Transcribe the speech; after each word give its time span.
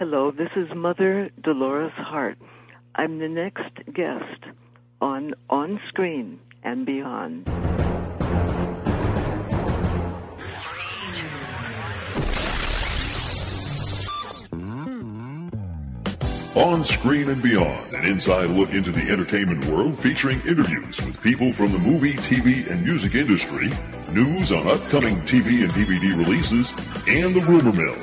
Hello, 0.00 0.30
this 0.30 0.48
is 0.56 0.66
Mother 0.74 1.28
Dolores 1.42 1.92
Hart. 1.94 2.38
I'm 2.94 3.18
the 3.18 3.28
next 3.28 3.70
guest 3.92 4.44
on 5.02 5.34
On 5.50 5.78
Screen 5.88 6.40
and 6.62 6.86
Beyond. 6.86 7.46
On 16.56 16.82
Screen 16.82 17.28
and 17.28 17.42
Beyond, 17.42 17.92
an 17.92 18.06
inside 18.06 18.48
look 18.48 18.70
into 18.70 18.90
the 18.90 19.02
entertainment 19.02 19.66
world 19.66 19.98
featuring 19.98 20.40
interviews 20.46 20.98
with 21.04 21.20
people 21.20 21.52
from 21.52 21.72
the 21.72 21.78
movie, 21.78 22.14
TV, 22.14 22.66
and 22.70 22.82
music 22.82 23.14
industry, 23.14 23.68
news 24.12 24.50
on 24.50 24.66
upcoming 24.66 25.20
TV 25.26 25.62
and 25.62 25.70
DVD 25.72 26.16
releases, 26.16 26.72
and 27.06 27.34
the 27.34 27.42
rumor 27.42 27.72
mill. 27.72 27.96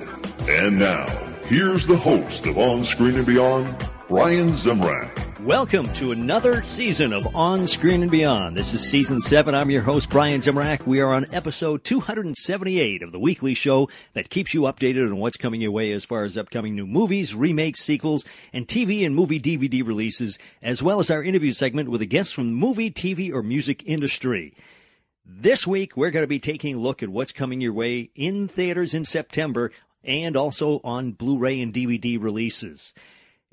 And 0.47 0.77
now, 0.77 1.26
here's 1.47 1.87
the 1.87 1.95
host 1.95 2.45
of 2.45 2.57
On 2.57 2.83
Screen 2.83 3.15
and 3.15 3.25
Beyond, 3.25 3.89
Brian 4.09 4.49
Zemrak. 4.49 5.39
Welcome 5.39 5.85
to 5.93 6.11
another 6.11 6.61
season 6.63 7.13
of 7.13 7.33
On 7.33 7.65
Screen 7.67 8.01
and 8.01 8.11
Beyond. 8.11 8.53
This 8.53 8.73
is 8.73 8.87
season 8.87 9.21
seven. 9.21 9.55
I'm 9.55 9.69
your 9.69 9.81
host, 9.81 10.09
Brian 10.09 10.41
Zemrak. 10.41 10.85
We 10.85 10.99
are 10.99 11.13
on 11.13 11.33
episode 11.33 11.85
278 11.85 13.01
of 13.01 13.13
the 13.13 13.19
weekly 13.19 13.53
show 13.53 13.87
that 14.13 14.29
keeps 14.29 14.53
you 14.53 14.61
updated 14.63 15.09
on 15.09 15.15
what's 15.17 15.37
coming 15.37 15.61
your 15.61 15.71
way 15.71 15.93
as 15.93 16.03
far 16.03 16.25
as 16.25 16.37
upcoming 16.37 16.75
new 16.75 16.85
movies, 16.85 17.33
remakes, 17.33 17.79
sequels, 17.79 18.25
and 18.51 18.67
TV 18.67 19.05
and 19.05 19.15
movie 19.15 19.39
DVD 19.39 19.87
releases, 19.87 20.37
as 20.61 20.83
well 20.83 20.99
as 20.99 21.09
our 21.09 21.23
interview 21.23 21.53
segment 21.53 21.87
with 21.87 22.01
a 22.01 22.05
guest 22.05 22.33
from 22.33 22.47
the 22.47 22.55
movie, 22.55 22.91
TV, 22.91 23.31
or 23.31 23.41
music 23.41 23.83
industry. 23.85 24.53
This 25.29 25.67
week, 25.67 25.97
we're 25.97 26.11
going 26.11 26.23
to 26.23 26.27
be 26.27 26.39
taking 26.39 26.75
a 26.75 26.79
look 26.79 27.03
at 27.03 27.09
what's 27.09 27.33
coming 27.33 27.59
your 27.59 27.73
way 27.73 28.09
in 28.15 28.47
theaters 28.47 28.93
in 28.93 29.03
September 29.03 29.71
and 30.07 30.37
also 30.37 30.79
on 30.83 31.11
Blu-ray 31.11 31.61
and 31.61 31.73
DVD 31.73 32.21
releases. 32.21 32.93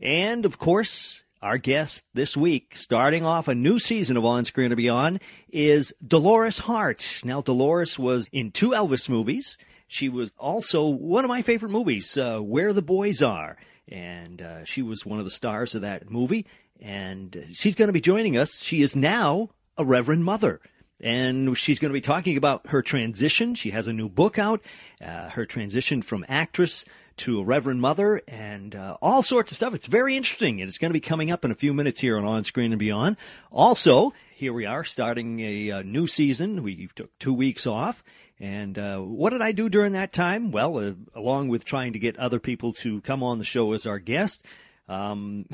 And 0.00 0.46
of 0.46 0.58
course, 0.58 1.24
our 1.42 1.58
guest 1.58 2.04
this 2.14 2.36
week, 2.36 2.76
starting 2.76 3.26
off 3.26 3.48
a 3.48 3.54
new 3.54 3.78
season 3.78 4.16
of 4.16 4.24
On 4.24 4.44
Screen 4.44 4.70
and 4.70 4.76
Beyond, 4.76 5.20
is 5.50 5.92
Dolores 6.06 6.58
Hart. 6.58 7.20
Now, 7.24 7.42
Dolores 7.42 7.98
was 7.98 8.28
in 8.32 8.52
two 8.52 8.70
Elvis 8.70 9.08
movies. 9.08 9.58
She 9.86 10.08
was 10.08 10.32
also 10.38 10.86
one 10.86 11.24
of 11.24 11.28
my 11.28 11.42
favorite 11.42 11.70
movies, 11.70 12.16
uh, 12.16 12.38
Where 12.38 12.72
the 12.72 12.82
Boys 12.82 13.20
Are. 13.22 13.58
And 13.88 14.40
uh, 14.40 14.64
she 14.64 14.80
was 14.80 15.04
one 15.04 15.18
of 15.18 15.26
the 15.26 15.30
stars 15.30 15.74
of 15.74 15.82
that 15.82 16.10
movie. 16.10 16.46
And 16.80 17.48
she's 17.52 17.74
going 17.74 17.88
to 17.88 17.92
be 17.92 18.00
joining 18.00 18.38
us. 18.38 18.62
She 18.62 18.80
is 18.80 18.96
now 18.96 19.50
a 19.76 19.84
Reverend 19.84 20.24
Mother 20.24 20.60
and 21.00 21.56
she's 21.56 21.78
going 21.78 21.90
to 21.90 21.94
be 21.94 22.00
talking 22.00 22.36
about 22.36 22.68
her 22.68 22.82
transition. 22.82 23.54
She 23.54 23.70
has 23.70 23.88
a 23.88 23.92
new 23.92 24.08
book 24.08 24.38
out, 24.38 24.62
uh, 25.00 25.30
her 25.30 25.46
transition 25.46 26.02
from 26.02 26.24
actress 26.28 26.84
to 27.16 27.40
a 27.40 27.44
Reverend 27.44 27.80
Mother, 27.80 28.20
and 28.26 28.74
uh, 28.74 28.96
all 29.00 29.22
sorts 29.22 29.52
of 29.52 29.56
stuff. 29.56 29.74
It's 29.74 29.86
very 29.86 30.16
interesting, 30.16 30.60
and 30.60 30.68
it's 30.68 30.78
going 30.78 30.90
to 30.90 30.94
be 30.94 31.00
coming 31.00 31.30
up 31.30 31.44
in 31.44 31.50
a 31.50 31.56
few 31.56 31.72
minutes 31.72 32.00
here 32.00 32.16
on 32.16 32.24
On 32.24 32.42
Screen 32.42 32.72
and 32.72 32.78
Beyond. 32.78 33.16
Also, 33.52 34.12
here 34.34 34.52
we 34.52 34.66
are 34.66 34.84
starting 34.84 35.40
a, 35.40 35.70
a 35.70 35.82
new 35.82 36.06
season. 36.06 36.62
We 36.62 36.88
took 36.94 37.16
two 37.18 37.34
weeks 37.34 37.66
off. 37.66 38.02
And 38.40 38.78
uh, 38.78 38.98
what 38.98 39.30
did 39.30 39.42
I 39.42 39.52
do 39.52 39.68
during 39.68 39.92
that 39.92 40.12
time? 40.12 40.50
Well, 40.50 40.78
uh, 40.78 40.92
along 41.14 41.48
with 41.48 41.64
trying 41.64 41.92
to 41.92 42.00
get 42.00 42.18
other 42.18 42.40
people 42.40 42.72
to 42.74 43.00
come 43.02 43.22
on 43.22 43.38
the 43.38 43.44
show 43.44 43.72
as 43.72 43.86
our 43.86 44.00
guest, 44.00 44.42
um, 44.88 45.46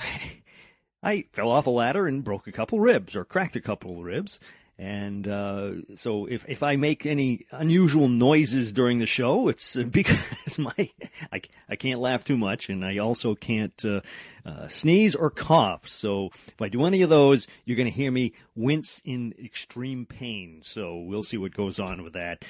I 1.02 1.24
fell 1.32 1.50
off 1.50 1.66
a 1.66 1.70
ladder 1.70 2.06
and 2.06 2.24
broke 2.24 2.46
a 2.46 2.52
couple 2.52 2.80
ribs 2.80 3.16
or 3.16 3.24
cracked 3.24 3.56
a 3.56 3.60
couple 3.60 4.02
ribs. 4.02 4.40
And 4.80 5.28
uh, 5.28 5.72
so, 5.94 6.24
if 6.24 6.46
if 6.48 6.62
I 6.62 6.76
make 6.76 7.04
any 7.04 7.44
unusual 7.50 8.08
noises 8.08 8.72
during 8.72 8.98
the 8.98 9.04
show, 9.04 9.48
it's 9.48 9.76
because 9.90 10.58
my 10.58 10.90
I, 11.30 11.42
I 11.68 11.76
can't 11.76 12.00
laugh 12.00 12.24
too 12.24 12.38
much, 12.38 12.70
and 12.70 12.82
I 12.82 12.96
also 12.96 13.34
can't 13.34 13.84
uh, 13.84 14.00
uh, 14.46 14.68
sneeze 14.68 15.14
or 15.14 15.28
cough. 15.28 15.86
So, 15.86 16.30
if 16.48 16.62
I 16.62 16.70
do 16.70 16.86
any 16.86 17.02
of 17.02 17.10
those, 17.10 17.46
you're 17.66 17.76
going 17.76 17.90
to 17.90 17.94
hear 17.94 18.10
me 18.10 18.32
wince 18.56 19.02
in 19.04 19.34
extreme 19.44 20.06
pain. 20.06 20.62
So, 20.64 20.96
we'll 20.96 21.24
see 21.24 21.36
what 21.36 21.52
goes 21.52 21.78
on 21.78 22.02
with 22.02 22.14
that. 22.14 22.42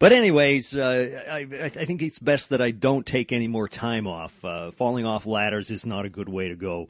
But 0.00 0.10
anyways, 0.10 0.74
uh, 0.76 1.22
I, 1.30 1.46
I, 1.62 1.68
think 1.68 2.02
it's 2.02 2.18
best 2.18 2.50
that 2.50 2.60
I 2.60 2.72
don't 2.72 3.06
take 3.06 3.32
any 3.32 3.46
more 3.46 3.68
time 3.68 4.08
off. 4.08 4.44
Uh, 4.44 4.72
falling 4.72 5.06
off 5.06 5.24
ladders 5.24 5.70
is 5.70 5.86
not 5.86 6.04
a 6.04 6.10
good 6.10 6.28
way 6.28 6.48
to 6.48 6.56
go. 6.56 6.88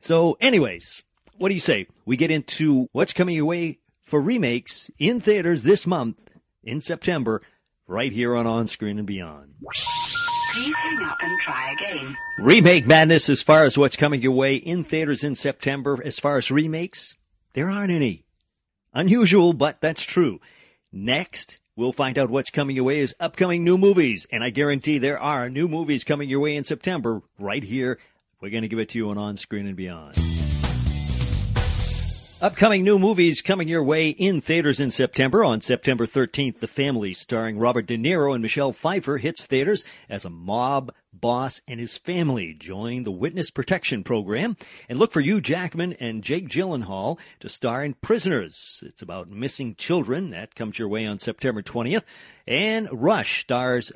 So, 0.00 0.38
anyways, 0.40 1.02
what 1.36 1.48
do 1.48 1.54
you 1.54 1.60
say? 1.60 1.88
We 2.04 2.16
get 2.16 2.30
into 2.30 2.88
what's 2.92 3.12
coming 3.12 3.34
your 3.34 3.46
way 3.46 3.79
for 4.10 4.20
remakes 4.20 4.90
in 4.98 5.20
theaters 5.20 5.62
this 5.62 5.86
month 5.86 6.18
in 6.64 6.80
September, 6.80 7.40
right 7.86 8.12
here 8.12 8.34
on 8.34 8.46
On 8.46 8.66
Screen 8.66 8.98
and 8.98 9.06
Beyond. 9.06 9.54
Please 10.52 10.74
hang 10.82 11.04
up 11.04 11.18
and 11.22 11.40
try 11.40 11.72
again. 11.72 12.16
Remake 12.40 12.86
madness 12.86 13.28
as 13.28 13.40
far 13.40 13.64
as 13.64 13.78
what's 13.78 13.94
coming 13.94 14.20
your 14.20 14.32
way 14.32 14.56
in 14.56 14.82
theaters 14.82 15.22
in 15.22 15.36
September. 15.36 16.02
As 16.04 16.18
far 16.18 16.38
as 16.38 16.50
remakes, 16.50 17.14
there 17.52 17.70
aren't 17.70 17.92
any. 17.92 18.24
Unusual, 18.92 19.52
but 19.52 19.80
that's 19.80 20.02
true. 20.02 20.40
Next, 20.92 21.60
we'll 21.76 21.92
find 21.92 22.18
out 22.18 22.30
what's 22.30 22.50
coming 22.50 22.74
your 22.74 22.86
way 22.86 23.00
as 23.00 23.14
upcoming 23.20 23.62
new 23.62 23.78
movies. 23.78 24.26
And 24.32 24.42
I 24.42 24.50
guarantee 24.50 24.98
there 24.98 25.20
are 25.20 25.48
new 25.48 25.68
movies 25.68 26.02
coming 26.02 26.28
your 26.28 26.40
way 26.40 26.56
in 26.56 26.64
September 26.64 27.22
right 27.38 27.62
here. 27.62 28.00
We're 28.40 28.50
going 28.50 28.62
to 28.62 28.68
give 28.68 28.80
it 28.80 28.88
to 28.90 28.98
you 28.98 29.10
on 29.10 29.18
On 29.18 29.36
Screen 29.36 29.68
and 29.68 29.76
Beyond. 29.76 30.16
Upcoming 32.42 32.84
new 32.84 32.98
movies 32.98 33.42
coming 33.42 33.68
your 33.68 33.84
way 33.84 34.08
in 34.08 34.40
theaters 34.40 34.80
in 34.80 34.90
September. 34.90 35.44
On 35.44 35.60
September 35.60 36.06
13th, 36.06 36.60
The 36.60 36.66
Family, 36.66 37.12
starring 37.12 37.58
Robert 37.58 37.84
De 37.84 37.98
Niro 37.98 38.32
and 38.32 38.40
Michelle 38.40 38.72
Pfeiffer, 38.72 39.18
hits 39.18 39.44
theaters 39.44 39.84
as 40.08 40.24
a 40.24 40.30
mob 40.30 40.90
boss 41.12 41.60
and 41.68 41.78
his 41.78 41.98
family 41.98 42.54
join 42.58 43.02
the 43.02 43.10
Witness 43.10 43.50
Protection 43.50 44.02
Program. 44.02 44.56
And 44.88 44.98
look 44.98 45.12
for 45.12 45.20
Hugh 45.20 45.42
Jackman 45.42 45.92
and 46.00 46.24
Jake 46.24 46.48
Gyllenhaal 46.48 47.18
to 47.40 47.50
star 47.50 47.84
in 47.84 47.92
Prisoners. 47.92 48.82
It's 48.86 49.02
about 49.02 49.28
missing 49.28 49.74
children. 49.74 50.30
That 50.30 50.54
comes 50.54 50.78
your 50.78 50.88
way 50.88 51.04
on 51.04 51.18
September 51.18 51.60
20th. 51.60 52.04
And 52.46 52.88
Rush 52.90 53.42
stars 53.42 53.92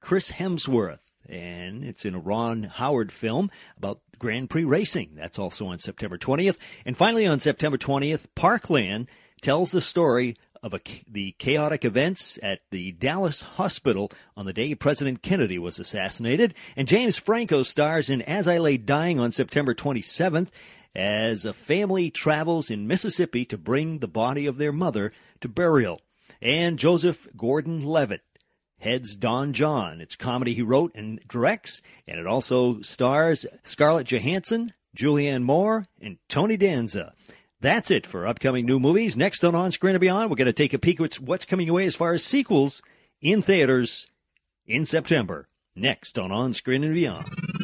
Chris 0.00 0.30
Hemsworth 0.30 1.00
and 1.28 1.84
it's 1.84 2.04
in 2.04 2.14
a 2.14 2.18
Ron 2.18 2.64
Howard 2.64 3.12
film 3.12 3.50
about 3.76 4.00
Grand 4.18 4.50
Prix 4.50 4.64
racing. 4.64 5.10
That's 5.16 5.38
also 5.38 5.66
on 5.66 5.78
September 5.78 6.18
20th. 6.18 6.56
And 6.84 6.96
finally, 6.96 7.26
on 7.26 7.40
September 7.40 7.78
20th, 7.78 8.26
Parkland 8.34 9.08
tells 9.40 9.70
the 9.70 9.80
story 9.80 10.36
of 10.62 10.72
a, 10.72 10.80
the 11.06 11.34
chaotic 11.38 11.84
events 11.84 12.38
at 12.42 12.60
the 12.70 12.92
Dallas 12.92 13.42
hospital 13.42 14.10
on 14.34 14.46
the 14.46 14.52
day 14.52 14.74
President 14.74 15.22
Kennedy 15.22 15.58
was 15.58 15.78
assassinated. 15.78 16.54
And 16.74 16.88
James 16.88 17.16
Franco 17.16 17.62
stars 17.62 18.08
in 18.08 18.22
As 18.22 18.48
I 18.48 18.58
Lay 18.58 18.78
Dying 18.78 19.20
on 19.20 19.30
September 19.30 19.74
27th 19.74 20.48
as 20.96 21.44
a 21.44 21.52
family 21.52 22.10
travels 22.10 22.70
in 22.70 22.86
Mississippi 22.86 23.44
to 23.46 23.58
bring 23.58 23.98
the 23.98 24.08
body 24.08 24.46
of 24.46 24.56
their 24.56 24.72
mother 24.72 25.12
to 25.40 25.48
burial. 25.48 26.00
And 26.40 26.78
Joseph 26.78 27.28
Gordon 27.36 27.80
Levitt 27.80 28.22
heads 28.84 29.16
Don 29.16 29.54
Jon. 29.54 30.02
It's 30.02 30.14
comedy 30.14 30.54
he 30.54 30.62
wrote 30.62 30.92
and 30.94 31.18
directs, 31.26 31.80
and 32.06 32.20
it 32.20 32.26
also 32.26 32.82
stars 32.82 33.46
Scarlett 33.62 34.06
Johansson, 34.06 34.74
Julianne 34.96 35.42
Moore, 35.42 35.86
and 36.00 36.18
Tony 36.28 36.58
Danza. 36.58 37.14
That's 37.62 37.90
it 37.90 38.06
for 38.06 38.26
upcoming 38.26 38.66
new 38.66 38.78
movies. 38.78 39.16
Next 39.16 39.42
on 39.42 39.54
On 39.54 39.70
Screen 39.70 39.94
and 39.94 40.00
Beyond, 40.00 40.30
we're 40.30 40.36
going 40.36 40.46
to 40.46 40.52
take 40.52 40.74
a 40.74 40.78
peek 40.78 41.00
at 41.00 41.14
what's 41.14 41.46
coming 41.46 41.70
away 41.70 41.86
as 41.86 41.96
far 41.96 42.12
as 42.12 42.22
sequels 42.22 42.82
in 43.22 43.40
theaters 43.40 44.06
in 44.66 44.84
September. 44.84 45.48
Next 45.74 46.18
on 46.18 46.30
On 46.30 46.52
Screen 46.52 46.84
and 46.84 46.94
Beyond. 46.94 47.63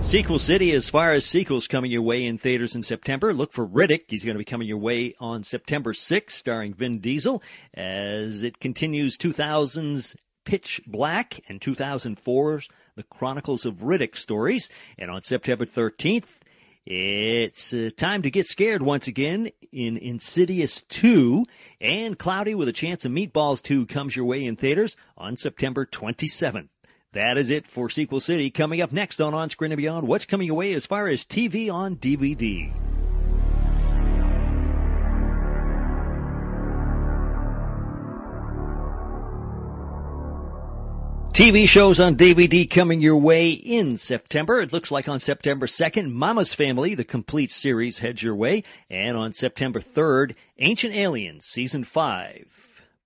Sequel 0.00 0.38
City, 0.38 0.72
as 0.72 0.88
far 0.88 1.12
as 1.12 1.26
sequels 1.26 1.66
coming 1.66 1.90
your 1.90 2.00
way 2.00 2.24
in 2.24 2.38
theaters 2.38 2.74
in 2.74 2.82
September, 2.82 3.34
look 3.34 3.52
for 3.52 3.66
Riddick. 3.66 4.04
He's 4.08 4.24
going 4.24 4.36
to 4.36 4.38
be 4.38 4.44
coming 4.44 4.66
your 4.66 4.78
way 4.78 5.14
on 5.20 5.44
September 5.44 5.92
6th, 5.92 6.30
starring 6.30 6.72
Vin 6.72 7.00
Diesel, 7.00 7.42
as 7.74 8.42
it 8.42 8.58
continues 8.58 9.18
2000's 9.18 10.16
Pitch 10.46 10.80
Black 10.86 11.40
and 11.48 11.60
2004's 11.60 12.68
The 12.96 13.02
Chronicles 13.02 13.66
of 13.66 13.82
Riddick 13.82 14.16
stories. 14.16 14.70
And 14.96 15.10
on 15.10 15.22
September 15.24 15.66
13th, 15.66 16.24
It's 16.86 17.74
uh, 17.74 17.90
time 17.94 18.22
to 18.22 18.30
get 18.30 18.46
scared 18.46 18.80
once 18.80 19.08
again 19.08 19.50
in 19.70 19.98
Insidious 19.98 20.80
2, 20.88 21.44
and 21.82 22.18
Cloudy 22.18 22.54
with 22.54 22.68
a 22.68 22.72
Chance 22.72 23.04
of 23.04 23.12
Meatballs 23.12 23.60
2 23.60 23.84
comes 23.84 24.16
your 24.16 24.24
way 24.24 24.42
in 24.42 24.56
theaters 24.56 24.96
on 25.18 25.36
September 25.36 25.84
27th. 25.84 26.68
That 27.12 27.38
is 27.38 27.48
it 27.48 27.66
for 27.66 27.88
Sequel 27.88 28.20
City. 28.20 28.50
Coming 28.50 28.82
up 28.82 28.92
next 28.92 29.20
on 29.20 29.32
On 29.32 29.48
Screen 29.48 29.72
and 29.72 29.78
Beyond, 29.78 30.06
what's 30.06 30.26
coming 30.26 30.50
away 30.50 30.74
as 30.74 30.84
far 30.84 31.08
as 31.08 31.24
TV 31.24 31.72
on 31.72 31.96
DVD? 31.96 32.70
TV 41.32 41.68
shows 41.68 42.00
on 42.00 42.16
DVD 42.16 42.68
coming 42.68 43.00
your 43.00 43.16
way 43.16 43.50
in 43.50 43.96
September. 43.96 44.60
It 44.60 44.72
looks 44.72 44.90
like 44.90 45.08
on 45.08 45.20
September 45.20 45.66
2nd, 45.66 46.12
Mama's 46.12 46.52
Family, 46.52 46.94
the 46.94 47.04
complete 47.04 47.52
series, 47.52 48.00
heads 48.00 48.22
your 48.22 48.34
way. 48.34 48.64
And 48.90 49.16
on 49.16 49.32
September 49.32 49.80
3rd, 49.80 50.34
Ancient 50.58 50.94
Aliens, 50.94 51.46
Season 51.46 51.84
5, 51.84 52.44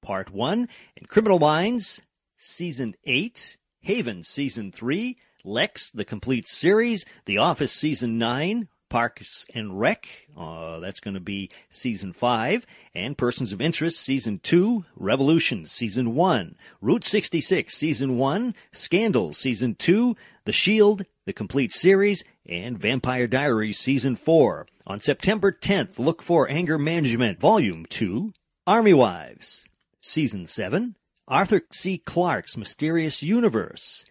Part 0.00 0.30
1, 0.30 0.68
and 0.96 1.08
Criminal 1.08 1.38
Minds, 1.38 2.00
Season 2.38 2.94
8, 3.04 3.58
Haven, 3.82 4.22
Season 4.22 4.72
3, 4.72 5.16
Lex, 5.44 5.90
the 5.90 6.04
complete 6.04 6.46
series, 6.46 7.04
The 7.24 7.38
Office, 7.38 7.72
Season 7.72 8.16
9, 8.16 8.68
Parks 8.92 9.46
and 9.54 9.80
Rec. 9.80 10.06
Uh, 10.36 10.78
that's 10.80 11.00
going 11.00 11.14
to 11.14 11.20
be 11.20 11.48
season 11.70 12.12
five. 12.12 12.66
And 12.94 13.16
Persons 13.16 13.50
of 13.50 13.58
Interest, 13.62 13.98
season 13.98 14.38
two. 14.42 14.84
Revolution, 14.96 15.64
season 15.64 16.14
one. 16.14 16.56
Route 16.82 17.06
66, 17.06 17.74
season 17.74 18.18
one. 18.18 18.54
Scandal, 18.70 19.32
season 19.32 19.76
two. 19.76 20.14
The 20.44 20.52
Shield, 20.52 21.06
the 21.24 21.32
complete 21.32 21.72
series. 21.72 22.22
And 22.46 22.78
Vampire 22.78 23.26
Diaries, 23.26 23.78
season 23.78 24.14
four. 24.14 24.66
On 24.86 25.00
September 25.00 25.50
10th, 25.50 25.98
look 25.98 26.22
for 26.22 26.50
Anger 26.50 26.76
Management, 26.76 27.40
volume 27.40 27.86
two. 27.86 28.34
Army 28.66 28.92
Wives, 28.92 29.64
season 30.02 30.44
seven. 30.44 30.96
Arthur 31.32 31.62
C. 31.70 31.96
Clarke's 31.96 32.58
Mysterious 32.58 33.22
Universe. 33.22 34.04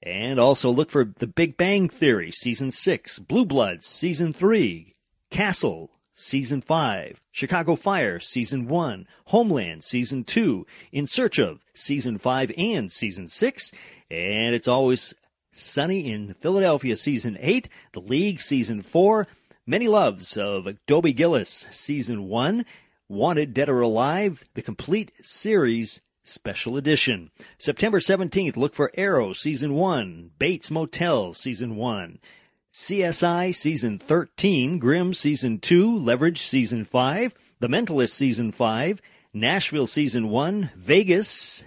And 0.00 0.38
also 0.38 0.70
look 0.70 0.92
for 0.92 1.04
The 1.04 1.26
Big 1.26 1.56
Bang 1.56 1.88
Theory, 1.88 2.30
Season 2.30 2.70
6, 2.70 3.18
Blue 3.18 3.44
Bloods, 3.44 3.84
Season 3.84 4.32
3, 4.32 4.92
Castle, 5.28 5.90
Season 6.12 6.60
5, 6.60 7.20
Chicago 7.32 7.74
Fire, 7.74 8.20
Season 8.20 8.68
1, 8.68 9.08
Homeland, 9.24 9.82
Season 9.82 10.22
2, 10.22 10.64
In 10.92 11.08
Search 11.08 11.40
of, 11.40 11.64
Season 11.74 12.16
5 12.16 12.52
and 12.56 12.92
Season 12.92 13.26
6, 13.26 13.72
and 14.08 14.54
it's 14.54 14.68
always 14.68 15.14
Sunny 15.52 16.08
in 16.08 16.34
Philadelphia, 16.34 16.96
Season 16.96 17.36
8, 17.40 17.68
The 17.92 18.00
League, 18.00 18.40
Season 18.40 18.82
4, 18.82 19.26
Many 19.66 19.88
Loves 19.88 20.36
of 20.36 20.68
Dobie 20.86 21.12
Gillis, 21.12 21.66
Season 21.72 22.28
1, 22.28 22.64
Wanted, 23.08 23.52
Dead 23.52 23.68
or 23.68 23.80
Alive, 23.80 24.44
the 24.54 24.62
complete 24.62 25.10
series, 25.20 26.02
Special 26.28 26.76
Edition. 26.76 27.30
September 27.58 28.00
17th, 28.00 28.56
look 28.56 28.74
for 28.74 28.92
Arrow 28.94 29.32
Season 29.32 29.74
1, 29.74 30.30
Bates 30.38 30.70
Motel 30.70 31.32
Season 31.32 31.76
1, 31.76 32.18
CSI 32.72 33.54
Season 33.54 33.98
13, 33.98 34.78
Grimm 34.78 35.14
Season 35.14 35.58
2, 35.58 35.98
Leverage 35.98 36.42
Season 36.42 36.84
5, 36.84 37.34
The 37.60 37.68
Mentalist 37.68 38.12
Season 38.12 38.52
5, 38.52 39.00
Nashville 39.32 39.86
Season 39.86 40.28
1, 40.28 40.70
Vegas 40.76 41.64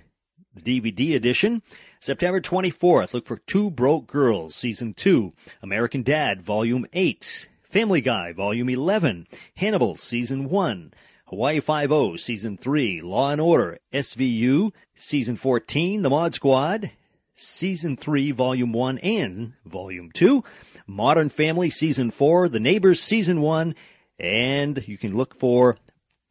DVD 0.57 1.15
Edition. 1.15 1.61
September 1.99 2.41
24th, 2.41 3.13
look 3.13 3.27
for 3.27 3.37
Two 3.37 3.69
Broke 3.69 4.07
Girls 4.07 4.55
Season 4.55 4.93
2, 4.93 5.31
American 5.61 6.03
Dad 6.03 6.41
Volume 6.41 6.85
8, 6.93 7.49
Family 7.63 8.01
Guy 8.01 8.31
Volume 8.33 8.69
11, 8.69 9.27
Hannibal 9.55 9.95
Season 9.95 10.49
1, 10.49 10.93
Hawaii 11.31 11.61
Five-O, 11.61 12.17
Season 12.17 12.57
3, 12.57 12.99
Law 12.99 13.31
and 13.31 13.39
Order, 13.39 13.79
SVU, 13.93 14.73
Season 14.95 15.37
14, 15.37 16.01
The 16.01 16.09
Mod 16.09 16.33
Squad, 16.33 16.91
Season 17.33 17.95
3, 17.95 18.31
Volume 18.31 18.73
1 18.73 18.97
and 18.97 19.53
Volume 19.65 20.11
2, 20.13 20.43
Modern 20.87 21.29
Family, 21.29 21.69
Season 21.69 22.11
4, 22.11 22.49
The 22.49 22.59
Neighbors, 22.59 23.01
Season 23.01 23.39
1, 23.39 23.75
and 24.19 24.85
you 24.89 24.97
can 24.97 25.15
look 25.15 25.33
for 25.39 25.77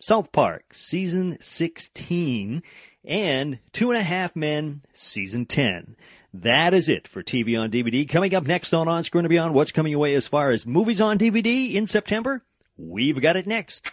South 0.02 0.32
Park, 0.32 0.74
Season 0.74 1.38
16, 1.40 2.62
and 3.02 3.58
Two 3.72 3.90
and 3.90 3.98
a 3.98 4.02
Half 4.02 4.36
Men, 4.36 4.82
Season 4.92 5.46
10. 5.46 5.96
That 6.34 6.74
is 6.74 6.90
it 6.90 7.08
for 7.08 7.22
TV 7.22 7.58
on 7.58 7.70
DVD. 7.70 8.06
Coming 8.06 8.34
up 8.34 8.44
next 8.44 8.74
on 8.74 8.86
On 8.86 9.02
Screen 9.02 9.24
and 9.24 9.30
Beyond, 9.30 9.54
what's 9.54 9.72
coming 9.72 9.94
away 9.94 10.14
as 10.14 10.28
far 10.28 10.50
as 10.50 10.66
movies 10.66 11.00
on 11.00 11.18
DVD 11.18 11.72
in 11.72 11.86
September? 11.86 12.44
We've 12.76 13.22
got 13.22 13.38
it 13.38 13.46
next. 13.46 13.90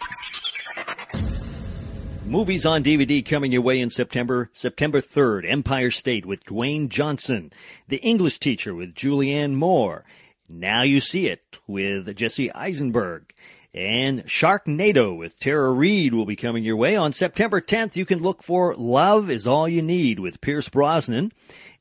Movies 2.28 2.66
on 2.66 2.84
DVD 2.84 3.26
coming 3.26 3.54
your 3.54 3.62
way 3.62 3.80
in 3.80 3.90
September. 3.90 4.50
September 4.52 5.00
3rd, 5.02 5.50
Empire 5.50 5.90
State 5.90 6.26
with 6.26 6.44
Dwayne 6.44 6.90
Johnson. 6.90 7.54
The 7.88 8.02
English 8.02 8.40
Teacher 8.40 8.76
with 8.76 8.94
Julianne 8.94 9.54
Moore. 9.54 10.04
Now 10.50 10.84
You 10.84 11.00
See 11.00 11.28
It 11.28 11.60
with 11.68 12.14
Jesse 12.18 12.52
Eisenberg. 12.52 13.34
And 13.74 14.26
Sharknado 14.26 15.18
with 15.18 15.40
Tara 15.40 15.72
Reid 15.72 16.14
will 16.14 16.26
be 16.26 16.36
coming 16.36 16.66
your 16.66 16.76
way. 16.76 16.98
On 16.98 17.14
September 17.14 17.62
10th, 17.62 17.96
you 17.96 18.06
can 18.06 18.22
look 18.22 18.44
for 18.44 18.76
Love 18.76 19.30
is 19.30 19.48
All 19.48 19.70
You 19.70 19.82
Need 19.82 20.20
with 20.20 20.42
Pierce 20.42 20.68
Brosnan. 20.68 21.32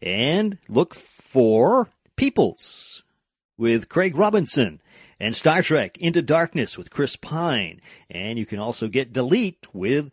And 0.01 0.59
look 0.69 0.95
for 0.95 1.89
Peeples 2.17 3.03
with 3.59 3.89
Craig 3.89 4.17
Robinson 4.17 4.81
and 5.19 5.35
Star 5.35 5.63
Trek 5.63 5.99
Into 5.99 6.23
Darkness 6.23 6.79
with 6.79 6.91
Chris 6.91 7.17
Pine. 7.17 7.81
And 8.09 8.39
you 8.39 8.47
can 8.47 8.61
also 8.61 8.87
get 8.87 9.13
Delete 9.13 9.67
with 9.73 10.13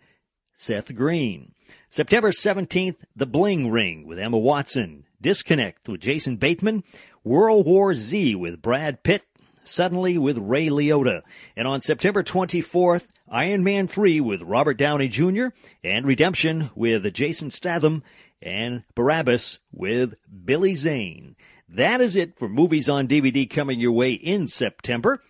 Seth 0.64 0.96
Green. 0.96 1.52
September 1.90 2.32
17th, 2.32 2.96
The 3.18 3.26
Bling 3.26 3.70
Ring 3.70 4.08
with 4.08 4.18
Emma 4.18 4.38
Watson. 4.38 5.04
Disconnect 5.20 5.90
with 5.90 6.00
Jason 6.00 6.38
Bateman. 6.38 6.86
World 7.26 7.66
War 7.66 7.94
Z 7.96 8.36
with 8.36 8.62
Brad 8.62 9.04
Pitt. 9.04 9.26
Suddenly 9.66 10.18
with 10.18 10.38
Ray 10.38 10.70
Liotta. 10.70 11.24
And 11.58 11.68
on 11.68 11.82
September 11.82 12.24
24th, 12.24 13.04
Iron 13.30 13.66
Man 13.66 13.90
3 13.90 14.22
with 14.22 14.42
Robert 14.42 14.78
Downey 14.78 15.10
Jr. 15.10 15.48
and 15.84 16.06
Redemption 16.06 16.70
with 16.76 17.14
Jason 17.14 17.52
Statham 17.52 18.02
and 18.42 18.84
Barabbas 18.96 19.60
with 19.74 20.14
Billy 20.46 20.76
Zane. 20.76 21.36
That 21.68 22.00
is 22.00 22.16
it 22.16 22.40
for 22.40 22.48
movies 22.48 22.88
on 22.88 23.10
DVD 23.10 23.50
coming 23.50 23.82
your 23.82 23.92
way 23.92 24.14
in 24.14 24.48
September. 24.48 25.22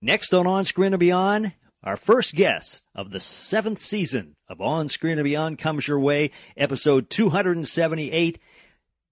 Next 0.00 0.32
on 0.32 0.46
On 0.46 0.64
Screen 0.64 0.94
and 0.94 1.00
Beyond, 1.00 1.52
our 1.84 1.96
first 1.96 2.34
guest 2.34 2.84
of 2.94 3.10
the 3.10 3.20
seventh 3.20 3.78
season 3.78 4.36
of 4.48 4.60
On 4.60 4.88
Screen 4.88 5.18
and 5.18 5.24
Beyond 5.24 5.58
comes 5.58 5.88
your 5.88 5.98
way, 5.98 6.30
episode 6.56 7.10
278. 7.10 8.38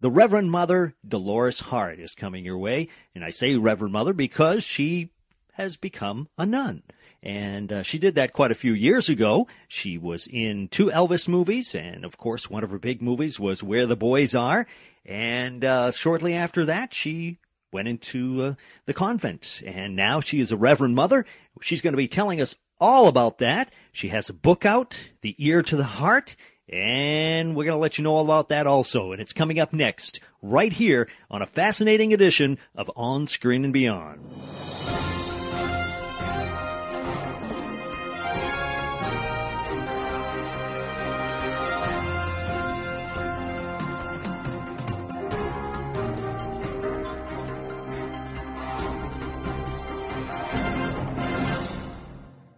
The 0.00 0.10
Reverend 0.10 0.50
Mother 0.50 0.94
Dolores 1.06 1.60
Hart 1.60 1.98
is 1.98 2.14
coming 2.14 2.44
your 2.44 2.58
way. 2.58 2.88
And 3.14 3.24
I 3.24 3.30
say 3.30 3.56
Reverend 3.56 3.92
Mother 3.92 4.12
because 4.12 4.62
she 4.62 5.10
has 5.54 5.76
become 5.76 6.28
a 6.38 6.46
nun. 6.46 6.82
And 7.22 7.72
uh, 7.72 7.82
she 7.82 7.98
did 7.98 8.14
that 8.14 8.32
quite 8.32 8.52
a 8.52 8.54
few 8.54 8.72
years 8.72 9.08
ago. 9.08 9.48
She 9.68 9.98
was 9.98 10.26
in 10.26 10.68
two 10.68 10.86
Elvis 10.86 11.28
movies, 11.28 11.74
and 11.74 12.04
of 12.04 12.16
course, 12.16 12.48
one 12.48 12.64
of 12.64 12.70
her 12.70 12.78
big 12.78 13.02
movies 13.02 13.38
was 13.38 13.62
Where 13.62 13.84
the 13.84 13.96
Boys 13.96 14.34
Are. 14.34 14.66
And 15.04 15.62
uh, 15.64 15.90
shortly 15.90 16.34
after 16.34 16.64
that, 16.66 16.94
she 16.94 17.38
went 17.72 17.88
into 17.88 18.42
uh, 18.42 18.54
the 18.86 18.94
convent, 18.94 19.62
and 19.66 19.96
now 19.96 20.20
she 20.20 20.40
is 20.40 20.50
a 20.50 20.56
Reverend 20.56 20.94
Mother. 20.94 21.26
She's 21.60 21.82
going 21.82 21.92
to 21.92 21.98
be 21.98 22.08
telling 22.08 22.40
us 22.40 22.54
all 22.80 23.08
about 23.08 23.38
that. 23.38 23.72
She 23.92 24.08
has 24.08 24.28
a 24.28 24.34
book 24.34 24.64
out, 24.64 25.10
The 25.20 25.34
Ear 25.38 25.62
to 25.62 25.76
the 25.76 25.84
Heart, 25.84 26.36
and 26.68 27.54
we're 27.54 27.64
going 27.64 27.76
to 27.76 27.80
let 27.80 27.98
you 27.98 28.04
know 28.04 28.16
all 28.16 28.24
about 28.24 28.48
that 28.48 28.66
also. 28.66 29.12
And 29.12 29.20
it's 29.20 29.32
coming 29.32 29.58
up 29.58 29.72
next, 29.72 30.20
right 30.40 30.72
here 30.72 31.08
on 31.30 31.42
a 31.42 31.46
fascinating 31.46 32.12
edition 32.12 32.58
of 32.74 32.90
On 32.96 33.26
Screen 33.26 33.64
and 33.64 33.72
Beyond. 33.72 34.20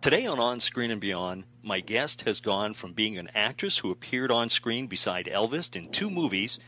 Today 0.02 0.26
on 0.26 0.40
On 0.40 0.58
Screen 0.58 0.90
and 0.90 1.00
Beyond, 1.00 1.44
my 1.62 1.78
guest 1.78 2.22
has 2.22 2.40
gone 2.40 2.74
from 2.74 2.92
being 2.92 3.18
an 3.18 3.30
actress 3.36 3.78
who 3.78 3.92
appeared 3.92 4.32
on 4.32 4.48
screen 4.48 4.88
beside 4.88 5.26
Elvis 5.26 5.76
in 5.76 5.90
two 5.90 6.10
movies 6.10 6.58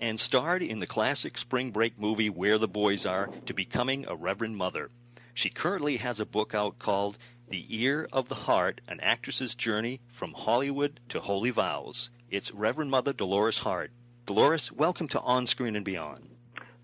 and 0.00 0.18
starred 0.18 0.62
in 0.62 0.80
the 0.80 0.86
classic 0.86 1.36
spring 1.36 1.72
break 1.72 2.00
movie 2.00 2.30
Where 2.30 2.56
the 2.56 2.66
Boys 2.66 3.04
Are 3.04 3.28
to 3.44 3.52
becoming 3.52 4.06
a 4.08 4.16
Reverend 4.16 4.56
Mother. 4.56 4.88
She 5.34 5.50
currently 5.50 5.98
has 5.98 6.20
a 6.20 6.24
book 6.24 6.54
out 6.54 6.78
called 6.78 7.18
The 7.50 7.66
Ear 7.68 8.08
of 8.14 8.30
the 8.30 8.34
Heart 8.34 8.80
An 8.88 8.98
Actress's 9.00 9.54
Journey 9.54 10.00
from 10.08 10.32
Hollywood 10.32 11.00
to 11.10 11.20
Holy 11.20 11.50
Vows. 11.50 12.08
It's 12.30 12.50
Reverend 12.50 12.90
Mother 12.90 13.12
Dolores 13.12 13.58
Hart. 13.58 13.90
Dolores, 14.24 14.72
welcome 14.72 15.08
to 15.08 15.20
On 15.20 15.46
Screen 15.46 15.76
and 15.76 15.84
Beyond. 15.84 16.30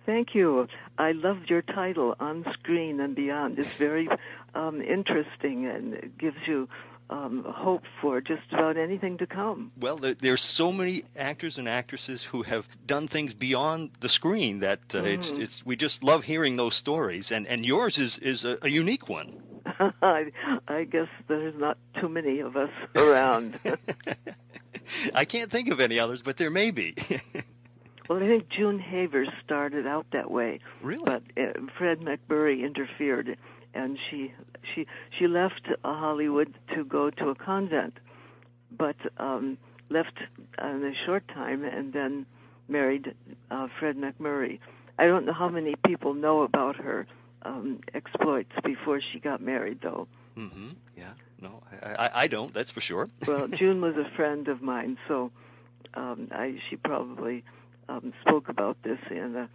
Thank 0.04 0.36
you. 0.36 0.68
I 0.98 1.12
loved 1.12 1.50
your 1.50 1.62
title, 1.62 2.14
On 2.20 2.44
Screen 2.52 3.00
and 3.00 3.16
Beyond. 3.16 3.58
It's 3.58 3.72
very 3.72 4.08
um, 4.56 4.80
interesting 4.80 5.66
and 5.66 6.12
gives 6.18 6.38
you 6.46 6.68
um, 7.08 7.44
hope 7.46 7.84
for 8.00 8.20
just 8.20 8.52
about 8.52 8.76
anything 8.76 9.18
to 9.18 9.26
come. 9.26 9.70
Well, 9.78 9.96
there, 9.96 10.14
there's 10.14 10.42
so 10.42 10.72
many 10.72 11.04
actors 11.16 11.58
and 11.58 11.68
actresses 11.68 12.24
who 12.24 12.42
have 12.42 12.68
done 12.86 13.06
things 13.06 13.34
beyond 13.34 13.90
the 14.00 14.08
screen 14.08 14.60
that 14.60 14.80
uh, 14.94 15.02
mm. 15.02 15.14
it's, 15.14 15.30
it's 15.32 15.64
we 15.64 15.76
just 15.76 16.02
love 16.02 16.24
hearing 16.24 16.56
those 16.56 16.74
stories, 16.74 17.30
and, 17.30 17.46
and 17.46 17.64
yours 17.64 17.98
is 17.98 18.18
is 18.18 18.44
a, 18.44 18.58
a 18.62 18.68
unique 18.68 19.08
one. 19.08 19.40
I, 20.02 20.32
I 20.68 20.84
guess 20.84 21.08
there's 21.28 21.54
not 21.58 21.78
too 22.00 22.08
many 22.08 22.40
of 22.40 22.56
us 22.56 22.70
around. 22.96 23.58
I 25.14 25.24
can't 25.24 25.50
think 25.50 25.68
of 25.68 25.80
any 25.80 25.98
others, 25.98 26.22
but 26.22 26.36
there 26.36 26.50
may 26.50 26.70
be. 26.70 26.94
well, 28.08 28.22
I 28.22 28.26
think 28.26 28.48
June 28.48 28.78
Havers 28.78 29.28
started 29.44 29.86
out 29.86 30.06
that 30.12 30.30
way. 30.30 30.60
Really? 30.82 31.04
But 31.04 31.22
uh, 31.36 31.52
Fred 31.76 32.00
MacMurray 32.00 32.64
interfered 32.64 33.36
and 33.76 33.98
she 34.10 34.32
she 34.74 34.86
she 35.18 35.26
left 35.26 35.68
uh, 35.68 35.74
Hollywood 35.84 36.54
to 36.74 36.84
go 36.84 37.10
to 37.10 37.28
a 37.28 37.34
convent, 37.34 37.98
but 38.70 38.96
um, 39.18 39.58
left 39.90 40.18
in 40.62 40.84
a 40.84 40.92
short 41.06 41.26
time 41.28 41.64
and 41.64 41.92
then 41.92 42.26
married 42.68 43.14
uh, 43.50 43.68
Fred 43.78 43.96
MacMurray. 43.96 44.58
I 44.98 45.06
don't 45.06 45.26
know 45.26 45.32
how 45.32 45.48
many 45.48 45.74
people 45.86 46.14
know 46.14 46.42
about 46.42 46.76
her 46.76 47.06
um, 47.42 47.80
exploits 47.94 48.52
before 48.64 49.00
she 49.12 49.20
got 49.20 49.40
married, 49.40 49.80
though. 49.82 50.08
Mm-hmm. 50.36 50.70
Yeah. 50.96 51.12
No, 51.40 51.62
I, 51.82 52.10
I 52.14 52.26
don't. 52.26 52.52
That's 52.52 52.70
for 52.70 52.80
sure. 52.80 53.08
well, 53.26 53.46
June 53.48 53.80
was 53.80 53.94
a 53.96 54.08
friend 54.16 54.48
of 54.48 54.62
mine, 54.62 54.96
so 55.06 55.30
um, 55.94 56.28
I, 56.32 56.56
she 56.68 56.76
probably 56.76 57.44
um, 57.88 58.12
spoke 58.22 58.48
about 58.48 58.78
this 58.82 58.98
in, 59.10 59.36
a, 59.36 59.48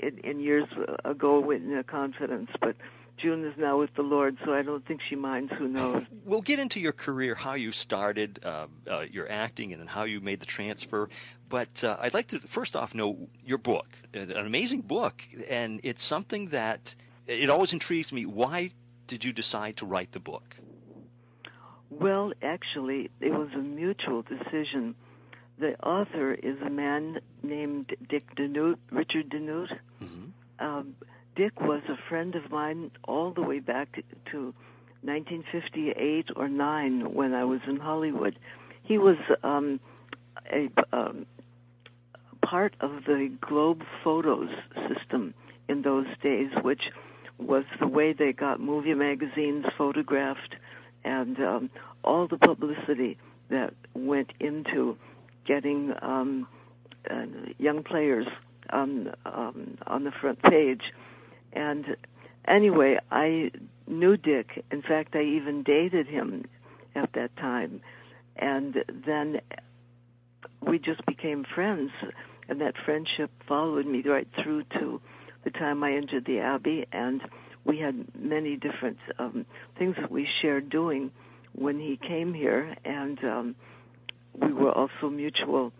in, 0.00 0.18
in 0.18 0.40
years 0.40 0.68
ago 1.04 1.50
in 1.50 1.76
a 1.76 1.84
confidence. 1.84 2.50
But 2.60 2.76
June 3.16 3.44
is 3.44 3.56
now 3.56 3.78
with 3.78 3.94
the 3.94 4.02
Lord, 4.02 4.36
so 4.44 4.52
I 4.52 4.62
don't 4.62 4.84
think 4.86 5.00
she 5.08 5.14
minds. 5.14 5.52
Who 5.56 5.68
knows? 5.68 6.04
We'll 6.24 6.42
get 6.42 6.58
into 6.58 6.80
your 6.80 6.92
career, 6.92 7.34
how 7.34 7.54
you 7.54 7.72
started 7.72 8.40
uh, 8.44 8.66
uh, 8.88 9.04
your 9.10 9.30
acting, 9.30 9.72
and 9.72 9.80
then 9.80 9.86
how 9.86 10.04
you 10.04 10.20
made 10.20 10.40
the 10.40 10.46
transfer. 10.46 11.08
But 11.48 11.84
uh, 11.84 11.96
I'd 12.00 12.14
like 12.14 12.28
to 12.28 12.40
first 12.40 12.74
off 12.74 12.94
know 12.94 13.28
your 13.44 13.58
book, 13.58 13.86
an 14.12 14.32
amazing 14.32 14.82
book, 14.82 15.22
and 15.48 15.80
it's 15.84 16.02
something 16.02 16.48
that 16.48 16.94
it 17.26 17.50
always 17.50 17.72
intrigues 17.72 18.12
me. 18.12 18.26
Why 18.26 18.70
did 19.06 19.24
you 19.24 19.32
decide 19.32 19.76
to 19.78 19.86
write 19.86 20.12
the 20.12 20.20
book? 20.20 20.56
Well, 21.90 22.32
actually, 22.42 23.10
it 23.20 23.32
was 23.32 23.50
a 23.54 23.58
mutual 23.58 24.22
decision. 24.22 24.96
The 25.58 25.80
author 25.80 26.32
is 26.32 26.60
a 26.60 26.70
man 26.70 27.20
named 27.42 27.94
Dick 28.08 28.34
DeNeut, 28.34 28.78
Richard 28.90 29.28
DeNeut. 29.28 29.78
Mm-hmm. 30.02 30.24
Um, 30.58 30.96
Dick 31.36 31.60
was 31.60 31.82
a 31.88 31.96
friend 32.08 32.34
of 32.36 32.50
mine 32.50 32.90
all 33.04 33.32
the 33.32 33.42
way 33.42 33.58
back 33.58 34.04
to 34.30 34.54
1958 35.02 36.28
or 36.36 36.48
9 36.48 37.12
when 37.12 37.34
I 37.34 37.44
was 37.44 37.60
in 37.66 37.76
Hollywood. 37.76 38.38
He 38.84 38.98
was 38.98 39.16
um, 39.42 39.80
a 40.52 40.70
um, 40.92 41.26
part 42.42 42.74
of 42.80 43.04
the 43.04 43.32
Globe 43.40 43.82
Photos 44.04 44.50
system 44.88 45.34
in 45.68 45.82
those 45.82 46.06
days, 46.22 46.50
which 46.62 46.90
was 47.38 47.64
the 47.80 47.88
way 47.88 48.12
they 48.12 48.32
got 48.32 48.60
movie 48.60 48.94
magazines 48.94 49.66
photographed 49.76 50.54
and 51.04 51.38
um, 51.40 51.70
all 52.04 52.28
the 52.28 52.38
publicity 52.38 53.18
that 53.50 53.74
went 53.94 54.32
into 54.38 54.96
getting 55.44 55.92
um, 56.00 56.46
uh, 57.10 57.26
young 57.58 57.82
players 57.82 58.26
on 58.70 59.12
um, 59.26 59.76
on 59.86 60.04
the 60.04 60.12
front 60.12 60.42
page. 60.42 60.92
And 61.54 61.96
anyway, 62.46 62.98
I 63.10 63.52
knew 63.86 64.16
Dick. 64.16 64.64
In 64.70 64.82
fact, 64.82 65.14
I 65.14 65.22
even 65.22 65.62
dated 65.62 66.06
him 66.06 66.44
at 66.94 67.12
that 67.14 67.36
time. 67.36 67.80
And 68.36 68.84
then 69.06 69.40
we 70.60 70.78
just 70.78 71.04
became 71.06 71.44
friends. 71.44 71.90
And 72.48 72.60
that 72.60 72.74
friendship 72.84 73.30
followed 73.46 73.86
me 73.86 74.02
right 74.02 74.28
through 74.42 74.64
to 74.78 75.00
the 75.44 75.50
time 75.50 75.82
I 75.82 75.92
entered 75.92 76.24
the 76.24 76.40
Abbey. 76.40 76.86
And 76.92 77.22
we 77.64 77.78
had 77.78 78.14
many 78.18 78.56
different 78.56 78.98
um, 79.18 79.46
things 79.78 79.96
that 79.96 80.10
we 80.10 80.28
shared 80.42 80.68
doing 80.68 81.10
when 81.52 81.78
he 81.78 81.96
came 81.96 82.34
here. 82.34 82.76
And 82.84 83.22
um, 83.24 83.56
we 84.34 84.52
were 84.52 84.72
also 84.72 85.08
mutual 85.08 85.72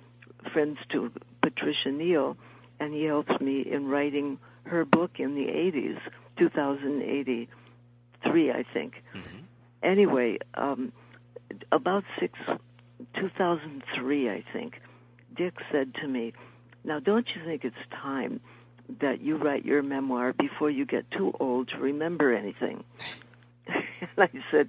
friends 0.52 0.78
to 0.90 1.10
Patricia 1.42 1.90
Neal. 1.90 2.36
And 2.80 2.94
he 2.94 3.04
helped 3.04 3.40
me 3.40 3.60
in 3.60 3.88
writing 3.88 4.38
her 4.66 4.84
book 4.84 5.18
in 5.18 5.34
the 5.34 5.46
80s, 5.46 5.98
2083, 6.38 8.50
I 8.50 8.64
think. 8.72 9.02
Mm-hmm. 9.14 9.38
Anyway, 9.82 10.38
um, 10.54 10.92
about 11.70 12.04
six, 12.18 12.38
2003, 13.14 14.30
I 14.30 14.44
think, 14.52 14.80
Dick 15.36 15.54
said 15.70 15.94
to 15.96 16.08
me, 16.08 16.32
Now, 16.84 17.00
don't 17.00 17.28
you 17.34 17.44
think 17.44 17.64
it's 17.64 17.76
time 17.90 18.40
that 19.00 19.20
you 19.20 19.36
write 19.36 19.64
your 19.64 19.82
memoir 19.82 20.32
before 20.32 20.70
you 20.70 20.84
get 20.84 21.10
too 21.10 21.34
old 21.40 21.68
to 21.68 21.78
remember 21.78 22.34
anything? 22.34 22.84
and 23.66 24.10
I 24.18 24.30
said, 24.50 24.68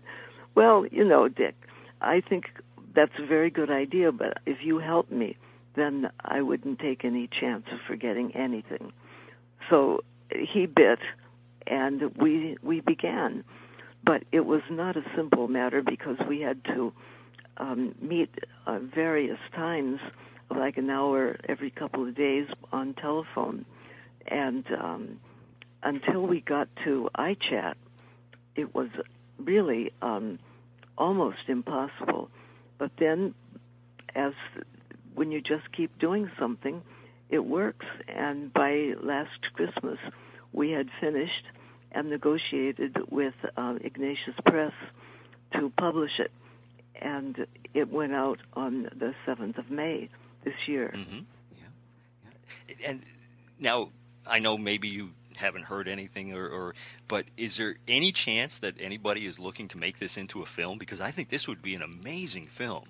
Well, 0.53 0.85
you 0.85 1.05
know, 1.05 1.27
Dick, 1.27 1.55
I 2.01 2.21
think 2.21 2.51
that's 2.93 3.17
a 3.19 3.25
very 3.25 3.49
good 3.49 3.69
idea, 3.69 4.11
but 4.11 4.39
if 4.45 4.63
you 4.63 4.79
help 4.79 5.11
me, 5.11 5.37
then 5.75 6.09
I 6.23 6.41
wouldn't 6.41 6.79
take 6.79 7.05
any 7.05 7.27
chance 7.27 7.65
of 7.71 7.79
forgetting 7.87 8.35
anything. 8.35 8.93
So 9.69 10.03
he 10.29 10.65
bit, 10.65 10.99
and 11.67 12.15
we 12.17 12.57
we 12.61 12.81
began. 12.81 13.43
But 14.03 14.23
it 14.31 14.45
was 14.45 14.61
not 14.69 14.95
a 14.97 15.03
simple 15.15 15.47
matter 15.47 15.81
because 15.81 16.17
we 16.27 16.41
had 16.41 16.63
to 16.65 16.93
um, 17.57 17.95
meet 17.99 18.29
uh, 18.67 18.79
various 18.79 19.39
times, 19.55 19.99
like 20.51 20.77
an 20.77 20.89
hour 20.89 21.37
every 21.49 21.71
couple 21.71 22.07
of 22.07 22.15
days 22.15 22.47
on 22.71 22.93
telephone, 22.93 23.65
and 24.27 24.63
um, 24.79 25.19
until 25.81 26.21
we 26.21 26.41
got 26.41 26.67
to 26.83 27.09
iChat, 27.17 27.75
it 28.55 28.75
was 28.75 28.89
really 29.39 29.91
um, 30.01 30.39
almost 30.97 31.47
impossible. 31.47 32.29
But 32.77 32.91
then, 32.97 33.33
as 34.13 34.33
when 35.15 35.31
you 35.31 35.41
just 35.41 35.71
keep 35.71 35.97
doing 35.99 36.29
something, 36.37 36.81
it 37.29 37.45
works. 37.45 37.85
And 38.07 38.51
by 38.53 38.93
last 39.01 39.53
Christmas, 39.53 39.99
we 40.53 40.71
had 40.71 40.89
finished 40.99 41.45
and 41.91 42.09
negotiated 42.09 42.97
with 43.09 43.33
uh, 43.57 43.75
Ignatius 43.81 44.35
Press 44.45 44.73
to 45.53 45.71
publish 45.77 46.19
it. 46.19 46.31
And 47.01 47.45
it 47.73 47.91
went 47.91 48.13
out 48.13 48.39
on 48.53 48.83
the 48.95 49.13
7th 49.25 49.57
of 49.57 49.69
May 49.69 50.09
this 50.43 50.55
year. 50.67 50.93
Mm-hmm. 50.93 51.19
Yeah. 51.57 51.63
yeah. 52.69 52.89
And 52.89 53.03
now, 53.59 53.89
I 54.25 54.39
know 54.39 54.57
maybe 54.57 54.87
you 54.87 55.11
haven't 55.35 55.63
heard 55.63 55.87
anything 55.87 56.33
or, 56.33 56.47
or, 56.47 56.75
but 57.07 57.25
is 57.37 57.57
there 57.57 57.75
any 57.87 58.11
chance 58.11 58.59
that 58.59 58.75
anybody 58.79 59.25
is 59.25 59.39
looking 59.39 59.67
to 59.69 59.77
make 59.77 59.99
this 59.99 60.17
into 60.17 60.41
a 60.41 60.45
film 60.45 60.77
because 60.77 61.01
i 61.01 61.11
think 61.11 61.27
this 61.27 61.45
would 61.45 61.61
be 61.61 61.75
an 61.75 61.81
amazing 61.81 62.45
film 62.45 62.85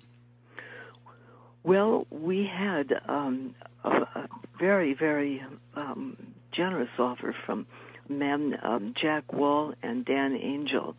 well, 1.66 2.06
we 2.10 2.46
had 2.46 2.92
um, 3.08 3.54
a, 3.82 3.88
a, 3.88 4.28
very, 4.58 4.94
very 4.94 5.42
um, 5.74 6.16
generous 6.52 6.88
offer 6.96 7.34
from 7.44 7.66
men 8.08 8.56
um, 8.62 8.94
Jack 9.00 9.32
Wall 9.32 9.74
and 9.82 10.04
Dan 10.04 10.36
Angel, 10.36 10.94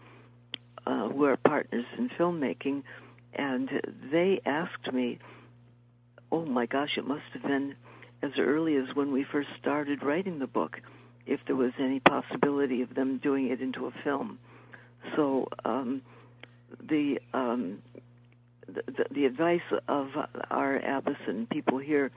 uh, 0.85 1.07
who 1.07 1.23
are 1.23 1.37
partners 1.37 1.85
in 1.97 2.09
filmmaking, 2.09 2.83
and 3.33 3.69
they 4.11 4.41
asked 4.45 4.91
me, 4.91 5.19
"Oh 6.33 6.45
my 6.45 6.65
gosh, 6.65 6.97
it 6.97 7.07
must 7.07 7.23
have 7.33 7.43
been 7.43 7.75
as 8.21 8.31
early 8.37 8.75
as 8.75 8.93
when 8.93 9.13
we 9.13 9.23
first 9.31 9.47
started 9.59 10.03
writing 10.03 10.39
the 10.39 10.47
book, 10.47 10.81
if 11.25 11.39
there 11.47 11.55
was 11.55 11.71
any 11.79 12.01
possibility 12.01 12.81
of 12.81 12.93
them 12.93 13.19
doing 13.23 13.47
it 13.47 13.61
into 13.61 13.85
a 13.85 13.91
film." 14.03 14.37
So 15.15 15.47
um, 15.63 16.01
the 16.89 17.19
um, 17.33 17.79
the, 18.67 19.05
the 19.11 19.25
advice 19.25 19.61
of 19.87 20.09
our 20.49 20.77
abbess 20.77 21.17
and 21.27 21.49
people 21.49 21.77
here 21.77 22.11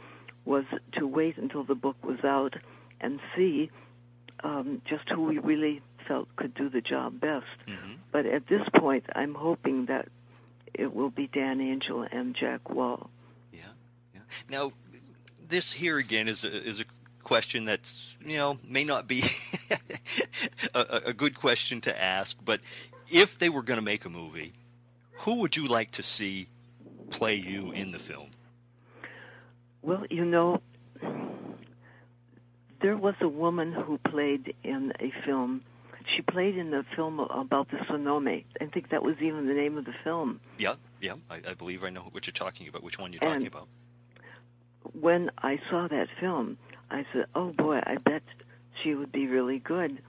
was 0.44 0.64
to 0.92 1.06
wait 1.06 1.36
until 1.36 1.64
the 1.64 1.74
book 1.74 1.96
was 2.04 2.24
out 2.24 2.54
and 3.00 3.20
see 3.36 3.70
um, 4.42 4.82
just 4.88 5.08
who 5.08 5.24
we 5.24 5.38
really 5.38 5.82
felt 6.08 6.34
could 6.36 6.54
do 6.54 6.68
the 6.68 6.80
job 6.80 7.20
best. 7.20 7.46
Mm-hmm. 7.66 7.92
But 8.10 8.26
at 8.26 8.46
this 8.48 8.62
point, 8.74 9.04
I'm 9.14 9.34
hoping 9.34 9.86
that 9.86 10.08
it 10.74 10.94
will 10.94 11.10
be 11.10 11.26
Dan 11.26 11.60
Angel 11.60 12.06
and 12.10 12.34
Jack 12.34 12.70
Wall. 12.70 13.10
Yeah, 13.52 13.60
yeah. 14.14 14.20
Now, 14.48 14.72
this 15.48 15.72
here 15.72 15.98
again 15.98 16.28
is 16.28 16.44
a, 16.44 16.52
is 16.52 16.80
a 16.80 16.84
question 17.22 17.64
that's 17.64 18.16
you 18.24 18.36
know 18.36 18.58
may 18.66 18.82
not 18.82 19.06
be 19.06 19.22
a, 20.74 21.02
a 21.06 21.12
good 21.12 21.36
question 21.36 21.80
to 21.82 22.02
ask, 22.02 22.36
but 22.44 22.60
if 23.10 23.38
they 23.38 23.48
were 23.48 23.62
going 23.62 23.78
to 23.78 23.84
make 23.84 24.04
a 24.04 24.10
movie 24.10 24.52
who 25.20 25.36
would 25.36 25.56
you 25.56 25.66
like 25.66 25.90
to 25.92 26.02
see 26.02 26.48
play 27.10 27.34
you 27.34 27.72
in 27.72 27.90
the 27.90 27.98
film? 27.98 28.30
Well, 29.82 30.04
you 30.10 30.24
know, 30.24 30.60
there 32.80 32.96
was 32.96 33.14
a 33.20 33.28
woman 33.28 33.72
who 33.72 33.98
played 33.98 34.54
in 34.64 34.92
a 35.00 35.12
film. 35.24 35.62
She 36.14 36.22
played 36.22 36.56
in 36.56 36.70
the 36.70 36.84
film 36.96 37.20
about 37.20 37.70
the 37.70 37.78
Sonome. 37.88 38.44
I 38.60 38.64
think 38.66 38.88
that 38.90 39.02
was 39.02 39.16
even 39.20 39.46
the 39.46 39.54
name 39.54 39.76
of 39.76 39.84
the 39.84 39.94
film. 40.02 40.40
Yeah, 40.58 40.74
yeah, 41.00 41.14
I, 41.30 41.40
I 41.48 41.54
believe 41.54 41.84
I 41.84 41.90
know 41.90 42.08
what 42.10 42.26
you're 42.26 42.32
talking 42.32 42.68
about. 42.68 42.82
Which 42.82 42.98
one 42.98 43.12
you're 43.12 43.20
talking 43.20 43.46
about? 43.46 43.68
When 44.98 45.30
I 45.38 45.60
saw 45.68 45.86
that 45.88 46.08
film, 46.18 46.56
I 46.90 47.04
said, 47.12 47.26
"Oh 47.34 47.52
boy, 47.52 47.80
I 47.84 47.96
bet 47.96 48.22
she 48.82 48.94
would 48.94 49.12
be 49.12 49.26
really 49.26 49.58
good 49.58 50.02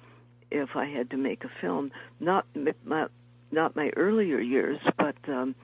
if 0.49 0.75
I 0.75 0.85
had 0.85 1.09
to 1.09 1.17
make 1.17 1.43
a 1.43 1.51
film." 1.59 1.91
Not 2.19 2.45
my, 2.85 3.07
not 3.51 3.75
my 3.75 3.89
earlier 3.95 4.39
years, 4.39 4.79
but 4.97 5.15
um, 5.27 5.55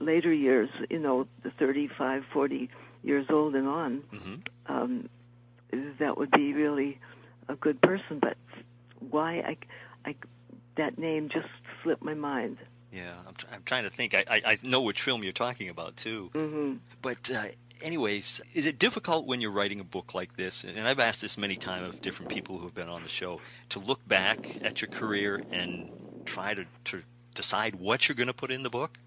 later 0.00 0.32
years. 0.32 0.68
You 0.90 0.98
know, 0.98 1.26
the 1.42 1.50
35, 1.50 2.24
40 2.32 2.70
years 3.02 3.26
old 3.30 3.54
and 3.54 3.68
on. 3.68 4.02
hmm 4.10 4.34
um, 4.66 5.08
that 5.98 6.16
would 6.16 6.30
be 6.30 6.52
really 6.54 6.98
a 7.48 7.54
good 7.56 7.80
person. 7.82 8.18
But 8.20 8.36
why 9.10 9.38
I, 9.40 9.56
I, 10.08 10.14
that 10.76 10.98
name 10.98 11.28
just 11.28 11.48
slipped 11.82 12.02
my 12.02 12.14
mind. 12.14 12.58
Yeah, 12.92 13.14
I'm, 13.26 13.34
tr- 13.34 13.46
I'm 13.52 13.62
trying 13.64 13.84
to 13.84 13.90
think. 13.90 14.14
I, 14.14 14.24
I, 14.30 14.42
I 14.52 14.58
know 14.62 14.80
which 14.82 15.02
film 15.02 15.22
you're 15.24 15.32
talking 15.32 15.68
about 15.68 15.96
too. 15.96 16.30
hmm 16.32 16.74
But 17.02 17.30
uh, 17.30 17.46
anyways, 17.82 18.40
is 18.54 18.66
it 18.66 18.78
difficult 18.78 19.26
when 19.26 19.40
you're 19.40 19.50
writing 19.50 19.80
a 19.80 19.84
book 19.84 20.14
like 20.14 20.36
this? 20.36 20.64
And 20.64 20.86
I've 20.86 21.00
asked 21.00 21.20
this 21.20 21.36
many 21.36 21.56
times 21.56 21.88
of 21.88 22.00
different 22.00 22.28
people 22.28 22.58
who 22.58 22.64
have 22.64 22.74
been 22.74 22.88
on 22.88 23.02
the 23.02 23.08
show 23.08 23.40
to 23.70 23.78
look 23.80 24.06
back 24.06 24.58
at 24.62 24.80
your 24.80 24.88
career 24.88 25.42
and 25.50 25.90
try 26.24 26.54
to, 26.54 26.64
to 26.84 27.02
decide 27.34 27.74
what 27.76 28.08
you're 28.08 28.16
going 28.16 28.28
to 28.28 28.32
put 28.32 28.50
in 28.50 28.62
the 28.62 28.70
book. 28.70 28.98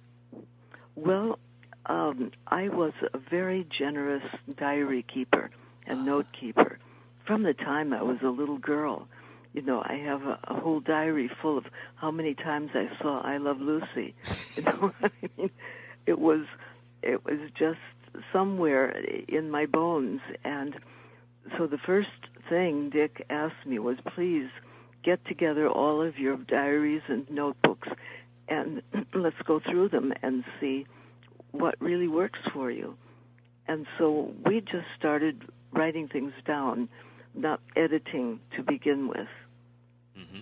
Well, 0.95 1.39
um, 1.85 2.31
I 2.47 2.69
was 2.69 2.93
a 3.13 3.17
very 3.17 3.65
generous 3.69 4.23
diary 4.55 5.03
keeper 5.03 5.49
and 5.85 6.05
note 6.05 6.27
keeper 6.37 6.79
from 7.25 7.43
the 7.43 7.53
time 7.53 7.93
I 7.93 8.01
was 8.01 8.17
a 8.23 8.29
little 8.29 8.57
girl. 8.57 9.07
You 9.53 9.61
know, 9.61 9.81
I 9.83 9.95
have 10.05 10.23
a, 10.23 10.39
a 10.45 10.59
whole 10.59 10.79
diary 10.79 11.29
full 11.41 11.57
of 11.57 11.65
how 11.95 12.11
many 12.11 12.33
times 12.33 12.71
I 12.73 12.89
saw 13.01 13.21
"I 13.21 13.37
Love 13.37 13.59
Lucy." 13.59 14.15
You 14.55 14.63
know, 14.63 14.91
I 15.03 15.11
mean, 15.37 15.51
it 16.05 16.19
was 16.19 16.45
it 17.03 17.23
was 17.23 17.39
just 17.57 17.79
somewhere 18.33 18.89
in 19.27 19.51
my 19.51 19.67
bones. 19.67 20.21
And 20.43 20.75
so 21.57 21.67
the 21.67 21.77
first 21.77 22.09
thing 22.49 22.89
Dick 22.89 23.25
asked 23.29 23.65
me 23.65 23.77
was, 23.79 23.97
"Please 24.15 24.49
get 25.07 25.19
together 25.25 25.65
all 25.69 26.01
of 26.01 26.13
your 26.17 26.35
diaries 26.35 27.05
and 27.07 27.29
notebooks, 27.29 27.87
and 28.49 28.81
let's 29.25 29.41
go 29.45 29.55
through 29.59 29.87
them 29.89 30.13
and 30.21 30.43
see 30.59 30.85
what 31.51 31.75
really 31.79 32.09
works 32.21 32.39
for 32.53 32.69
you." 32.69 32.95
And 33.69 33.85
so 33.97 34.33
we 34.45 34.61
just 34.61 34.89
started 34.99 35.35
writing 35.71 36.07
things 36.07 36.33
down, 36.45 36.89
not 37.33 37.59
editing 37.75 38.39
to 38.55 38.63
begin 38.63 39.07
with. 39.07 39.31
Mm-hmm. 40.17 40.41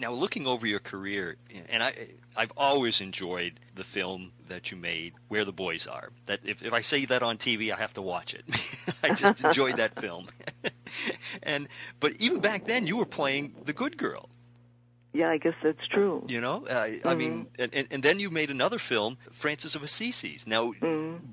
Now, 0.00 0.12
looking 0.12 0.46
over 0.46 0.66
your 0.66 0.80
career, 0.80 1.36
and 1.68 1.82
I, 1.82 1.92
I've 2.36 2.52
always 2.56 3.00
enjoyed 3.00 3.60
the 3.80 3.84
film 3.84 4.30
that 4.48 4.70
you 4.70 4.76
made, 4.76 5.14
Where 5.28 5.46
the 5.46 5.54
Boys 5.54 5.86
Are. 5.86 6.10
That 6.26 6.40
if, 6.44 6.62
if 6.62 6.74
I 6.74 6.82
say 6.82 7.06
that 7.06 7.22
on 7.22 7.38
TV, 7.38 7.72
I 7.72 7.76
have 7.76 7.94
to 7.94 8.02
watch 8.02 8.34
it. 8.34 8.44
I 9.02 9.14
just 9.14 9.42
enjoyed 9.44 9.78
that 9.78 9.98
film. 9.98 10.26
and 11.42 11.66
but 11.98 12.12
even 12.18 12.40
back 12.40 12.66
then, 12.66 12.86
you 12.86 12.98
were 12.98 13.06
playing 13.06 13.54
the 13.64 13.72
good 13.72 13.96
girl. 13.96 14.28
Yeah, 15.14 15.30
I 15.30 15.38
guess 15.38 15.54
that's 15.62 15.86
true. 15.88 16.26
You 16.28 16.42
know, 16.42 16.66
uh, 16.66 16.88
I 17.06 17.14
mean, 17.14 17.46
and, 17.58 17.74
and, 17.74 17.88
and 17.90 18.02
then 18.02 18.20
you 18.20 18.28
made 18.28 18.50
another 18.50 18.78
film, 18.78 19.16
Francis 19.32 19.74
of 19.74 19.82
Assisi's. 19.82 20.46
Now, 20.46 20.72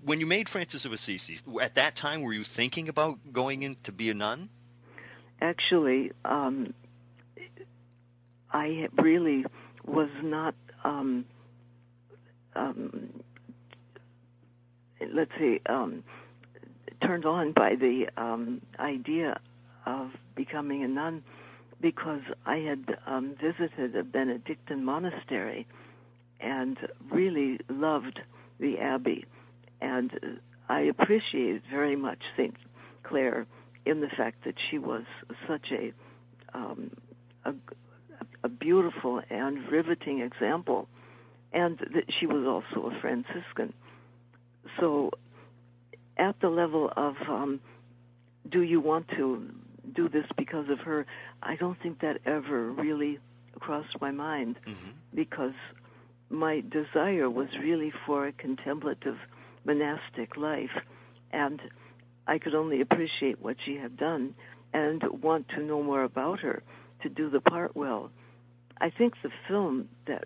when 0.03 0.19
you 0.21 0.25
made 0.25 0.47
Francis 0.47 0.85
of 0.85 0.93
Assisi's, 0.93 1.43
at 1.61 1.75
that 1.75 1.95
time, 1.97 2.21
were 2.21 2.33
you 2.33 2.45
thinking 2.45 2.87
about 2.87 3.19
going 3.33 3.61
in 3.61 3.75
to 3.83 3.91
be 3.91 4.09
a 4.09 4.13
nun? 4.13 4.49
Actually, 5.41 6.11
um, 6.23 6.73
I 8.51 8.87
really 8.97 9.45
was 9.85 10.09
not. 10.23 10.55
Um, 10.83 11.25
um, 12.57 13.09
let's 15.13 15.31
see, 15.39 15.59
um, 15.67 16.03
turned 17.01 17.25
on 17.25 17.51
by 17.53 17.75
the 17.75 18.07
um, 18.17 18.61
idea 18.79 19.39
of 19.85 20.09
becoming 20.35 20.83
a 20.83 20.87
nun 20.87 21.23
because 21.79 22.21
I 22.45 22.57
had 22.57 22.97
um, 23.05 23.35
visited 23.41 23.95
a 23.95 24.03
Benedictine 24.03 24.83
monastery 24.83 25.67
and 26.39 26.77
really 27.11 27.59
loved 27.69 28.19
the 28.59 28.79
abbey. 28.79 29.25
And 29.79 30.39
I 30.69 30.81
appreciated 30.81 31.61
very 31.69 31.95
much 31.95 32.19
St. 32.35 32.55
Clare 33.03 33.45
in 33.85 34.01
the 34.01 34.09
fact 34.17 34.43
that 34.45 34.55
she 34.69 34.79
was 34.79 35.03
such 35.47 35.71
a, 35.71 35.93
um, 36.53 36.91
a, 37.45 37.53
a 38.43 38.49
beautiful 38.49 39.21
and 39.29 39.71
riveting 39.71 40.19
example, 40.19 40.89
and 41.53 41.77
that 41.77 42.13
she 42.13 42.25
was 42.25 42.45
also 42.45 42.89
a 42.89 42.99
Franciscan. 42.99 43.73
So, 44.79 45.11
at 46.17 46.39
the 46.39 46.49
level 46.49 46.91
of 46.95 47.15
um, 47.27 47.59
do 48.49 48.61
you 48.61 48.79
want 48.79 49.07
to 49.09 49.49
do 49.93 50.09
this 50.09 50.25
because 50.35 50.69
of 50.69 50.79
her? 50.79 51.05
I 51.41 51.55
don't 51.55 51.79
think 51.81 52.01
that 52.01 52.19
ever 52.25 52.71
really 52.71 53.19
crossed 53.59 53.99
my 54.01 54.11
mind 54.11 54.57
because 55.13 55.53
my 56.29 56.61
desire 56.61 57.29
was 57.29 57.47
really 57.61 57.91
for 58.05 58.27
a 58.27 58.31
contemplative 58.31 59.17
monastic 59.65 60.37
life, 60.37 60.71
and 61.31 61.61
I 62.25 62.37
could 62.39 62.55
only 62.55 62.81
appreciate 62.81 63.41
what 63.41 63.57
she 63.65 63.75
had 63.75 63.97
done 63.97 64.35
and 64.73 65.01
want 65.21 65.49
to 65.49 65.61
know 65.61 65.81
more 65.81 66.03
about 66.03 66.41
her 66.41 66.63
to 67.03 67.09
do 67.09 67.29
the 67.29 67.39
part 67.39 67.75
well. 67.75 68.11
I 68.79 68.89
think 68.89 69.13
the 69.23 69.31
film 69.47 69.89
that 70.05 70.25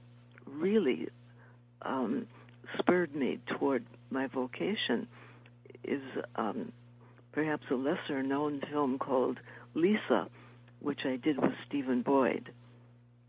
really 0.53 1.09
um, 1.81 2.27
spurred 2.77 3.15
me 3.15 3.39
toward 3.47 3.85
my 4.09 4.27
vocation 4.27 5.07
is 5.83 6.01
um, 6.35 6.71
perhaps 7.31 7.63
a 7.71 7.75
lesser 7.75 8.21
known 8.21 8.61
film 8.69 8.97
called 8.99 9.39
Lisa, 9.73 10.27
which 10.79 11.05
I 11.05 11.15
did 11.15 11.41
with 11.41 11.53
Stephen 11.67 12.01
Boyd. 12.01 12.51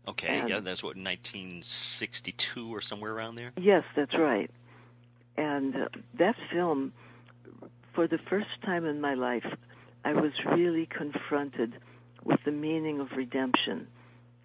Okay, 0.07 0.39
And- 0.39 0.49
yeah, 0.49 0.59
that's 0.59 0.83
what 0.83 0.95
1962 0.97 2.73
or 2.73 2.81
somewhere 2.81 3.13
around 3.13 3.35
there. 3.35 3.51
Yes, 3.57 3.83
that's 3.95 4.15
right. 4.17 4.51
And 5.37 5.75
uh, 5.75 5.87
that 6.19 6.35
film, 6.51 6.93
for 7.93 8.07
the 8.07 8.19
first 8.29 8.49
time 8.63 8.85
in 8.85 9.01
my 9.01 9.13
life, 9.13 9.45
I 10.05 10.13
was 10.13 10.31
really 10.45 10.85
confronted 10.85 11.73
with 12.23 12.39
the 12.45 12.51
meaning 12.51 12.99
of 12.99 13.11
redemption 13.15 13.87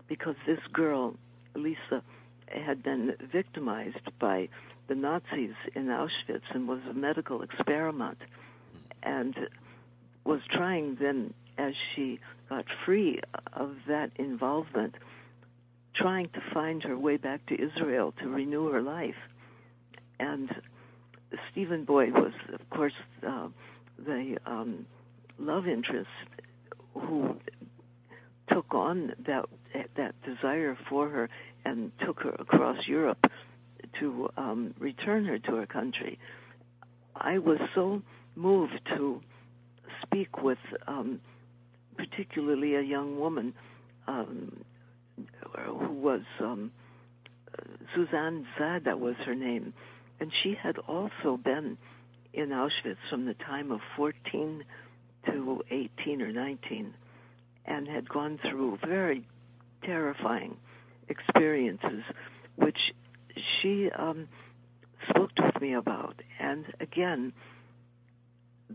because 0.07 0.37
this 0.47 0.61
girl, 0.73 1.15
Lisa, 1.55 2.03
had 2.51 2.83
been 2.83 3.15
victimized 3.33 4.19
by 4.19 4.49
the 4.89 4.95
Nazis 4.95 5.55
in 5.75 5.87
Auschwitz 5.87 6.43
and 6.55 6.67
was 6.67 6.81
a 6.89 6.95
medical 6.95 7.43
experiment 7.43 8.19
and 9.03 9.35
was 10.25 10.41
trying 10.51 10.97
then, 11.01 11.35
as 11.57 11.75
she 11.95 12.21
got 12.49 12.65
free 12.85 13.21
of 13.53 13.77
that 13.87 14.11
involvement, 14.17 14.95
trying 15.95 16.29
to 16.31 16.41
find 16.53 16.83
her 16.83 16.97
way 16.97 17.17
back 17.17 17.45
to 17.47 17.55
Israel 17.55 18.13
to 18.21 18.29
renew 18.29 18.71
her 18.71 18.83
life. 18.83 19.17
And 20.21 20.51
Stephen 21.51 21.85
Boyd 21.85 22.13
was, 22.13 22.33
of 22.53 22.71
course, 22.71 22.95
uh, 23.27 23.49
the 23.99 24.39
um, 24.47 24.87
love 25.39 25.67
interest 25.67 26.09
who 26.95 27.37
took 28.51 28.73
on 28.75 29.13
that 29.27 29.45
that 29.97 30.15
desire 30.23 30.77
for 30.89 31.09
her 31.09 31.29
and 31.69 31.93
took 32.05 32.21
her 32.21 32.35
across 32.39 32.87
Europe 32.87 33.31
to 34.01 34.31
um, 34.37 34.75
return 34.79 35.25
her 35.27 35.39
to 35.39 35.57
her 35.57 35.67
country. 35.67 36.19
I 37.15 37.39
was 37.39 37.59
so 37.75 38.03
moved 38.35 38.81
to 38.97 39.21
speak 40.03 40.43
with, 40.43 40.59
um, 40.87 41.21
particularly 41.97 42.75
a 42.75 42.81
young 42.81 43.19
woman 43.19 43.55
um, 44.07 44.65
who 45.57 45.93
was 45.93 46.23
um, 46.41 46.71
Suzanne 47.95 48.47
Zada 48.59 48.97
was 48.97 49.17
her 49.27 49.35
name, 49.35 49.75
and 50.21 50.33
she 50.43 50.55
had 50.55 50.79
also 50.79 51.37
been 51.37 51.77
in 52.33 52.49
Auschwitz 52.51 52.97
from 53.11 53.27
the 53.27 53.35
time 53.35 53.71
of 53.73 53.81
14 53.97 54.65
to 55.27 55.63
18 55.71 56.23
or 56.23 56.33
19, 56.33 56.95
and 57.67 57.89
had 57.89 58.09
gone 58.09 58.39
through 58.43 58.79
very 58.87 59.27
terrifying 59.83 60.57
experiences, 61.09 62.03
which 62.57 62.93
she 63.37 63.91
um, 63.91 64.29
spoke 65.09 65.31
with 65.39 65.61
me 65.61 65.75
about. 65.75 66.21
And 66.39 66.67
again, 66.81 67.33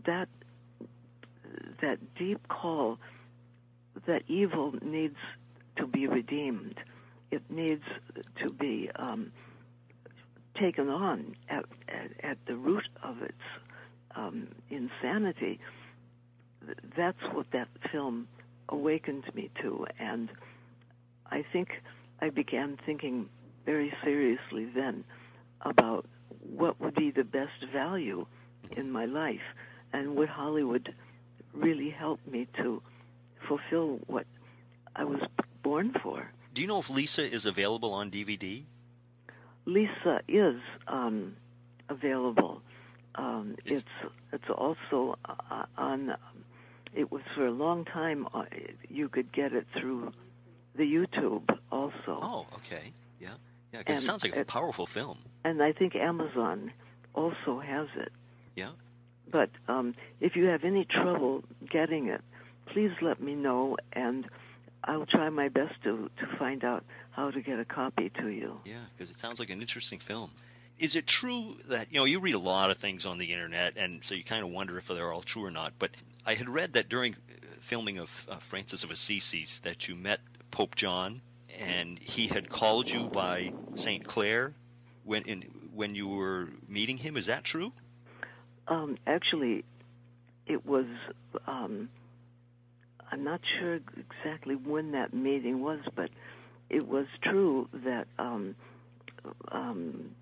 that 0.06 0.28
that 1.80 1.98
deep 2.16 2.48
call 2.48 2.98
that 4.06 4.22
evil 4.28 4.74
needs 4.82 5.16
to 5.76 5.86
be 5.86 6.06
redeemed. 6.06 6.76
It 7.30 7.42
needs 7.48 7.84
to 8.42 8.52
be 8.52 8.90
um, 8.96 9.32
taken 10.58 10.88
on 10.88 11.36
at, 11.48 11.64
at, 11.88 12.24
at 12.30 12.38
the 12.46 12.56
root 12.56 12.86
of 13.02 13.22
its 13.22 13.32
um, 14.16 14.48
insanity. 14.70 15.58
that's 16.96 17.18
what 17.32 17.46
that 17.52 17.68
film 17.90 18.28
awakened 18.68 19.24
me 19.34 19.50
to, 19.60 19.86
and 19.98 20.30
I 21.30 21.44
think 21.52 21.82
I 22.24 22.30
began 22.30 22.78
thinking 22.86 23.28
very 23.66 23.92
seriously 24.02 24.64
then 24.74 25.04
about 25.60 26.06
what 26.40 26.80
would 26.80 26.94
be 26.94 27.10
the 27.10 27.22
best 27.24 27.58
value 27.70 28.26
in 28.74 28.90
my 28.90 29.04
life, 29.04 29.46
and 29.92 30.16
would 30.16 30.30
Hollywood 30.30 30.94
really 31.52 31.90
help 31.90 32.20
me 32.26 32.46
to 32.56 32.82
fulfill 33.46 33.98
what 34.06 34.26
I 34.96 35.04
was 35.04 35.20
born 35.62 35.92
for. 36.02 36.30
Do 36.54 36.62
you 36.62 36.66
know 36.68 36.78
if 36.78 36.88
Lisa 36.88 37.30
is 37.30 37.44
available 37.44 37.92
on 37.92 38.10
DVD? 38.10 38.62
Lisa 39.66 40.20
is 40.26 40.56
um, 40.88 41.36
available. 41.90 42.62
Um, 43.16 43.54
It's- 43.66 43.84
it's 44.32 44.50
also 44.50 45.16
uh, 45.26 45.66
on. 45.76 46.16
It 46.94 47.12
was 47.12 47.22
for 47.34 47.46
a 47.46 47.50
long 47.64 47.84
time. 47.84 48.26
Uh, 48.32 48.44
you 48.88 49.08
could 49.10 49.30
get 49.32 49.52
it 49.52 49.66
through 49.76 50.12
the 50.76 50.84
YouTube 50.84 51.48
also, 51.70 52.18
Oh, 52.22 52.46
okay. 52.56 52.92
Yeah. 53.20 53.30
Yeah, 53.72 53.78
because 53.80 54.02
it 54.02 54.06
sounds 54.06 54.22
like 54.22 54.36
a 54.36 54.44
powerful 54.44 54.86
film. 54.86 55.18
and 55.44 55.62
I 55.62 55.72
think 55.72 55.96
Amazon 55.96 56.72
also 57.14 57.60
has 57.60 57.88
it. 57.96 58.12
Yeah. 58.56 58.70
But 59.30 59.50
um, 59.68 59.94
if 60.20 60.36
you 60.36 60.44
have 60.46 60.62
any 60.64 60.84
trouble 60.84 61.42
getting 61.70 62.06
it, 62.06 62.20
please 62.66 62.92
let 63.02 63.20
me 63.20 63.34
know, 63.34 63.76
and 63.92 64.28
I'll 64.84 65.06
try 65.06 65.28
my 65.30 65.48
best 65.48 65.74
to 65.84 66.08
to 66.20 66.26
find 66.38 66.62
out 66.64 66.84
how 67.10 67.30
to 67.30 67.40
get 67.40 67.58
a 67.58 67.64
copy 67.64 68.10
to 68.20 68.28
you. 68.28 68.60
Yeah, 68.64 68.84
because 68.96 69.10
it 69.10 69.18
sounds 69.18 69.38
like 69.40 69.50
an 69.50 69.60
interesting 69.60 69.98
film. 69.98 70.30
Is 70.78 70.94
it 70.94 71.06
true 71.06 71.54
that 71.68 71.88
you 71.90 71.98
know 71.98 72.04
you 72.04 72.20
read 72.20 72.34
a 72.34 72.38
lot 72.38 72.70
of 72.70 72.76
things 72.76 73.04
on 73.06 73.18
the 73.18 73.32
internet, 73.32 73.76
and 73.76 74.04
so 74.04 74.14
you 74.14 74.22
kind 74.24 74.42
of 74.44 74.50
wonder 74.50 74.76
if 74.78 74.86
they're 74.86 75.12
all 75.12 75.22
true 75.22 75.44
or 75.44 75.50
not? 75.50 75.72
But 75.78 75.90
I 76.26 76.34
had 76.34 76.48
read 76.48 76.74
that 76.74 76.88
during 76.88 77.14
uh, 77.14 77.16
filming 77.60 77.98
of 77.98 78.26
uh, 78.30 78.36
Francis 78.36 78.84
of 78.84 78.90
Assisi 78.92 79.44
that 79.62 79.88
you 79.88 79.96
met 79.96 80.20
Pope 80.54 80.76
John, 80.76 81.20
and 81.58 81.98
he 81.98 82.28
had 82.28 82.48
called 82.48 82.88
you 82.88 83.08
by 83.08 83.52
Saint 83.74 84.06
Clair 84.06 84.54
when 85.02 85.22
in 85.24 85.42
when 85.74 85.96
you 85.96 86.06
were 86.06 86.48
meeting 86.68 86.98
him. 86.98 87.16
Is 87.16 87.26
that 87.26 87.42
true? 87.42 87.72
Um, 88.68 88.96
actually, 89.04 89.64
it 90.46 90.64
was. 90.64 90.86
Um, 91.48 91.88
I'm 93.10 93.24
not 93.24 93.40
sure 93.58 93.80
exactly 93.96 94.54
when 94.54 94.92
that 94.92 95.12
meeting 95.12 95.60
was, 95.60 95.80
but 95.96 96.10
it 96.70 96.86
was 96.86 97.06
true 97.20 97.68
that 97.72 98.06
um, 98.20 98.54
um, 99.50 100.14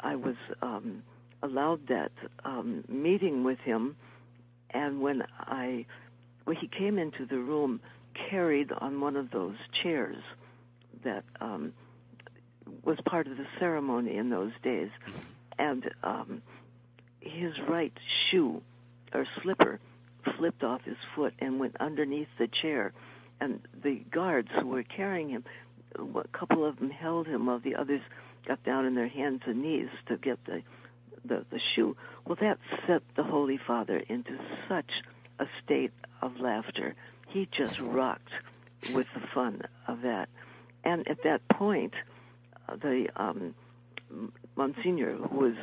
I 0.00 0.16
was 0.16 0.36
um, 0.62 1.02
allowed 1.42 1.88
that 1.88 2.12
um, 2.46 2.84
meeting 2.88 3.44
with 3.44 3.58
him, 3.58 3.96
and 4.70 5.02
when 5.02 5.24
I 5.40 5.84
when 6.44 6.56
he 6.56 6.68
came 6.68 6.96
into 6.96 7.26
the 7.26 7.38
room, 7.38 7.80
carried 8.14 8.72
on 8.72 9.00
one 9.00 9.16
of 9.16 9.30
those 9.30 9.56
chairs 9.72 10.16
that 11.04 11.24
um, 11.40 11.72
was 12.84 12.98
part 13.04 13.26
of 13.26 13.36
the 13.36 13.46
ceremony 13.58 14.16
in 14.16 14.30
those 14.30 14.52
days, 14.62 14.90
and 15.58 15.90
um, 16.02 16.42
his 17.20 17.52
right 17.68 17.92
shoe 18.30 18.62
or 19.12 19.26
slipper 19.42 19.78
flipped 20.36 20.62
off 20.62 20.82
his 20.82 20.96
foot 21.14 21.34
and 21.38 21.58
went 21.58 21.76
underneath 21.80 22.28
the 22.38 22.48
chair. 22.48 22.92
And 23.40 23.60
the 23.82 23.96
guards 24.10 24.48
who 24.54 24.68
were 24.68 24.84
carrying 24.84 25.28
him, 25.28 25.44
a 25.96 26.28
couple 26.28 26.64
of 26.64 26.78
them 26.78 26.90
held 26.90 27.26
him 27.26 27.46
while 27.46 27.58
the 27.58 27.74
others 27.74 28.00
got 28.46 28.62
down 28.64 28.86
on 28.86 28.94
their 28.94 29.08
hands 29.08 29.42
and 29.46 29.62
knees 29.62 29.88
to 30.06 30.16
get 30.16 30.44
the, 30.44 30.62
the, 31.24 31.44
the 31.50 31.58
shoe. 31.58 31.96
Well, 32.24 32.36
that 32.40 32.58
set 32.86 33.02
the 33.16 33.24
Holy 33.24 33.58
Father 33.58 33.98
into 34.08 34.38
such 34.68 34.90
a 35.38 35.46
state 35.64 35.92
of 36.20 36.38
laughter. 36.38 36.94
He 37.32 37.48
just 37.50 37.80
rocked 37.80 38.32
with 38.92 39.06
the 39.14 39.26
fun 39.34 39.62
of 39.88 40.02
that. 40.02 40.28
And 40.84 41.08
at 41.08 41.22
that 41.22 41.48
point, 41.48 41.94
uh, 42.68 42.76
the 42.76 43.08
um, 43.16 43.54
Monsignor 44.54 45.16
who 45.16 45.38
was 45.38 45.54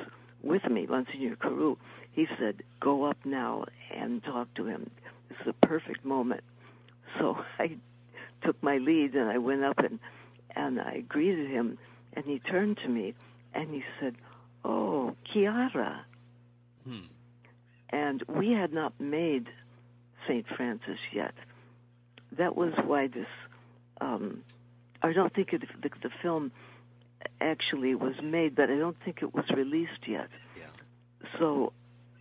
with 0.42 0.66
me, 0.66 0.88
Monsignor 0.88 1.36
Carew, 1.36 1.76
he 2.12 2.28
said, 2.40 2.64
"Go 2.80 3.04
up 3.04 3.18
now 3.24 3.66
and 3.94 4.24
talk 4.24 4.52
to 4.56 4.66
him. 4.66 4.90
This 5.28 5.38
is 5.42 5.48
a 5.48 5.68
perfect 5.68 6.04
moment." 6.04 6.44
So 7.20 7.38
I 7.60 7.78
took 8.44 8.62
my 8.64 8.78
lead 8.78 9.14
and 9.14 9.30
I 9.30 9.38
went 9.38 9.64
up 9.64 9.78
and 9.78 10.00
and 10.56 10.82
I 10.82 11.02
greeted 11.02 11.52
him, 11.52 11.78
and 12.14 12.26
he 12.26 12.40
turned 12.40 12.78
to 12.78 12.88
me 12.88 13.14
and 13.54 13.70
he 13.70 13.84
said, 14.00 14.16
"Oh, 14.66 15.16
Chiara." 15.32 16.04
Hmm. 16.84 17.00
And 17.92 18.24
we 18.28 18.52
had 18.54 18.74
not 18.74 19.00
made 19.00 19.48
Saint 20.28 20.48
Francis 20.48 21.00
yet. 21.12 21.34
That 22.38 22.56
was 22.56 22.74
why 22.86 23.08
this. 23.08 23.28
Um, 24.02 24.44
I 25.02 25.14
don't 25.14 25.34
think 25.34 25.54
it, 25.54 25.64
the, 25.82 25.90
the 26.02 26.10
film 26.22 26.52
actually 27.42 27.96
was 27.96 28.16
made, 28.22 28.56
but 28.56 28.70
I 28.70 28.78
don't 28.78 28.98
think 29.04 29.22
it 29.22 29.34
was 29.34 29.46
released 29.56 30.08
yet. 30.08 30.28
Yeah. 30.58 30.66
So 31.38 31.74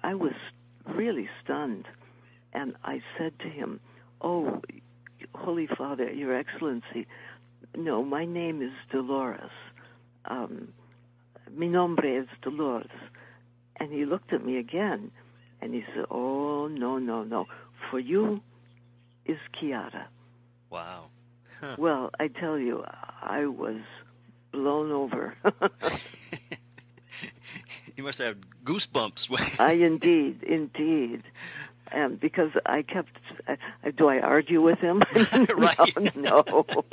I 0.03 0.15
was 0.15 0.35
really 0.87 1.29
stunned, 1.43 1.87
and 2.53 2.75
I 2.85 3.03
said 3.17 3.39
to 3.41 3.49
him, 3.49 3.81
"Oh, 4.21 4.63
Holy 5.35 5.67
Father, 5.67 6.11
Your 6.11 6.37
Excellency, 6.37 7.07
no, 7.77 8.03
my 8.05 8.25
name 8.25 8.63
is 8.63 8.73
Dolores. 8.91 9.51
Um, 10.25 10.69
mi 11.51 11.69
nombre 11.69 12.21
es 12.21 12.27
Dolores." 12.43 12.91
And 13.81 13.93
he 13.93 14.05
looked 14.05 14.33
at 14.33 14.45
me 14.45 14.59
again, 14.59 15.13
and 15.61 15.73
he 15.75 15.85
said, 15.95 16.07
"Oh, 16.11 16.67
no, 16.67 16.99
no, 16.99 17.23
no. 17.23 17.47
For 17.91 18.01
you 18.01 18.41
is 19.29 19.39
Chiara." 19.53 20.09
Wow. 20.71 21.11
Well, 21.77 22.11
I 22.21 22.29
tell 22.29 22.59
you, 22.59 22.85
I 23.23 23.47
was 23.47 23.81
blown 24.53 24.93
over. 24.93 25.35
You 27.99 28.05
must 28.05 28.21
have 28.21 28.37
goosebumps. 28.65 29.61
I 29.61 29.73
indeed, 29.73 30.45
indeed. 30.45 31.25
Um, 31.91 32.15
because 32.15 32.53
I 32.65 32.83
kept, 32.83 33.11
uh, 33.49 33.57
do 33.97 34.07
I 34.07 34.21
argue 34.21 34.63
with 34.63 34.79
him? 34.79 35.03
Right. 35.57 36.17
No. 36.17 36.45
no. 36.47 36.85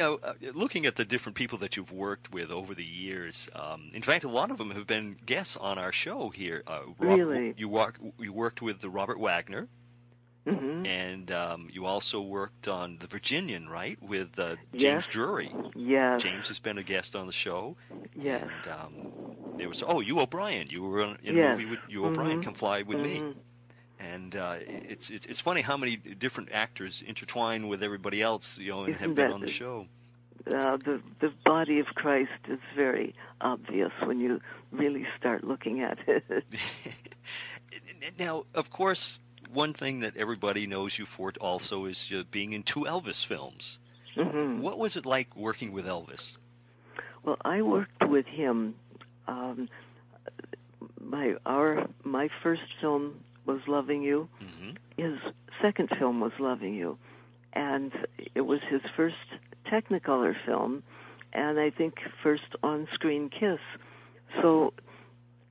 Now, 0.00 0.14
uh, 0.22 0.32
looking 0.54 0.86
at 0.86 0.96
the 0.96 1.04
different 1.04 1.36
people 1.36 1.58
that 1.58 1.76
you've 1.76 1.92
worked 1.92 2.32
with 2.32 2.50
over 2.50 2.74
the 2.74 2.84
years, 2.84 3.50
um, 3.54 3.90
in 3.92 4.00
fact, 4.00 4.24
a 4.24 4.28
lot 4.30 4.50
of 4.50 4.56
them 4.56 4.70
have 4.70 4.86
been 4.86 5.18
guests 5.26 5.58
on 5.58 5.78
our 5.78 5.92
show 5.92 6.30
here. 6.30 6.62
Uh, 6.66 6.80
Rob- 6.98 7.18
Really? 7.18 7.52
You, 7.58 7.68
walk, 7.68 7.98
you 8.18 8.32
worked 8.32 8.62
with 8.62 8.80
the 8.80 8.88
Robert 8.88 9.20
Wagner, 9.20 9.68
hmm 10.48 10.86
and 10.86 11.30
um, 11.30 11.68
you 11.70 11.84
also 11.84 12.22
worked 12.22 12.66
on 12.66 12.96
The 12.98 13.06
Virginian, 13.08 13.68
right, 13.68 14.02
with 14.02 14.38
uh, 14.38 14.56
James 14.72 15.04
Yes. 15.04 15.06
Drury. 15.06 15.52
Yes. 15.76 16.22
James 16.22 16.48
has 16.48 16.58
been 16.58 16.78
a 16.78 16.82
guest 16.82 17.14
on 17.14 17.26
the 17.26 17.32
show. 17.32 17.76
Yes. 18.16 18.42
And 18.64 18.72
um, 18.72 19.12
there 19.58 19.68
was, 19.68 19.82
oh, 19.86 20.00
Hugh 20.00 20.18
O'Brian. 20.20 20.68
You 20.70 20.82
were 20.82 21.02
in 21.22 21.36
Yes. 21.36 21.56
a 21.56 21.58
movie 21.58 21.66
with 21.70 21.80
Hugh 21.88 22.06
O'Brian, 22.06 22.40
Mhm. 22.40 22.44
Come 22.44 22.54
Fly 22.54 22.80
With 22.82 23.00
Me. 23.00 23.22
And 24.00 24.34
uh, 24.34 24.56
it's, 24.66 25.10
it's 25.10 25.26
it's 25.26 25.40
funny 25.40 25.60
how 25.60 25.76
many 25.76 25.96
different 25.96 26.50
actors 26.52 27.02
intertwine 27.06 27.68
with 27.68 27.82
everybody 27.82 28.22
else, 28.22 28.58
you 28.58 28.70
know, 28.70 28.84
and 28.84 28.94
have 28.94 29.02
Isn't 29.02 29.14
been 29.14 29.28
that 29.28 29.34
on 29.34 29.40
the 29.40 29.46
the- 29.46 29.52
show. 29.52 29.86
Uh, 30.46 30.78
the 30.78 31.02
the 31.20 31.30
body 31.44 31.78
of 31.80 31.86
Christ 31.94 32.30
is 32.48 32.58
very 32.74 33.14
obvious 33.42 33.92
when 34.02 34.18
you 34.20 34.40
really 34.72 35.06
start 35.18 35.44
looking 35.44 35.82
at 35.82 35.98
it. 36.08 36.24
now, 38.18 38.44
of 38.54 38.70
course, 38.70 39.20
one 39.52 39.74
thing 39.74 40.00
that 40.00 40.16
everybody 40.16 40.66
knows 40.66 40.98
you 40.98 41.04
for 41.04 41.30
also 41.40 41.84
is 41.84 42.10
uh, 42.10 42.22
being 42.30 42.54
in 42.54 42.62
two 42.62 42.80
Elvis 42.86 43.24
films. 43.24 43.80
hmm 44.16 44.60
What 44.62 44.78
was 44.78 44.96
it 44.96 45.04
like 45.04 45.36
working 45.36 45.72
with 45.72 45.84
Elvis? 45.86 46.38
Well, 47.22 47.36
I 47.44 47.60
worked 47.60 48.08
with 48.08 48.26
him. 48.26 48.74
Um, 49.28 49.68
my 50.98 51.34
our 51.44 51.86
my 52.02 52.28
first 52.42 52.62
film 52.80 53.20
was 53.46 53.60
Loving 53.66 54.02
You. 54.02 54.28
hmm 54.38 54.70
His 54.96 55.18
second 55.62 55.90
film 55.98 56.20
was 56.20 56.32
Loving 56.38 56.74
You, 56.74 56.98
and 57.52 57.92
it 58.34 58.42
was 58.42 58.60
his 58.68 58.82
first 58.96 59.16
Technicolor 59.66 60.34
film, 60.46 60.82
and 61.32 61.58
I 61.58 61.70
think 61.70 61.94
first 62.22 62.56
on-screen 62.62 63.30
kiss. 63.30 63.60
So, 64.40 64.72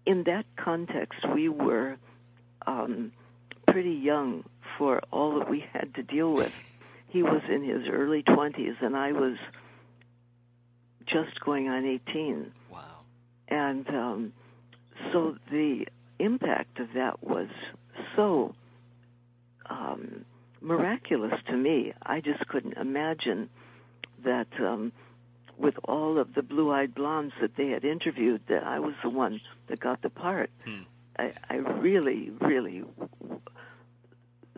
in 0.06 0.23
that 0.23 0.45
context, 0.58 1.19
we 1.34 1.49
were 1.49 1.97
um, 2.67 3.12
pretty 3.67 3.91
young 3.93 4.43
for 4.78 5.02
all 5.12 5.39
that 5.39 5.49
we 5.49 5.63
had 5.73 5.93
to 5.95 6.04
deal 6.04 6.34
with. 6.34 6.52
He 7.08 7.23
was 7.23 7.41
in 7.49 7.63
his 7.63 7.88
early 7.88 8.23
20s, 8.23 8.82
and 8.82 8.95
I 8.95 9.12
was 9.13 9.38
just 11.06 11.39
going 11.39 11.67
on 11.69 11.86
18. 11.86 12.52
Wow. 12.71 12.82
And 13.47 13.88
um, 13.89 14.34
so 15.12 15.36
the 15.52 15.88
impact 16.19 16.80
of 16.80 16.89
that 16.95 17.23
was 17.23 17.47
so 18.19 18.53
um, 19.69 20.25
miraculous 20.62 21.34
to 21.47 21.55
me. 21.55 21.93
I 22.03 22.19
just 22.19 22.45
couldn't 22.47 22.77
imagine 22.77 23.49
that 24.25 24.47
um, 24.60 24.91
with 25.58 25.75
all 25.86 26.19
of 26.19 26.34
the 26.34 26.41
blue-eyed 26.41 26.93
blondes 26.93 27.34
that 27.39 27.55
they 27.55 27.69
had 27.69 27.86
interviewed 27.86 28.41
that 28.49 28.63
I 28.63 28.79
was 28.79 28.93
the 29.03 29.10
one 29.10 29.39
that 29.67 29.79
got 29.79 30.01
the 30.01 30.10
part. 30.10 30.49
Hmm. 30.65 30.82
I, 31.17 31.34
I 31.49 31.55
really, 31.55 32.32
really 32.41 32.84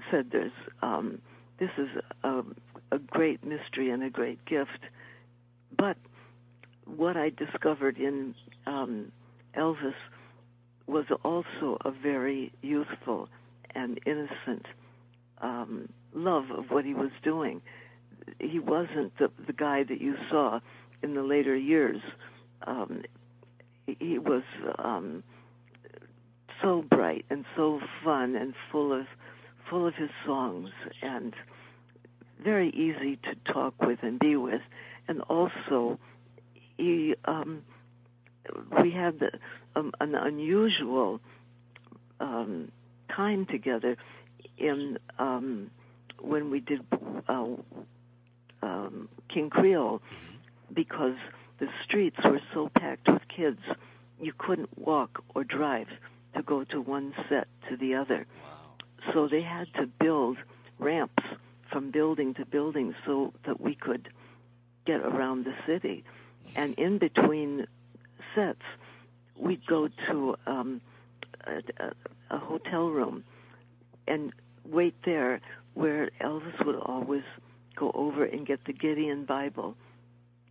said 0.10 0.30
there's 0.32 0.52
um, 0.82 1.22
this 1.60 1.70
is 1.78 1.90
a, 2.24 2.44
a 2.92 2.98
great 2.98 3.44
mystery 3.44 3.92
and 3.92 4.02
a 4.02 4.10
great 4.10 4.44
gift. 4.46 4.80
But 5.78 5.98
what 6.86 7.16
I 7.16 7.30
discovered 7.30 7.98
in 7.98 8.34
um, 8.66 9.12
Elvis 9.56 9.94
was 10.88 11.06
also 11.24 11.78
a 11.86 11.92
very 11.92 12.52
youthful 12.62 13.30
and 13.76 14.00
innocent 14.06 14.66
um, 15.42 15.90
love 16.14 16.46
of 16.52 16.66
what 16.70 16.86
he 16.86 16.94
was 16.94 17.12
doing. 17.24 17.62
He 18.40 18.60
wasn't 18.60 19.18
the, 19.18 19.32
the 19.46 19.54
guy 19.54 19.84
that 19.84 20.02
you 20.02 20.16
saw 20.30 20.60
in 21.02 21.16
the 21.16 21.24
later 21.24 21.56
years. 21.56 22.02
Um, 22.66 23.04
he, 24.00 24.20
was 24.20 24.44
um, 24.78 25.24
so 26.62 26.84
bright 26.84 27.26
and 27.30 27.46
so 27.56 27.80
fun 28.04 28.36
and 28.36 28.54
full 28.72 28.94
of 28.94 29.08
full 29.70 29.88
of 29.88 29.96
his 29.96 30.10
songs 30.26 30.70
and 31.02 31.34
very 32.44 32.70
easy 32.70 33.18
to 33.18 33.54
talk 33.54 33.74
with 33.82 34.00
and 34.02 34.20
be 34.20 34.36
with, 34.36 34.62
and 35.08 35.22
also 35.22 35.98
he 36.78 37.16
um, 37.26 37.64
we 38.82 38.92
had 38.92 39.20
the, 39.20 39.32
um, 39.76 39.92
an 40.00 40.16
unusual 40.16 41.22
um, 42.20 42.72
time 43.16 43.46
together 43.46 43.98
in 44.58 44.98
um, 45.20 45.70
when 46.20 46.50
we 46.52 46.60
did 46.60 46.82
uh, 47.28 47.46
um, 48.62 49.10
King 49.30 49.50
Creole 49.50 50.02
because 50.74 51.16
the 51.60 51.68
streets 51.84 52.18
were 52.24 52.42
so 52.54 52.70
packed 52.70 53.08
with 53.08 53.28
kids 53.28 53.60
you 54.22 54.34
couldn't 54.38 54.78
walk 54.78 55.24
or 55.34 55.44
drive 55.44 55.88
to 56.36 56.44
go 56.44 56.64
to 56.66 56.80
one 56.80 57.14
set 57.28 57.48
to 57.70 57.76
the 57.76 57.96
other. 57.96 58.26
So 59.14 59.28
they 59.28 59.42
had 59.42 59.68
to 59.76 59.88
build 59.88 60.38
ramps 60.80 61.24
from 61.72 61.92
building 61.92 62.34
to 62.36 62.46
building 62.46 62.94
so 63.06 63.34
that 63.46 63.60
we 63.60 63.76
could 63.76 64.10
get 64.86 65.02
around 65.02 65.46
the 65.46 65.56
city. 65.66 66.04
And 66.56 66.76
in 66.76 67.00
between 67.00 67.68
sets, 68.36 68.62
we'd 69.36 69.66
go 69.66 69.90
to 70.10 70.36
um, 70.46 70.82
a, 71.46 71.62
a, 71.84 71.92
a 72.32 72.38
hotel 72.38 72.88
room 72.88 73.24
and 74.08 74.34
wait 74.66 74.96
there 75.06 75.42
where 75.74 76.10
Elvis 76.22 76.66
would 76.66 76.76
always 76.76 77.24
go 77.76 77.92
over 77.94 78.26
and 78.26 78.46
get 78.46 78.66
the 78.66 78.74
Gideon 78.74 79.26
Bible 79.26 79.76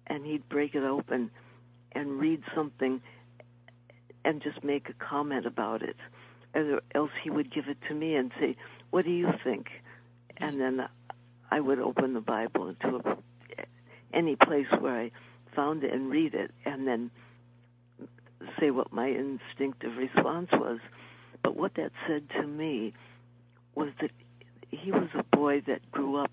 and 0.07 0.25
he'd 0.25 0.49
break 0.49 0.75
it 0.75 0.83
open 0.83 1.31
and 1.93 2.21
read 2.21 2.43
something 2.55 3.01
and 4.25 4.43
just 4.43 4.63
make 4.63 4.89
a 4.89 4.93
comment 4.93 5.47
about 5.47 5.83
it. 5.83 5.97
Or 6.55 6.81
else 6.95 7.11
he 7.23 7.31
would 7.31 7.53
give 7.53 7.69
it 7.69 7.79
to 7.89 7.95
me 7.95 8.15
and 8.15 8.31
say, 8.41 8.57
What 8.91 9.05
do 9.05 9.11
you 9.11 9.29
think? 9.45 9.69
And 10.37 10.61
then 10.61 10.89
I 11.51 11.61
would 11.61 11.79
open 11.79 12.15
the 12.15 12.21
Bible 12.21 12.69
into 12.69 12.97
a, 12.97 13.17
any 14.13 14.37
place 14.37 14.67
where 14.79 14.99
I 14.99 15.11
found 15.55 15.85
it 15.85 15.93
and 15.93 16.11
read 16.11 16.35
it 16.35 16.51
and 16.65 16.87
then 16.87 17.11
say 18.59 18.71
what 18.71 18.93
my 18.93 19.07
instinctive 19.07 19.97
response 19.97 20.49
was. 20.53 20.81
But 21.43 21.57
what 21.57 21.75
that 21.75 21.93
said 22.07 22.29
to 22.41 22.47
me 22.47 22.93
was 23.75 23.91
that 24.01 24.11
he 24.71 24.93
was 24.93 25.09
a 25.15 25.23
boy 25.37 25.63
that 25.67 25.91
grew 25.91 26.17
up 26.17 26.33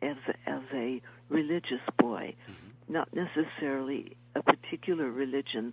as 0.00 0.16
a, 0.28 0.50
as 0.50 0.62
a 0.72 1.00
religious 1.28 1.80
boy, 1.98 2.34
mm-hmm. 2.50 2.92
not 2.92 3.08
necessarily 3.14 4.16
a 4.34 4.42
particular 4.42 5.10
religion, 5.10 5.72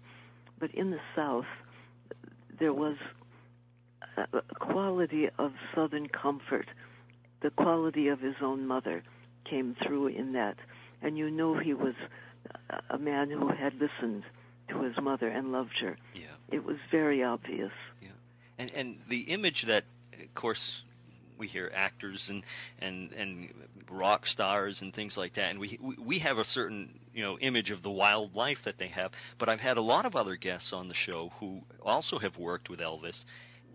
but 0.60 0.74
in 0.74 0.92
the 0.92 1.00
South 1.16 1.46
there 2.60 2.74
was 2.74 2.98
a 4.18 4.42
quality 4.60 5.30
of 5.38 5.54
Southern 5.74 6.08
comfort. 6.08 6.68
The 7.42 7.50
quality 7.52 8.10
of 8.10 8.20
his 8.20 8.36
own 8.42 8.68
mother 8.68 9.02
came 9.50 9.76
through 9.86 10.08
in 10.08 10.34
that, 10.34 10.58
and 11.02 11.18
you 11.18 11.32
know 11.32 11.58
he 11.58 11.74
was 11.74 11.94
a 12.90 12.98
man 12.98 13.30
who 13.30 13.48
had 13.48 13.74
listened 13.76 14.24
to 14.70 14.82
his 14.82 14.96
mother 15.02 15.28
and 15.28 15.52
loved 15.52 15.80
her. 15.80 15.98
Yeah. 16.14 16.28
It 16.52 16.64
was 16.64 16.78
very 16.92 17.24
obvious. 17.24 17.72
Yeah. 18.02 18.09
And 18.60 18.72
and 18.76 19.00
the 19.08 19.22
image 19.22 19.64
that 19.64 19.86
of 20.14 20.34
course 20.36 20.84
we 21.40 21.48
hear 21.48 21.72
actors 21.74 22.30
and 22.30 22.44
and 22.80 23.12
and 23.14 23.50
rock 23.90 24.28
stars 24.28 24.82
and 24.82 24.94
things 24.94 25.18
like 25.18 25.34
that. 25.34 25.50
And 25.50 25.60
we 25.60 25.80
we 25.98 26.20
have 26.20 26.38
a 26.38 26.44
certain 26.44 27.00
you 27.14 27.24
know 27.24 27.40
image 27.40 27.72
of 27.72 27.82
the 27.82 27.90
wild 27.90 28.36
life 28.36 28.64
that 28.64 28.78
they 28.78 28.88
have. 28.88 29.12
But 29.40 29.50
I've 29.50 29.62
had 29.62 29.78
a 29.78 29.82
lot 29.82 30.06
of 30.06 30.16
other 30.16 30.36
guests 30.36 30.74
on 30.74 30.90
the 30.90 30.94
show 30.94 31.32
who 31.40 31.64
also 31.82 32.20
have 32.20 32.38
worked 32.38 32.70
with 32.70 32.80
Elvis. 32.80 33.26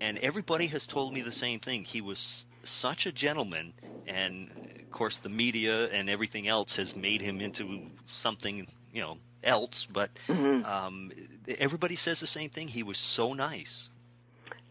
And 0.01 0.19
everybody 0.19 0.67
has 0.69 0.87
told 0.87 1.15
me 1.15 1.23
the 1.23 1.33
same 1.33 1.61
thing. 1.61 1.85
He 1.85 2.01
was 2.01 2.47
such 2.65 3.07
a 3.07 3.13
gentleman. 3.13 3.73
And 4.07 4.51
of 4.79 4.91
course 4.91 5.19
the 5.19 5.29
media 5.29 5.87
and 5.87 6.11
everything 6.11 6.47
else 6.47 6.77
has 6.77 6.95
made 6.95 7.23
him 7.23 7.41
into 7.41 7.91
something 8.05 8.69
you 8.93 9.01
know 9.01 9.19
else. 9.43 9.87
But 9.91 10.11
mm-hmm. 10.29 10.65
um, 10.67 11.13
everybody 11.59 11.97
says 11.97 12.21
the 12.21 12.27
same 12.27 12.51
thing. 12.51 12.69
He 12.69 12.83
was 12.83 12.99
so 12.99 13.33
nice 13.33 13.91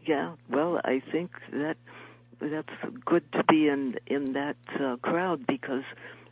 yeah 0.05 0.33
well 0.49 0.79
i 0.83 1.01
think 1.11 1.31
that 1.51 1.77
that's 2.39 2.93
good 3.05 3.23
to 3.31 3.43
be 3.45 3.67
in 3.67 3.95
in 4.07 4.33
that 4.33 4.57
uh, 4.79 4.97
crowd 4.97 5.45
because 5.47 5.83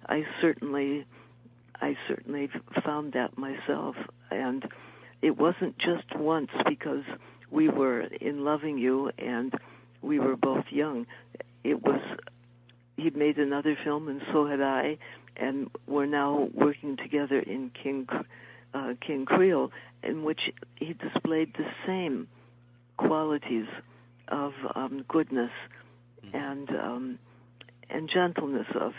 I 0.05 0.25
certainly 0.41 1.05
I 1.81 1.97
certainly 2.07 2.49
found 2.83 3.13
that 3.13 3.37
myself. 3.37 3.95
And 4.29 4.67
it 5.21 5.37
wasn't 5.37 5.77
just 5.77 6.15
once 6.15 6.51
because 6.67 7.03
we 7.49 7.69
were 7.69 8.01
in 8.01 8.43
loving 8.43 8.77
you 8.77 9.11
and 9.17 9.53
we 10.01 10.19
were 10.19 10.35
both 10.35 10.65
young. 10.69 11.07
It 11.63 11.81
was 11.81 12.01
he'd 12.97 13.15
made 13.15 13.37
another 13.37 13.77
film 13.83 14.07
and 14.07 14.21
so 14.31 14.45
had 14.45 14.61
I 14.61 14.97
and 15.37 15.69
we're 15.87 16.05
now 16.05 16.49
working 16.53 16.97
together 16.97 17.39
in 17.39 17.71
King 17.71 18.07
uh, 18.73 18.93
King 19.05 19.25
Creole 19.25 19.71
in 20.03 20.23
which 20.23 20.41
he 20.75 20.93
displayed 20.93 21.53
the 21.53 21.65
same 21.85 22.27
qualities 23.07 23.67
of 24.27 24.53
um, 24.75 25.05
goodness 25.07 25.51
mm-hmm. 26.25 26.35
and 26.35 26.69
um, 26.69 27.19
and 27.89 28.09
gentleness 28.09 28.67
of. 28.75 28.93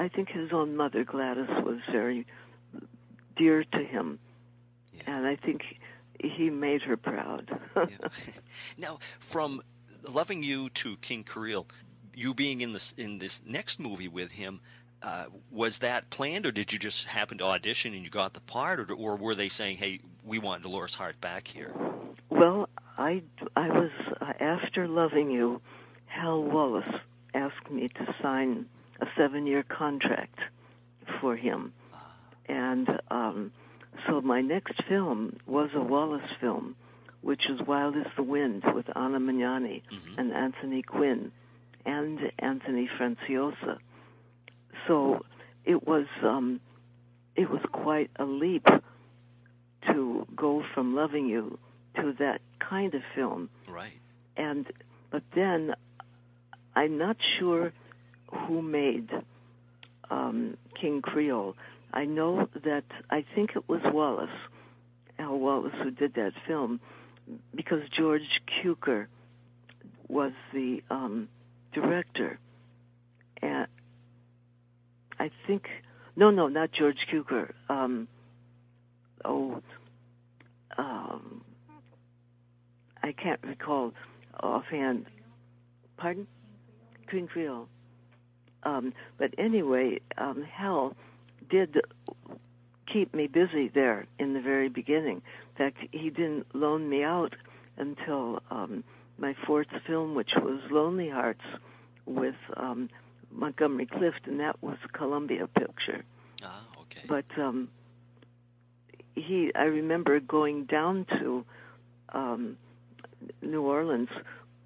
I 0.00 0.08
think 0.08 0.28
his 0.28 0.52
own 0.52 0.76
mother 0.76 1.02
Gladys 1.04 1.48
was 1.64 1.80
very 1.90 2.24
dear 3.36 3.64
to 3.64 3.78
him, 3.84 4.20
yeah. 4.94 5.02
and 5.06 5.26
I 5.26 5.34
think 5.34 5.62
he 6.20 6.50
made 6.50 6.82
her 6.82 6.96
proud. 6.96 7.58
yeah. 7.76 7.84
Now, 8.78 8.98
from 9.18 9.60
loving 10.08 10.42
you 10.42 10.70
to 10.70 10.96
King 10.98 11.24
Creole, 11.24 11.66
you 12.14 12.32
being 12.32 12.60
in 12.60 12.72
this 12.72 12.94
in 12.96 13.18
this 13.18 13.42
next 13.44 13.78
movie 13.78 14.08
with 14.08 14.32
him. 14.32 14.60
Uh, 15.00 15.26
was 15.52 15.78
that 15.78 16.10
planned, 16.10 16.44
or 16.44 16.50
did 16.50 16.72
you 16.72 16.78
just 16.78 17.04
happen 17.04 17.38
to 17.38 17.44
audition 17.44 17.94
and 17.94 18.02
you 18.02 18.10
got 18.10 18.32
the 18.32 18.40
part, 18.40 18.80
or, 18.80 18.94
or 18.94 19.14
were 19.14 19.36
they 19.36 19.48
saying, 19.48 19.76
"Hey, 19.76 20.00
we 20.28 20.38
want 20.38 20.62
Dolores 20.62 20.94
Hart 20.94 21.20
back 21.20 21.48
here"? 21.48 21.74
Well, 22.30 22.68
I 22.96 23.22
I 23.56 23.68
was 23.68 23.90
uh, 24.20 24.32
after 24.40 24.86
loving 24.86 25.30
you. 25.30 25.60
Hal 26.06 26.42
Wallis 26.42 26.88
asked 27.34 27.70
me 27.70 27.88
to 27.88 28.14
sign 28.22 28.66
a 29.00 29.06
seven 29.16 29.46
year 29.46 29.62
contract 29.62 30.38
for 31.20 31.36
him. 31.36 31.72
And 32.46 32.88
um, 33.10 33.52
so 34.06 34.20
my 34.20 34.40
next 34.40 34.82
film 34.88 35.38
was 35.46 35.70
a 35.74 35.80
Wallis 35.80 36.22
film, 36.40 36.76
which 37.20 37.48
is 37.48 37.60
Wild 37.66 37.96
Is 37.96 38.06
the 38.16 38.22
Wind 38.22 38.64
with 38.74 38.86
Anna 38.96 39.20
Magnani 39.20 39.82
mm-hmm. 39.90 40.18
and 40.18 40.32
Anthony 40.32 40.82
Quinn 40.82 41.30
and 41.84 42.18
Anthony 42.38 42.88
Franciosa. 42.98 43.78
So 44.86 45.24
it 45.64 45.86
was 45.86 46.06
um, 46.22 46.60
it 47.36 47.50
was 47.50 47.60
quite 47.70 48.10
a 48.16 48.24
leap 48.24 48.66
to 49.92 50.26
go 50.34 50.62
from 50.74 50.94
loving 50.94 51.26
you 51.26 51.58
to 51.96 52.14
that 52.18 52.40
kind 52.58 52.94
of 52.94 53.02
film. 53.14 53.50
Right. 53.68 53.92
And 54.36 54.66
but 55.10 55.22
then 55.34 55.74
I'm 56.74 56.98
not 56.98 57.16
sure 57.38 57.72
who 58.46 58.62
made 58.62 59.10
um, 60.10 60.56
King 60.80 61.02
Creole. 61.02 61.56
I 61.92 62.04
know 62.04 62.48
that 62.64 62.84
I 63.10 63.24
think 63.34 63.56
it 63.56 63.68
was 63.68 63.80
Wallis, 63.84 64.30
Al 65.18 65.38
Wallis, 65.38 65.72
who 65.82 65.90
did 65.90 66.14
that 66.14 66.32
film, 66.46 66.80
because 67.54 67.80
George 67.96 68.42
Cukor 68.62 69.06
was 70.08 70.32
the 70.52 70.82
um, 70.90 71.28
director. 71.72 72.38
And 73.40 73.66
I 75.18 75.30
think, 75.46 75.68
no, 76.16 76.30
no, 76.30 76.48
not 76.48 76.72
George 76.72 77.06
Cukor. 77.12 77.52
Um, 77.68 78.08
oh, 79.24 79.62
um, 80.78 81.42
I 83.02 83.12
can't 83.12 83.40
recall 83.42 83.92
offhand. 84.40 85.06
Pardon? 85.96 86.26
Creole. 87.06 87.68
Um, 88.62 88.92
but 89.18 89.34
anyway, 89.38 90.00
um, 90.18 90.44
Hal 90.44 90.94
did 91.48 91.80
keep 92.92 93.14
me 93.14 93.26
busy 93.26 93.68
there 93.68 94.06
in 94.18 94.34
the 94.34 94.40
very 94.40 94.68
beginning. 94.68 95.22
In 95.50 95.56
fact, 95.56 95.78
he 95.90 96.10
didn't 96.10 96.54
loan 96.54 96.88
me 96.88 97.02
out 97.02 97.34
until 97.76 98.42
um, 98.50 98.84
my 99.16 99.34
fourth 99.46 99.68
film, 99.86 100.14
which 100.14 100.32
was 100.36 100.60
Lonely 100.70 101.08
Hearts 101.08 101.44
with 102.06 102.34
um, 102.56 102.88
Montgomery 103.30 103.86
Clift, 103.86 104.26
and 104.26 104.40
that 104.40 104.62
was 104.62 104.76
Columbia 104.92 105.46
picture. 105.46 106.04
Ah, 106.42 106.64
okay. 106.82 107.06
But 107.08 107.26
um, 107.40 107.68
he, 109.20 109.52
I 109.54 109.64
remember 109.64 110.20
going 110.20 110.64
down 110.64 111.06
to 111.18 111.44
um, 112.10 112.56
New 113.42 113.62
Orleans 113.62 114.08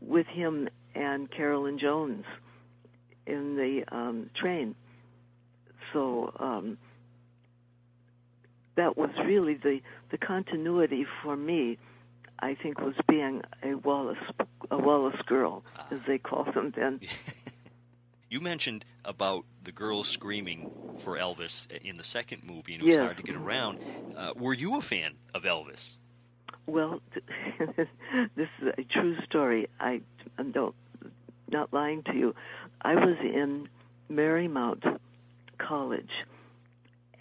with 0.00 0.26
him 0.26 0.68
and 0.94 1.30
Carolyn 1.30 1.78
Jones 1.78 2.24
in 3.26 3.56
the 3.56 3.84
um, 3.94 4.30
train. 4.34 4.74
So 5.92 6.32
um, 6.38 6.78
that 8.76 8.96
was 8.96 9.10
really 9.24 9.54
the 9.54 9.80
the 10.10 10.18
continuity 10.18 11.06
for 11.22 11.36
me. 11.36 11.78
I 12.38 12.56
think 12.60 12.80
was 12.80 12.94
being 13.08 13.42
a 13.62 13.74
Wallis 13.74 14.18
a 14.70 14.78
Wallis 14.78 15.20
girl, 15.26 15.62
as 15.90 16.00
they 16.06 16.18
called 16.18 16.54
them 16.54 16.72
then. 16.74 17.00
You 18.32 18.40
mentioned 18.40 18.86
about 19.04 19.44
the 19.62 19.72
girls 19.72 20.08
screaming 20.08 20.70
for 20.96 21.18
Elvis 21.18 21.70
in 21.70 21.98
the 21.98 22.02
second 22.02 22.44
movie, 22.44 22.72
and 22.72 22.82
it 22.82 22.86
was 22.86 22.94
Yes. 22.94 23.02
hard 23.02 23.16
to 23.18 23.22
get 23.22 23.36
around. 23.36 23.78
Uh, 24.16 24.32
were 24.34 24.54
you 24.54 24.78
a 24.78 24.80
fan 24.80 25.18
of 25.34 25.42
Elvis? 25.42 25.98
Well, 26.64 27.02
this 27.76 28.48
is 28.62 28.72
a 28.78 28.84
true 28.84 29.20
story. 29.26 29.68
I 29.78 30.00
am 30.38 30.50
don't 30.50 30.74
not 31.50 31.74
lying 31.74 32.04
to 32.04 32.14
you. 32.14 32.34
I 32.80 32.94
was 32.94 33.18
in 33.20 33.68
Marymount 34.10 34.98
College 35.58 36.24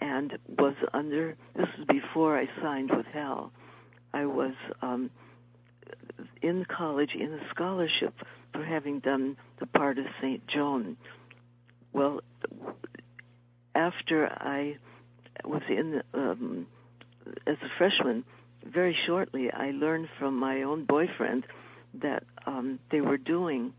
and 0.00 0.38
was 0.48 0.76
under. 0.94 1.36
This 1.54 1.68
was 1.76 1.86
before 1.88 2.38
I 2.38 2.48
signed 2.62 2.90
with 2.90 3.04
Hal. 3.04 3.52
I 4.14 4.24
was 4.24 4.54
um, 4.80 5.10
in 6.40 6.64
college 6.64 7.14
in 7.14 7.34
a 7.34 7.48
scholarship 7.50 8.14
for 8.52 8.64
having 8.64 9.00
done 9.00 9.36
the 9.58 9.66
part 9.66 9.98
of 9.98 10.06
Saint 10.20 10.46
Joan. 10.46 10.96
Well, 11.92 12.20
after 13.74 14.26
I 14.26 14.76
was 15.44 15.62
in 15.68 16.02
um, 16.14 16.66
as 17.46 17.56
a 17.62 17.68
freshman, 17.78 18.24
very 18.64 18.96
shortly 19.06 19.50
I 19.50 19.70
learned 19.70 20.08
from 20.18 20.38
my 20.38 20.62
own 20.62 20.84
boyfriend 20.84 21.46
that 21.94 22.24
um, 22.46 22.78
they 22.90 23.00
were 23.00 23.18
doing 23.18 23.72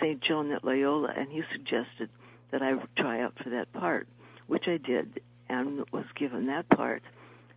St. 0.00 0.20
Joan 0.20 0.52
at 0.52 0.64
Loyola, 0.64 1.12
and 1.16 1.30
he 1.30 1.42
suggested 1.52 2.10
that 2.50 2.62
I 2.62 2.74
try 2.96 3.22
out 3.22 3.34
for 3.42 3.50
that 3.50 3.72
part, 3.72 4.06
which 4.46 4.64
I 4.66 4.76
did 4.76 5.20
and 5.48 5.84
was 5.92 6.04
given 6.14 6.46
that 6.46 6.68
part. 6.68 7.02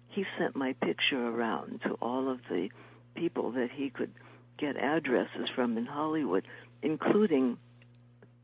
He 0.10 0.25
sent 0.38 0.55
my 0.55 0.73
picture 0.73 1.27
around 1.27 1.82
to 1.84 1.93
all 2.01 2.29
of 2.29 2.39
the 2.49 2.69
people 3.15 3.51
that 3.51 3.69
he 3.71 3.89
could 3.89 4.12
get 4.60 4.78
addresses 4.78 5.50
from 5.56 5.78
in 5.78 5.86
Hollywood, 5.86 6.48
including 6.82 7.58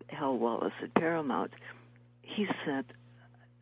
Hal 0.07 0.37
Wallis 0.37 0.73
at 0.81 0.93
Paramount. 0.93 1.51
He 2.21 2.47
sent 2.65 2.87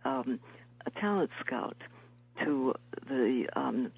um, 0.05 0.39
a 0.85 0.91
talent 0.91 1.31
scout 1.39 1.77
to 2.43 2.73
the 3.07 3.47
um, 3.55 3.91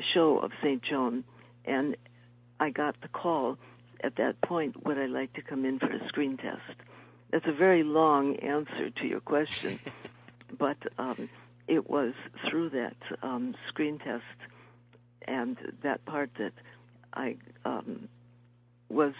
show 0.00 0.38
of 0.38 0.52
St. 0.62 0.82
Joan, 0.82 1.24
and 1.64 1.96
I 2.58 2.70
got 2.70 3.00
the 3.00 3.08
call 3.08 3.58
at 4.02 4.16
that 4.16 4.40
point 4.40 4.84
would 4.86 4.98
I 4.98 5.06
like 5.06 5.32
to 5.34 5.42
come 5.42 5.64
in 5.64 5.78
for 5.78 5.90
a 5.90 6.08
screen 6.08 6.36
test? 6.36 6.60
That's 7.30 7.46
a 7.46 7.52
very 7.52 7.82
long 7.82 8.36
answer 8.36 8.90
to 8.90 9.06
your 9.06 9.20
question, 9.20 9.78
but 10.58 10.78
um, 10.98 11.28
it 11.68 11.88
was 11.88 12.14
through 12.48 12.70
that 12.70 12.96
um, 13.22 13.54
screen 13.68 13.98
test 13.98 14.24
and 15.22 15.56
that 15.82 16.04
part 16.06 16.30
that 16.38 16.52
I 17.14 17.36
um, 17.64 18.08
was 18.88 19.14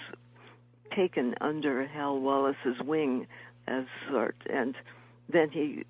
taken 0.94 1.34
under 1.40 1.86
Hal 1.86 2.18
Wallis's 2.18 2.80
wing 2.84 3.26
as 3.66 3.84
sort, 4.08 4.36
and 4.48 4.74
then 5.28 5.50
he 5.50 5.84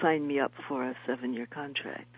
signed 0.00 0.26
me 0.26 0.38
up 0.38 0.52
for 0.68 0.84
a 0.84 0.94
seven-year 1.06 1.46
contract. 1.46 2.14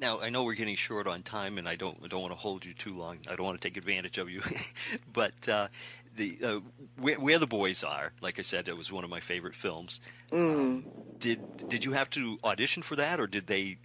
Now 0.00 0.18
I 0.20 0.30
know 0.30 0.44
we're 0.44 0.54
getting 0.54 0.76
short 0.76 1.06
on 1.06 1.22
time, 1.22 1.58
and 1.58 1.68
I 1.68 1.76
don't 1.76 1.98
I 2.02 2.08
don't 2.08 2.22
want 2.22 2.32
to 2.32 2.38
hold 2.38 2.64
you 2.64 2.72
too 2.72 2.94
long. 2.94 3.18
I 3.28 3.36
don't 3.36 3.44
want 3.44 3.60
to 3.60 3.68
take 3.68 3.76
advantage 3.76 4.16
of 4.16 4.30
you, 4.30 4.40
but 5.12 5.48
uh, 5.48 5.68
the 6.16 6.38
uh, 6.42 6.60
where, 6.98 7.20
where 7.20 7.38
the 7.38 7.46
boys 7.46 7.84
are, 7.84 8.12
like 8.22 8.38
I 8.38 8.42
said, 8.42 8.68
it 8.68 8.76
was 8.76 8.90
one 8.90 9.04
of 9.04 9.10
my 9.10 9.20
favorite 9.20 9.54
films. 9.54 10.00
Um, 10.32 10.84
did 11.18 11.68
did 11.68 11.84
you 11.84 11.92
have 11.92 12.08
to 12.10 12.38
audition 12.42 12.82
for 12.82 12.96
that, 12.96 13.20
or 13.20 13.26
did 13.26 13.46
they 13.46 13.76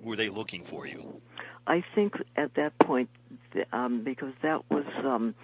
were 0.00 0.14
they 0.14 0.28
looking 0.28 0.62
for 0.62 0.86
you? 0.86 1.20
I 1.66 1.82
think 1.94 2.14
at 2.36 2.54
that 2.54 2.78
point, 2.78 3.08
um, 3.72 4.04
because 4.04 4.32
that 4.42 4.70
was 4.70 4.84
um, 5.04 5.34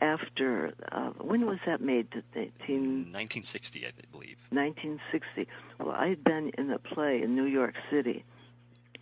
after 0.00 0.72
uh, 0.92 1.10
when 1.20 1.46
was 1.46 1.58
that 1.66 1.80
made? 1.80 2.08
Eighteen 2.34 3.12
1960, 3.12 3.86
I 3.86 3.90
believe. 4.12 4.38
1960. 4.50 5.48
Well, 5.78 5.90
I 5.90 6.08
had 6.08 6.22
been 6.22 6.52
in 6.56 6.70
a 6.70 6.78
play 6.78 7.22
in 7.22 7.34
New 7.34 7.44
York 7.44 7.74
City, 7.90 8.24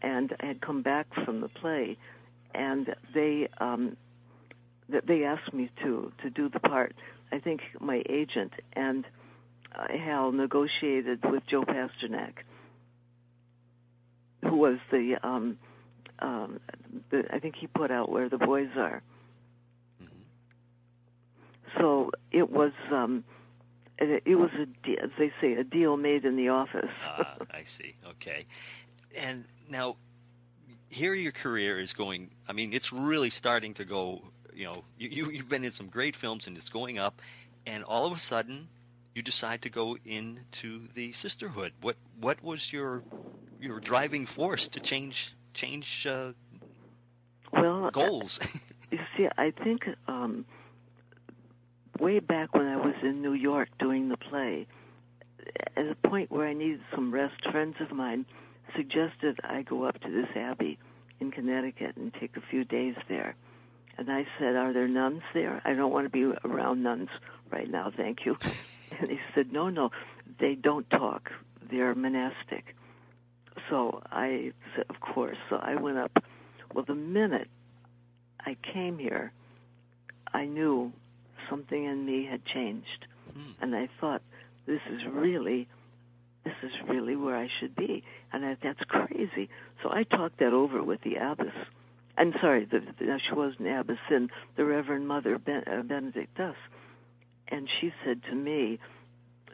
and 0.02 0.34
I 0.40 0.46
had 0.46 0.60
come 0.60 0.82
back 0.82 1.06
from 1.24 1.40
the 1.40 1.48
play, 1.48 1.98
and 2.54 2.94
they 3.14 3.48
um, 3.58 3.96
th- 4.90 5.04
they 5.06 5.24
asked 5.24 5.52
me 5.52 5.70
to 5.82 6.12
to 6.22 6.30
do 6.30 6.48
the 6.48 6.60
part. 6.60 6.94
I 7.32 7.38
think 7.38 7.60
my 7.80 8.02
agent 8.08 8.52
and 8.72 9.04
uh, 9.74 9.86
Hal 9.88 10.32
negotiated 10.32 11.24
with 11.30 11.42
Joe 11.46 11.64
Pasternak, 11.64 12.44
who 14.42 14.56
was 14.56 14.78
the 14.90 15.16
um, 15.22 15.58
um, 16.18 16.60
the, 17.10 17.24
I 17.32 17.38
think 17.38 17.56
he 17.56 17.66
put 17.66 17.90
out 17.90 18.10
where 18.10 18.28
the 18.28 18.38
boys 18.38 18.70
are. 18.76 19.02
So 21.78 22.10
it 22.30 22.50
was 22.50 22.72
um, 22.90 23.24
it, 23.98 24.22
it 24.24 24.36
was 24.36 24.50
a 24.54 24.66
de- 24.86 24.98
as 24.98 25.10
they 25.18 25.32
say 25.40 25.54
a 25.54 25.64
deal 25.64 25.96
made 25.96 26.24
in 26.24 26.36
the 26.36 26.48
office. 26.48 26.90
Ah, 27.04 27.36
I 27.50 27.64
see. 27.64 27.94
Okay. 28.10 28.44
And 29.16 29.44
now, 29.68 29.96
here 30.88 31.14
your 31.14 31.32
career 31.32 31.78
is 31.78 31.92
going. 31.92 32.30
I 32.48 32.52
mean, 32.52 32.72
it's 32.72 32.92
really 32.92 33.30
starting 33.30 33.74
to 33.74 33.84
go. 33.84 34.22
You 34.54 34.64
know, 34.64 34.84
you, 34.98 35.08
you 35.08 35.30
you've 35.30 35.48
been 35.48 35.64
in 35.64 35.70
some 35.70 35.88
great 35.88 36.16
films, 36.16 36.46
and 36.46 36.56
it's 36.56 36.70
going 36.70 36.98
up. 36.98 37.20
And 37.66 37.84
all 37.84 38.06
of 38.06 38.16
a 38.16 38.20
sudden, 38.20 38.68
you 39.14 39.22
decide 39.22 39.62
to 39.62 39.70
go 39.70 39.98
into 40.04 40.88
the 40.94 41.12
sisterhood. 41.12 41.72
What 41.80 41.96
what 42.20 42.42
was 42.42 42.72
your 42.72 43.02
your 43.60 43.80
driving 43.80 44.26
force 44.26 44.68
to 44.68 44.80
change 44.80 45.35
change 45.56 46.06
uh, 46.06 46.32
well, 47.52 47.90
goals? 47.90 48.38
You 48.88 49.00
see, 49.16 49.26
I 49.36 49.50
think 49.50 49.88
um, 50.06 50.46
way 51.98 52.20
back 52.20 52.54
when 52.54 52.68
I 52.68 52.76
was 52.76 52.94
in 53.02 53.20
New 53.20 53.32
York 53.32 53.68
doing 53.80 54.08
the 54.08 54.16
play, 54.16 54.68
at 55.76 55.88
a 55.88 56.08
point 56.08 56.30
where 56.30 56.46
I 56.46 56.52
needed 56.52 56.80
some 56.94 57.12
rest, 57.12 57.34
friends 57.50 57.74
of 57.80 57.90
mine 57.90 58.26
suggested 58.76 59.40
I 59.42 59.62
go 59.62 59.84
up 59.84 60.00
to 60.02 60.08
this 60.08 60.28
abbey 60.36 60.78
in 61.18 61.32
Connecticut 61.32 61.96
and 61.96 62.14
take 62.14 62.36
a 62.36 62.40
few 62.48 62.64
days 62.64 62.94
there. 63.08 63.34
And 63.98 64.08
I 64.08 64.24
said, 64.38 64.54
Are 64.54 64.72
there 64.72 64.86
nuns 64.86 65.22
there? 65.34 65.60
I 65.64 65.74
don't 65.74 65.92
want 65.92 66.06
to 66.06 66.10
be 66.10 66.24
around 66.44 66.84
nuns 66.84 67.08
right 67.50 67.68
now, 67.68 67.90
thank 67.94 68.24
you. 68.24 68.38
And 69.00 69.10
he 69.10 69.18
said, 69.34 69.52
No, 69.52 69.68
no, 69.68 69.90
they 70.38 70.54
don't 70.54 70.88
talk. 70.90 71.32
They're 71.68 71.94
monastic. 71.96 72.75
So 73.70 74.02
I 74.10 74.52
said, 74.74 74.84
Of 74.90 75.00
course. 75.00 75.36
So 75.50 75.56
I 75.56 75.76
went 75.76 75.98
up. 75.98 76.12
Well, 76.74 76.84
the 76.86 76.94
minute 76.94 77.48
I 78.40 78.56
came 78.72 78.98
here, 78.98 79.32
I 80.32 80.44
knew 80.44 80.92
something 81.48 81.84
in 81.84 82.04
me 82.04 82.26
had 82.30 82.44
changed. 82.44 83.06
And 83.60 83.74
I 83.74 83.88
thought, 84.00 84.22
this 84.66 84.80
is 84.92 85.02
really, 85.10 85.68
this 86.44 86.54
is 86.62 86.72
really 86.88 87.16
where 87.16 87.36
I 87.36 87.48
should 87.60 87.74
be. 87.76 88.02
And 88.32 88.44
I, 88.44 88.56
that's 88.62 88.80
crazy. 88.88 89.48
So 89.82 89.90
I 89.92 90.04
talked 90.04 90.38
that 90.40 90.52
over 90.52 90.82
with 90.82 91.02
the 91.02 91.16
abbess. 91.16 91.54
I'm 92.18 92.32
sorry, 92.40 92.64
the, 92.64 92.80
the, 92.98 93.20
she 93.26 93.34
wasn't 93.34 93.68
abbess, 93.68 93.98
then 94.08 94.30
the 94.56 94.64
Reverend 94.64 95.06
Mother 95.06 95.38
ben, 95.38 95.64
uh, 95.66 95.82
Benedict 95.82 96.34
Duss. 96.36 96.56
And 97.48 97.68
she 97.80 97.92
said 98.04 98.22
to 98.30 98.34
me, 98.34 98.78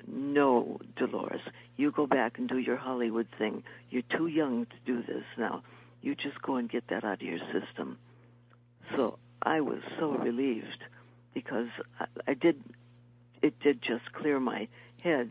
no, 0.07 0.81
Dolores, 0.97 1.41
you 1.77 1.91
go 1.91 2.07
back 2.07 2.39
and 2.39 2.49
do 2.49 2.59
your 2.59 2.77
Hollywood 2.77 3.29
thing. 3.39 3.63
You're 3.91 4.03
too 4.17 4.27
young 4.27 4.67
to 4.67 4.77
do 4.85 5.03
this 5.03 5.25
now. 5.39 5.63
You 6.01 6.15
just 6.15 6.41
go 6.43 6.57
and 6.57 6.69
get 6.69 6.89
that 6.89 7.05
out 7.05 7.15
of 7.15 7.23
your 7.23 7.39
system. 7.53 7.99
So 8.97 9.19
I 9.43 9.61
was 9.61 9.81
so 9.99 10.11
relieved 10.11 10.85
because 11.35 11.69
I, 11.99 12.07
I 12.29 12.35
did, 12.35 12.63
it 13.41 13.59
did 13.61 13.81
just 13.83 14.13
clear 14.13 14.41
my 14.41 14.69
head. 15.03 15.31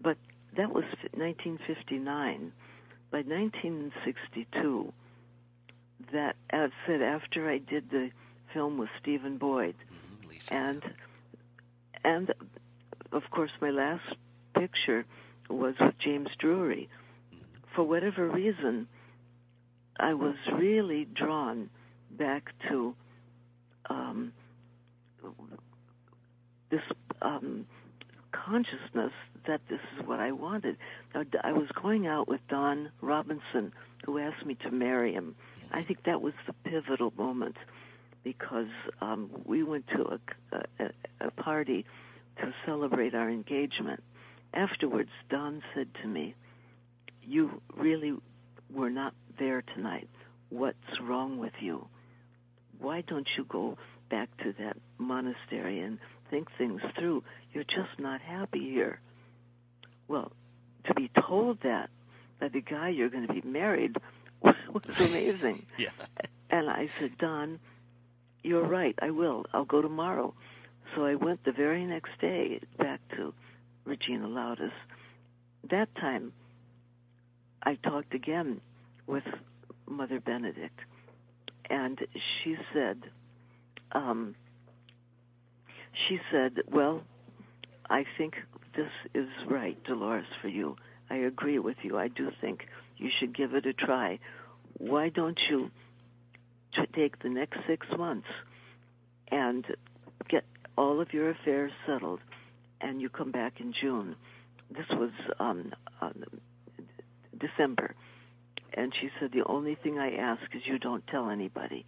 But 0.00 0.16
that 0.56 0.72
was 0.72 0.84
1959. 1.14 2.52
By 3.10 3.18
1962, 3.18 4.92
that 6.12 6.36
as 6.50 6.70
said 6.86 7.02
after 7.02 7.48
I 7.48 7.58
did 7.58 7.90
the 7.90 8.10
film 8.52 8.78
with 8.78 8.90
Stephen 9.00 9.38
Boyd, 9.38 9.74
mm-hmm. 9.74 10.28
Lisa. 10.28 10.54
and 10.54 10.82
and 12.04 12.32
of 13.12 13.22
course 13.30 13.50
my 13.60 13.70
last 13.70 14.16
picture 14.54 15.04
was 15.48 15.74
with 15.80 15.94
James 15.98 16.28
Drury. 16.38 16.88
For 17.74 17.82
whatever 17.84 18.28
reason, 18.28 18.88
I 19.98 20.14
was 20.14 20.36
really 20.52 21.06
drawn 21.14 21.70
back 22.10 22.52
to 22.68 22.94
um, 23.88 24.32
this 26.70 26.80
um, 27.22 27.66
consciousness 28.32 29.12
that 29.46 29.60
this 29.68 29.80
is 29.96 30.06
what 30.06 30.20
I 30.20 30.32
wanted. 30.32 30.76
Now, 31.14 31.22
I 31.42 31.52
was 31.52 31.68
going 31.80 32.06
out 32.06 32.28
with 32.28 32.40
Don 32.48 32.90
Robinson, 33.00 33.72
who 34.04 34.18
asked 34.18 34.44
me 34.44 34.56
to 34.62 34.70
marry 34.70 35.12
him. 35.14 35.34
I 35.72 35.82
think 35.82 36.04
that 36.04 36.20
was 36.20 36.34
the 36.46 36.52
pivotal 36.64 37.12
moment 37.16 37.56
because 38.24 38.68
um, 39.00 39.30
we 39.44 39.62
went 39.62 39.86
to 39.88 40.18
a, 40.52 40.56
a, 40.80 41.26
a 41.26 41.30
party 41.30 41.86
to 42.38 42.52
celebrate 42.66 43.14
our 43.14 43.30
engagement. 43.30 44.02
Afterwards, 44.54 45.10
Don 45.28 45.62
said 45.74 45.88
to 46.02 46.08
me, 46.08 46.34
You 47.22 47.60
really 47.76 48.14
were 48.72 48.90
not 48.90 49.14
there 49.38 49.62
tonight. 49.74 50.08
What's 50.50 51.00
wrong 51.02 51.38
with 51.38 51.52
you? 51.60 51.86
Why 52.78 53.02
don't 53.02 53.28
you 53.36 53.44
go 53.44 53.76
back 54.08 54.28
to 54.38 54.54
that 54.58 54.76
monastery 54.98 55.80
and 55.80 55.98
think 56.30 56.48
things 56.56 56.80
through? 56.98 57.24
You're 57.52 57.64
just 57.64 57.98
not 57.98 58.20
happy 58.20 58.70
here. 58.70 59.00
Well, 60.06 60.32
to 60.86 60.94
be 60.94 61.10
told 61.26 61.60
that 61.62 61.90
by 62.40 62.48
the 62.48 62.60
guy 62.60 62.88
you're 62.90 63.10
going 63.10 63.26
to 63.26 63.32
be 63.32 63.42
married 63.46 63.96
was, 64.42 64.54
amazing. 64.98 65.66
Yeah. 65.76 65.90
And 66.50 66.70
I 66.70 66.88
said, 66.98 67.18
Don, 67.18 67.60
you're 68.42 68.64
right. 68.64 68.94
I 69.02 69.10
will. 69.10 69.44
I'll 69.52 69.66
go 69.66 69.82
tomorrow. 69.82 70.32
So 70.94 71.04
I 71.04 71.14
went 71.14 71.44
the 71.44 71.52
very 71.52 71.84
next 71.84 72.10
day 72.20 72.60
back 72.78 73.00
to 73.16 73.32
Regina 73.84 74.26
Laudis. 74.26 74.72
That 75.70 75.94
time, 75.96 76.32
I 77.62 77.74
talked 77.76 78.14
again 78.14 78.60
with 79.06 79.24
Mother 79.86 80.20
Benedict, 80.20 80.78
and 81.68 81.98
she 82.14 82.56
said, 82.72 83.02
um, 83.92 84.34
she 86.06 86.20
said, 86.30 86.62
well, 86.70 87.02
I 87.90 88.04
think 88.16 88.34
this 88.76 88.90
is 89.14 89.28
right, 89.46 89.82
Dolores, 89.84 90.26
for 90.40 90.48
you. 90.48 90.76
I 91.10 91.16
agree 91.16 91.58
with 91.58 91.76
you. 91.82 91.98
I 91.98 92.08
do 92.08 92.30
think 92.40 92.66
you 92.96 93.10
should 93.18 93.36
give 93.36 93.54
it 93.54 93.66
a 93.66 93.72
try. 93.72 94.18
Why 94.78 95.08
don't 95.08 95.38
you 95.50 95.70
take 96.94 97.18
the 97.22 97.28
next 97.28 97.58
six 97.66 97.86
months 97.96 98.28
and 99.30 99.64
get 100.28 100.44
all 100.78 101.00
of 101.00 101.12
your 101.12 101.30
affairs 101.30 101.72
settled, 101.86 102.20
and 102.80 103.02
you 103.02 103.08
come 103.08 103.32
back 103.32 103.60
in 103.60 103.74
June? 103.78 104.14
This 104.70 104.86
was 104.92 105.10
um, 105.40 105.72
um, 106.00 106.22
December. 107.36 107.94
And 108.74 108.94
she 108.94 109.10
said, 109.18 109.32
The 109.32 109.44
only 109.44 109.74
thing 109.74 109.98
I 109.98 110.14
ask 110.14 110.42
is 110.54 110.62
you 110.64 110.78
don't 110.78 111.04
tell 111.08 111.30
anybody 111.30 111.84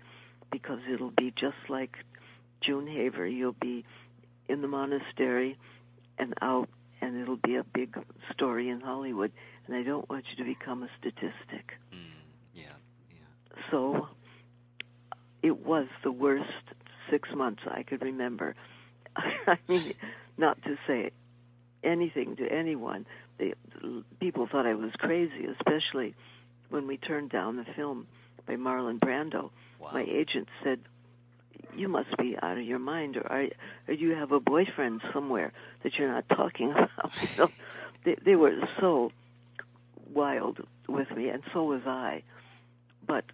because 0.51 0.81
it'll 0.93 1.13
be 1.13 1.33
just 1.39 1.57
like 1.69 1.95
June 2.63 2.89
Haver. 2.89 3.27
You'll 3.27 3.53
be 3.61 3.85
in 4.49 4.61
the 4.61 4.69
monastery 4.69 5.57
and 6.19 6.35
out, 6.43 6.69
and 7.01 7.17
it'll 7.17 7.37
be 7.37 7.57
a 7.57 7.65
big 7.65 7.97
story 8.33 8.71
in 8.71 8.81
Hollywood. 8.81 9.31
And 9.67 9.77
I 9.77 9.85
don't 9.85 10.09
want 10.11 10.25
you 10.31 10.45
to 10.45 10.51
become 10.51 10.83
a 10.83 10.89
statistic. 10.99 11.79
Mm, 11.95 12.11
yeah, 12.55 12.65
yeah. 13.09 13.63
So 13.71 14.09
it 15.45 15.65
was 15.65 15.87
the 16.03 16.11
worst 16.11 16.51
six 17.09 17.29
months 17.37 17.63
I 17.71 17.85
could 17.85 18.03
remember. 18.03 18.57
I 19.47 19.59
mean, 19.69 19.95
not 20.37 20.63
to 20.65 20.77
say 20.87 21.11
anything 21.83 22.37
to 22.37 22.47
anyone. 22.47 23.07
They, 23.39 23.55
people 24.19 24.47
thought 24.47 24.67
I 24.67 24.75
was 24.75 24.93
crazy, 24.99 25.47
especially 25.47 26.15
when 26.69 26.87
we 26.87 26.97
turned 26.97 27.31
down 27.31 27.57
the 27.57 27.65
film 27.77 28.07
by 28.47 28.57
Marlon 28.57 28.99
Brando. 28.99 29.51
Wow. 29.79 29.91
My 29.93 30.03
agent 30.03 30.49
said, 30.63 30.81
"You 31.75 31.89
must 31.89 32.17
be 32.19 32.37
out 32.41 32.59
of 32.59 32.65
your 32.65 32.79
mind, 32.79 33.17
or, 33.17 33.27
are, 33.27 33.47
or 33.89 33.95
you 33.95 34.15
have 34.15 34.33
a 34.33 34.41
boyfriend 34.41 35.01
somewhere 35.13 35.53
that 35.83 35.95
you're 35.99 36.13
not 36.13 36.29
talking 36.29 36.73
about." 37.37 37.51
They, 38.05 38.17
they 38.25 38.37
were 38.37 38.57
so 38.79 39.13
wild 40.13 40.61
with 40.89 41.11
me, 41.11 41.29
and 41.29 41.43
so 41.53 41.65
was 41.65 41.83
I. 41.87 42.23
But 43.07 43.25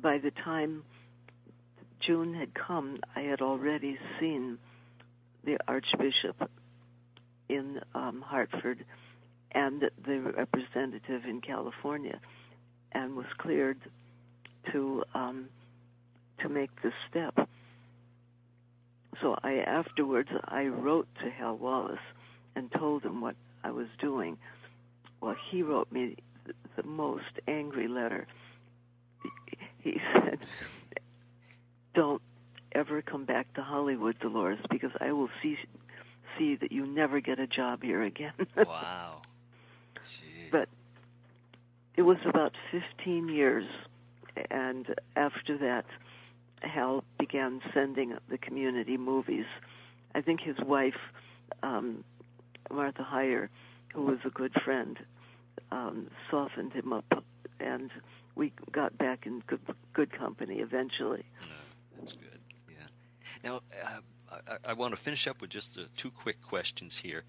by 0.00 0.18
the 0.18 0.30
time 0.30 0.82
June 2.00 2.34
had 2.34 2.54
come, 2.54 2.98
I 3.14 3.20
had 3.20 3.40
already 3.40 3.98
seen 4.18 4.58
the 5.44 5.58
Archbishop 5.66 6.50
in 7.48 7.80
um, 7.94 8.22
Hartford 8.26 8.84
and 9.52 9.90
the 10.06 10.20
representative 10.20 11.24
in 11.24 11.40
California, 11.40 12.20
and 12.92 13.16
was 13.16 13.26
cleared 13.38 13.78
to 14.72 15.04
um, 15.14 15.48
to 16.40 16.48
make 16.48 16.70
this 16.82 16.92
step. 17.10 17.48
So 19.20 19.36
I 19.42 19.54
afterwards 19.56 20.30
I 20.44 20.66
wrote 20.66 21.08
to 21.22 21.30
Hal 21.30 21.56
Wallis 21.56 21.98
and 22.54 22.70
told 22.70 23.02
him 23.04 23.20
what 23.20 23.36
I 23.62 23.70
was 23.70 23.88
doing. 24.00 24.38
Well, 25.20 25.36
he 25.50 25.62
wrote 25.62 25.90
me 25.92 26.16
the 26.76 26.82
most 26.82 27.24
angry 27.46 27.88
letter. 27.88 28.26
He 29.80 30.00
said, 30.12 30.38
"Don't 31.94 32.22
ever 32.72 33.02
come 33.02 33.24
back 33.24 33.52
to 33.54 33.62
Hollywood, 33.62 34.18
Dolores, 34.18 34.60
because 34.70 34.92
I 35.00 35.12
will 35.12 35.30
see 35.42 35.56
see 36.38 36.54
that 36.56 36.70
you 36.72 36.86
never 36.86 37.20
get 37.20 37.38
a 37.38 37.46
job 37.46 37.82
here 37.82 38.02
again." 38.02 38.32
Wow. 38.56 39.22
Gee. 40.02 40.48
but 40.50 40.68
it 41.96 42.02
was 42.02 42.16
about 42.24 42.52
15 42.70 43.28
years, 43.28 43.66
and 44.50 44.86
after 45.16 45.58
that, 45.58 45.84
Hal 46.62 47.04
began 47.18 47.60
sending 47.74 48.16
the 48.28 48.38
community 48.38 48.96
movies. 48.96 49.46
I 50.14 50.20
think 50.22 50.40
his 50.40 50.56
wife, 50.58 50.98
um, 51.62 52.04
Martha 52.70 53.02
Hyer, 53.02 53.50
who 53.92 54.02
was 54.02 54.18
a 54.24 54.30
good 54.30 54.52
friend, 54.64 54.98
um, 55.72 56.10
softened 56.30 56.72
him 56.72 56.92
up, 56.92 57.24
and 57.58 57.90
we 58.34 58.52
got 58.72 58.96
back 58.96 59.26
in 59.26 59.42
good, 59.46 59.60
good 59.92 60.12
company 60.12 60.56
eventually. 60.56 61.24
No, 61.42 61.48
that's 61.98 62.12
good. 62.12 62.29
Now, 63.42 63.60
uh, 63.84 64.00
I, 64.48 64.70
I 64.70 64.72
want 64.74 64.94
to 64.94 65.00
finish 65.00 65.26
up 65.26 65.40
with 65.40 65.50
just 65.50 65.78
uh, 65.78 65.82
two 65.96 66.10
quick 66.10 66.40
questions 66.42 66.96
here. 66.96 67.24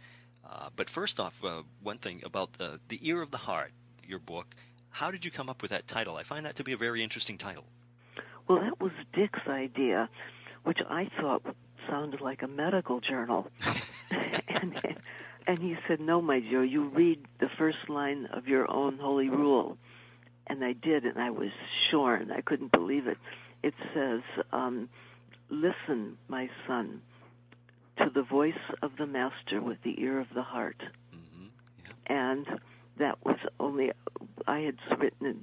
Uh, 0.50 0.70
but 0.76 0.90
first 0.90 1.20
off, 1.20 1.34
uh, 1.44 1.62
one 1.82 1.98
thing 1.98 2.22
about 2.26 2.54
the 2.54 2.80
the 2.88 3.00
ear 3.08 3.22
of 3.22 3.32
the 3.32 3.38
heart, 3.38 3.72
your 4.06 4.20
book. 4.20 4.56
How 4.90 5.12
did 5.12 5.24
you 5.24 5.32
come 5.32 5.50
up 5.50 5.62
with 5.62 5.72
that 5.72 5.88
title? 5.88 6.18
I 6.18 6.24
find 6.24 6.46
that 6.46 6.56
to 6.58 6.64
be 6.64 6.74
a 6.74 6.78
very 6.78 7.02
interesting 7.02 7.38
title. 7.38 7.64
Well, 8.48 8.60
that 8.60 8.82
was 8.82 8.92
Dick's 9.14 9.48
idea, 9.48 10.10
which 10.64 10.80
I 10.90 11.10
thought 11.20 11.44
sounded 11.90 12.22
like 12.22 12.42
a 12.42 12.48
medical 12.48 13.00
journal. 13.00 13.48
and, 14.50 14.82
and 15.48 15.60
he 15.60 15.78
said, 15.88 16.00
No, 16.00 16.22
my 16.22 16.40
dear, 16.40 16.64
you 16.64 16.90
read 16.90 17.26
the 17.40 17.50
first 17.58 17.90
line 17.90 18.28
of 18.28 18.48
your 18.48 18.70
own 18.70 18.98
holy 18.98 19.30
rule. 19.30 19.78
And 20.48 20.64
I 20.66 20.74
did, 20.74 21.06
and 21.06 21.18
I 21.18 21.30
was 21.30 21.52
shorn. 21.90 22.32
I 22.32 22.42
couldn't 22.42 22.72
believe 22.72 23.08
it. 23.08 23.18
It 23.64 23.74
says, 23.94 24.22
um, 24.52 24.90
Listen, 25.52 26.18
my 26.30 26.50
son, 26.66 27.02
to 27.98 28.10
the 28.10 28.24
voice 28.24 28.54
of 28.82 28.92
the 28.98 29.06
Master 29.06 29.62
with 29.62 29.78
the 29.84 30.02
ear 30.02 30.20
of 30.20 30.28
the 30.34 30.42
heart. 30.42 30.82
hmm 31.12 31.48
Yeah. 31.86 31.92
And 32.08 32.48
that 32.98 33.24
was 33.26 33.38
only, 33.60 33.92
I 34.48 34.60
had 34.60 34.78
written 34.98 35.28
it, 35.28 35.36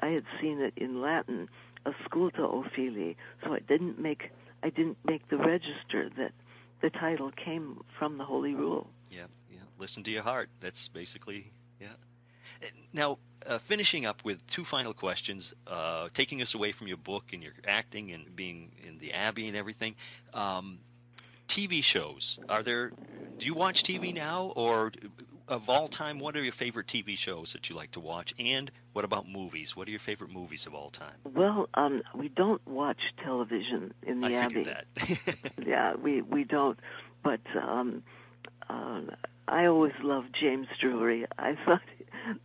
I 0.00 0.08
had 0.08 0.24
seen 0.40 0.60
it 0.60 0.74
in 0.76 1.00
Latin, 1.00 1.48
Ausculta 1.86 2.40
o 2.40 2.64
fili, 2.74 3.16
so 3.44 3.54
I 3.54 3.60
didn't 3.60 4.00
make, 4.00 4.30
I 4.64 4.70
didn't 4.70 4.98
make 5.04 5.28
the 5.28 5.36
register 5.36 6.10
that 6.18 6.32
the 6.82 6.90
title 6.90 7.30
came 7.30 7.82
from 7.98 8.18
the 8.18 8.24
Holy 8.24 8.54
Rule. 8.54 8.88
Yeah, 9.10 9.26
yeah. 9.50 9.60
Listen 9.78 10.02
to 10.04 10.10
your 10.10 10.24
heart. 10.24 10.50
That's 10.60 10.88
basically 10.88 11.52
Now, 12.92 13.18
uh, 13.46 13.58
finishing 13.58 14.06
up 14.06 14.24
with 14.24 14.46
two 14.46 14.64
final 14.64 14.92
questions, 14.92 15.54
uh, 15.66 16.08
taking 16.14 16.42
us 16.42 16.54
away 16.54 16.72
from 16.72 16.88
your 16.88 16.96
book 16.96 17.32
and 17.32 17.42
your 17.42 17.52
acting 17.66 18.12
and 18.12 18.34
being 18.34 18.72
in 18.82 18.98
the 18.98 19.12
Abbey 19.12 19.48
and 19.48 19.56
everything. 19.56 19.94
Um, 20.34 20.78
TV 21.48 21.82
shows. 21.82 22.38
Are 22.48 22.62
there? 22.62 22.90
Do 23.38 23.46
you 23.46 23.54
watch 23.54 23.82
TV 23.84 24.12
now, 24.12 24.52
or 24.56 24.92
of 25.48 25.68
all 25.68 25.88
time, 25.88 26.18
what 26.18 26.36
are 26.36 26.42
your 26.42 26.52
favorite 26.52 26.86
TV 26.86 27.16
shows 27.16 27.52
that 27.52 27.70
you 27.70 27.76
like 27.76 27.92
to 27.92 28.00
watch? 28.00 28.34
And 28.38 28.70
what 28.92 29.04
about 29.04 29.28
movies? 29.28 29.76
What 29.76 29.86
are 29.86 29.90
your 29.90 30.00
favorite 30.00 30.30
movies 30.30 30.66
of 30.66 30.74
all 30.74 30.90
time? 30.90 31.14
Well, 31.24 31.68
um, 31.74 32.02
we 32.14 32.28
don't 32.28 32.66
watch 32.66 32.98
television 33.22 33.94
in 34.02 34.20
the 34.20 34.28
I 34.28 34.32
Abbey. 34.32 34.64
that. 34.64 34.86
yeah, 35.66 35.94
we 35.94 36.22
we 36.22 36.44
don't. 36.44 36.78
But 37.22 37.40
um, 37.60 38.02
uh, 38.68 39.02
I 39.48 39.66
always 39.66 39.94
loved 40.02 40.36
James 40.40 40.66
Drury. 40.80 41.26
I 41.38 41.56
thought 41.64 41.82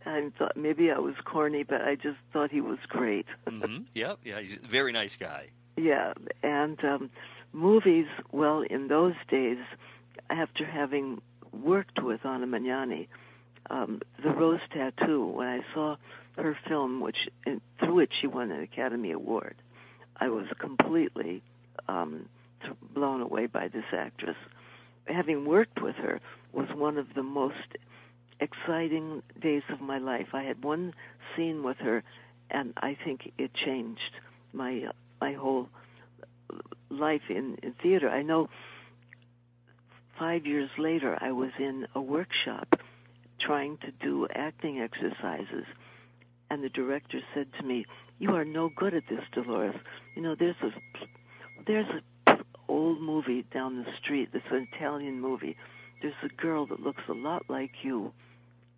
I 0.06 0.30
thought 0.38 0.56
maybe 0.56 0.90
I 0.90 0.98
was 0.98 1.14
corny, 1.24 1.62
but 1.62 1.82
I 1.82 1.94
just 1.94 2.18
thought 2.32 2.50
he 2.50 2.60
was 2.60 2.78
great. 2.88 3.26
hmm 3.48 3.78
Yep. 3.94 4.18
Yeah. 4.24 4.40
He's 4.40 4.56
a 4.56 4.68
very 4.68 4.92
nice 4.92 5.16
guy. 5.16 5.48
Yeah, 5.76 6.12
and 6.42 6.82
um, 6.84 7.10
movies. 7.52 8.06
Well, 8.30 8.60
in 8.60 8.88
those 8.88 9.14
days, 9.28 9.58
after 10.28 10.64
having 10.66 11.22
worked 11.50 12.02
with 12.02 12.24
Anna 12.26 12.46
Magnani, 12.46 13.08
um, 13.70 14.02
The 14.22 14.30
Rose 14.30 14.60
Tattoo, 14.70 15.24
when 15.26 15.48
I 15.48 15.60
saw 15.72 15.96
her 16.36 16.56
film, 16.68 17.00
which 17.00 17.28
through 17.78 17.94
which 17.94 18.12
she 18.20 18.26
won 18.26 18.50
an 18.50 18.60
Academy 18.62 19.12
Award, 19.12 19.56
I 20.16 20.28
was 20.28 20.46
completely 20.58 21.42
um, 21.88 22.28
blown 22.94 23.20
away 23.22 23.46
by 23.46 23.68
this 23.68 23.84
actress. 23.92 24.36
Having 25.06 25.46
worked 25.46 25.80
with 25.80 25.96
her 25.96 26.20
was 26.52 26.68
one 26.74 26.98
of 26.98 27.14
the 27.14 27.22
most 27.22 27.56
exciting 28.42 29.22
days 29.40 29.62
of 29.70 29.80
my 29.80 29.98
life. 29.98 30.28
I 30.32 30.42
had 30.42 30.64
one 30.64 30.94
scene 31.34 31.62
with 31.62 31.78
her, 31.78 32.02
and 32.50 32.72
I 32.76 32.96
think 33.04 33.32
it 33.38 33.54
changed 33.54 34.14
my 34.52 34.88
my 35.20 35.32
whole 35.34 35.68
life 36.90 37.22
in, 37.30 37.56
in 37.62 37.74
theater. 37.82 38.08
I 38.08 38.22
know 38.22 38.48
five 40.18 40.46
years 40.46 40.70
later, 40.76 41.16
I 41.20 41.32
was 41.32 41.50
in 41.58 41.86
a 41.94 42.00
workshop 42.00 42.80
trying 43.40 43.78
to 43.78 43.90
do 43.92 44.26
acting 44.34 44.80
exercises, 44.80 45.64
and 46.50 46.62
the 46.62 46.68
director 46.68 47.20
said 47.34 47.46
to 47.58 47.64
me, 47.64 47.86
"You 48.18 48.34
are 48.34 48.44
no 48.44 48.68
good 48.68 48.94
at 48.94 49.04
this, 49.08 49.24
Dolores. 49.32 49.76
You 50.16 50.22
know, 50.22 50.34
there's 50.34 50.60
a 50.62 50.72
there's 51.66 51.88
a 52.26 52.38
old 52.68 53.00
movie 53.00 53.44
down 53.52 53.84
the 53.84 53.92
street. 54.02 54.30
It's 54.32 54.44
an 54.50 54.66
Italian 54.72 55.20
movie. 55.20 55.56
There's 56.00 56.14
a 56.24 56.28
girl 56.28 56.66
that 56.66 56.80
looks 56.80 57.02
a 57.08 57.12
lot 57.12 57.44
like 57.48 57.70
you 57.82 58.12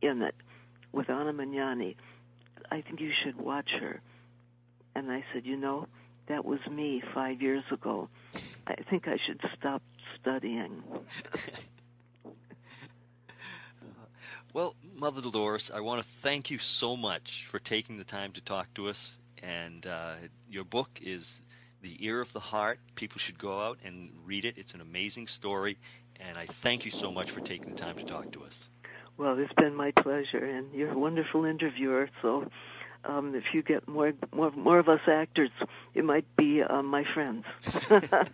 in 0.04 0.22
it 0.22 0.34
with 0.92 1.10
Anna 1.10 1.32
Magnani. 1.32 1.96
I 2.70 2.80
think 2.80 3.00
you 3.00 3.12
should 3.12 3.36
watch 3.36 3.70
her." 3.72 4.00
And 4.94 5.10
I 5.10 5.24
said, 5.32 5.46
"You 5.46 5.56
know." 5.56 5.88
That 6.26 6.44
was 6.44 6.60
me 6.70 7.02
five 7.12 7.42
years 7.42 7.64
ago. 7.70 8.08
I 8.66 8.76
think 8.88 9.06
I 9.06 9.18
should 9.26 9.40
stop 9.58 9.82
studying. 10.18 10.82
well, 14.54 14.74
Mother 14.94 15.20
Dolores, 15.20 15.70
I 15.74 15.80
want 15.80 16.02
to 16.02 16.08
thank 16.08 16.50
you 16.50 16.58
so 16.58 16.96
much 16.96 17.46
for 17.50 17.58
taking 17.58 17.98
the 17.98 18.04
time 18.04 18.32
to 18.32 18.40
talk 18.40 18.72
to 18.74 18.88
us. 18.88 19.18
And 19.42 19.86
uh, 19.86 20.14
your 20.48 20.64
book 20.64 20.98
is 21.02 21.42
The 21.82 22.02
Ear 22.06 22.22
of 22.22 22.32
the 22.32 22.40
Heart. 22.40 22.80
People 22.94 23.18
should 23.18 23.38
go 23.38 23.60
out 23.60 23.78
and 23.84 24.10
read 24.24 24.46
it. 24.46 24.56
It's 24.56 24.72
an 24.72 24.80
amazing 24.80 25.26
story. 25.26 25.76
And 26.18 26.38
I 26.38 26.46
thank 26.46 26.86
you 26.86 26.90
so 26.90 27.12
much 27.12 27.30
for 27.32 27.40
taking 27.40 27.70
the 27.70 27.78
time 27.78 27.96
to 27.96 28.04
talk 28.04 28.30
to 28.32 28.44
us. 28.44 28.70
Well, 29.16 29.38
it's 29.38 29.52
been 29.54 29.74
my 29.74 29.92
pleasure, 29.92 30.44
and 30.44 30.72
you're 30.74 30.90
a 30.90 30.98
wonderful 30.98 31.44
interviewer. 31.44 32.08
So 32.20 32.48
um, 33.04 33.34
if 33.34 33.44
you 33.52 33.62
get 33.62 33.86
more, 33.86 34.12
more, 34.32 34.50
more 34.50 34.78
of 34.78 34.88
us 34.88 35.00
actors, 35.06 35.50
it 35.94 36.04
might 36.04 36.26
be 36.36 36.62
uh, 36.62 36.82
my 36.82 37.04
friends. 37.14 37.44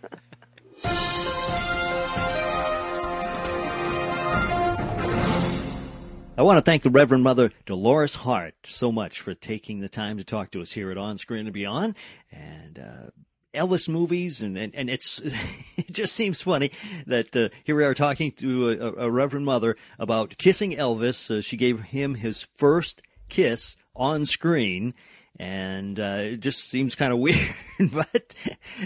I 6.38 6.42
want 6.42 6.56
to 6.56 6.62
thank 6.62 6.82
the 6.82 6.88
Reverend 6.88 7.22
Mother 7.22 7.52
Dolores 7.66 8.14
Hart 8.14 8.54
so 8.64 8.90
much 8.90 9.20
for 9.20 9.34
taking 9.34 9.80
the 9.80 9.90
time 9.90 10.16
to 10.16 10.24
talk 10.24 10.52
to 10.52 10.62
us 10.62 10.72
here 10.72 10.90
at 10.90 10.96
On 10.96 11.18
Screen 11.18 11.44
and 11.44 11.52
Beyond. 11.52 11.96
And 12.32 12.78
uh, 12.78 13.10
Elvis 13.54 13.88
movies, 13.88 14.40
and, 14.40 14.56
and, 14.56 14.74
and 14.74 14.90
it's 14.90 15.20
it 15.76 15.92
just 15.92 16.14
seems 16.14 16.40
funny 16.40 16.70
that 17.06 17.34
uh, 17.36 17.48
here 17.64 17.76
we 17.76 17.84
are 17.84 17.94
talking 17.94 18.32
to 18.32 18.70
a, 18.70 19.04
a 19.06 19.10
Reverend 19.10 19.46
Mother 19.46 19.76
about 19.98 20.38
kissing 20.38 20.72
Elvis. 20.72 21.30
Uh, 21.30 21.40
she 21.40 21.56
gave 21.56 21.80
him 21.80 22.14
his 22.14 22.46
first 22.56 23.02
kiss 23.28 23.76
on 23.94 24.26
screen, 24.26 24.94
and 25.38 25.98
uh, 25.98 26.18
it 26.20 26.40
just 26.40 26.68
seems 26.68 26.94
kind 26.94 27.12
of 27.12 27.18
weird, 27.20 27.54
but 27.92 28.34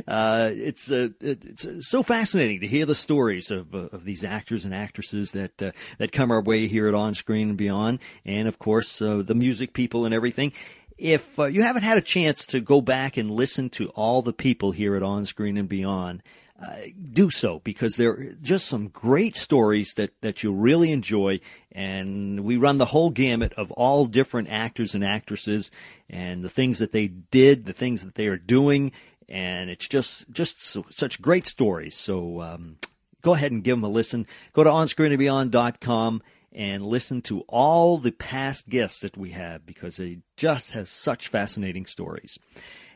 uh, 0.07 0.51
it's 0.53 0.91
uh, 0.91 1.09
it's 1.21 1.67
so 1.81 2.03
fascinating 2.03 2.61
to 2.61 2.69
hear 2.69 2.87
the 2.87 2.95
stories 2.95 3.51
of 3.51 3.75
uh, 3.75 3.89
of 3.93 4.05
these 4.05 4.23
actors 4.23 4.65
and 4.65 4.75
actresses 4.75 5.33
that 5.33 5.61
uh, 5.61 5.73
that 5.99 6.12
come 6.12 6.31
our 6.31 6.43
way 6.43 6.69
here 6.69 6.87
at 6.87 6.95
On 6.95 7.15
Screen 7.15 7.51
and 7.51 7.59
Beyond, 7.59 7.99
and 8.25 8.47
of 8.47 8.59
course 8.59 9.03
uh, 9.03 9.23
the 9.25 9.35
music 9.35 9.73
people 9.73 10.05
and 10.05 10.15
everything. 10.15 10.53
If 10.97 11.38
you 11.38 11.62
haven't 11.62 11.82
had 11.82 11.99
a 11.99 12.03
chance 12.03 12.47
to 12.47 12.61
go 12.61 12.80
back 12.80 13.16
and 13.16 13.30
listen 13.30 13.70
to 13.70 13.88
all 13.90 14.22
the 14.22 14.32
people 14.32 14.70
here 14.70 14.95
at 14.95 15.03
On 15.03 15.24
Screen 15.24 15.57
and 15.57 15.68
Beyond, 15.68 16.22
uh, 16.62 16.76
do 17.12 17.30
so 17.30 17.61
because 17.64 17.97
there 17.97 18.11
are 18.11 18.34
just 18.40 18.66
some 18.66 18.88
great 18.88 19.36
stories 19.36 19.95
that, 19.95 20.11
that 20.20 20.42
you'll 20.42 20.55
really 20.55 20.92
enjoy. 20.92 21.40
And 21.72 22.40
we 22.40 22.57
run 22.57 22.78
the 22.78 22.86
whole 22.86 23.11
gamut 23.11 23.53
of 23.55 23.72
all 23.72 24.07
different 24.07 24.49
actors 24.51 24.95
and 24.95 25.05
actresses 25.05 25.72
and 26.09 26.45
the 26.45 26.49
things 26.49 26.78
that 26.78 26.92
they 26.92 27.09
did, 27.09 27.64
the 27.64 27.72
things 27.72 28.05
that 28.05 28.14
they 28.14 28.28
are 28.28 28.36
doing. 28.36 28.92
And 29.28 29.68
it's 29.68 29.88
just, 29.88 30.30
just 30.30 30.62
so, 30.62 30.84
such 30.90 31.20
great 31.20 31.47
stories. 31.47 31.97
So, 31.97 32.40
um, 32.40 32.76
go 33.22 33.34
ahead 33.34 33.51
and 33.51 33.64
give 33.64 33.76
them 33.76 33.84
a 33.84 33.88
listen. 33.88 34.26
Go 34.53 34.62
to 34.62 34.70
onscreenandbeyond.com 34.70 36.22
and 36.55 36.87
listen 36.87 37.21
to 37.23 37.41
all 37.49 37.99
the 37.99 38.13
past 38.13 38.69
guests 38.69 39.01
that 39.01 39.17
we 39.17 39.31
have 39.31 39.67
because 39.67 39.99
it 39.99 40.21
just 40.37 40.71
has 40.73 40.89
such 40.89 41.29
fascinating 41.29 41.87
stories. 41.87 42.39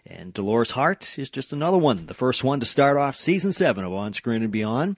And 0.07 0.33
Dolores 0.33 0.71
Hart 0.71 1.19
is 1.19 1.29
just 1.29 1.53
another 1.53 1.77
one, 1.77 2.07
the 2.07 2.15
first 2.15 2.45
one 2.45 2.61
to 2.61 2.67
start 2.67 2.97
off 2.97 3.17
season 3.17 3.53
seven 3.53 3.85
of 3.85 3.93
On 3.93 4.13
Screen 4.13 4.43
and 4.43 4.53
Beyond. 4.53 4.97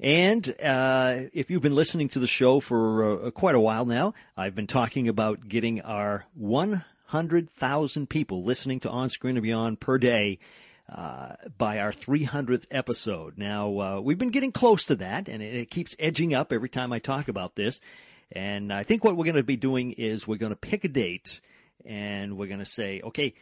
And 0.00 0.54
uh, 0.62 1.22
if 1.32 1.50
you've 1.50 1.62
been 1.62 1.74
listening 1.74 2.08
to 2.10 2.18
the 2.18 2.26
show 2.26 2.60
for 2.60 3.26
uh, 3.26 3.30
quite 3.30 3.54
a 3.54 3.60
while 3.60 3.84
now, 3.84 4.14
I've 4.36 4.54
been 4.54 4.66
talking 4.66 5.08
about 5.08 5.48
getting 5.48 5.80
our 5.82 6.24
100,000 6.34 8.08
people 8.08 8.44
listening 8.44 8.80
to 8.80 8.90
On 8.90 9.08
Screen 9.08 9.36
and 9.36 9.42
Beyond 9.42 9.80
per 9.80 9.98
day 9.98 10.38
uh, 10.88 11.34
by 11.56 11.80
our 11.80 11.92
300th 11.92 12.64
episode. 12.70 13.36
Now, 13.36 13.78
uh, 13.80 14.00
we've 14.00 14.18
been 14.18 14.30
getting 14.30 14.52
close 14.52 14.86
to 14.86 14.96
that, 14.96 15.28
and 15.28 15.42
it, 15.42 15.54
it 15.54 15.70
keeps 15.70 15.94
edging 15.98 16.34
up 16.34 16.52
every 16.52 16.68
time 16.68 16.92
I 16.92 16.98
talk 16.98 17.28
about 17.28 17.56
this. 17.56 17.80
And 18.32 18.72
I 18.72 18.82
think 18.82 19.04
what 19.04 19.16
we're 19.16 19.24
going 19.24 19.36
to 19.36 19.42
be 19.42 19.56
doing 19.56 19.92
is 19.92 20.26
we're 20.26 20.36
going 20.36 20.50
to 20.50 20.56
pick 20.56 20.84
a 20.84 20.88
date 20.88 21.40
and 21.84 22.36
we're 22.36 22.48
going 22.48 22.58
to 22.58 22.66
say, 22.66 23.00
okay, 23.02 23.34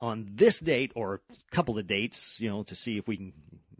on 0.00 0.28
this 0.34 0.58
date 0.58 0.92
or 0.94 1.14
a 1.14 1.54
couple 1.54 1.78
of 1.78 1.86
dates, 1.86 2.38
you 2.38 2.48
know, 2.48 2.62
to 2.64 2.74
see 2.74 2.98
if 2.98 3.06
we 3.06 3.16
can 3.16 3.32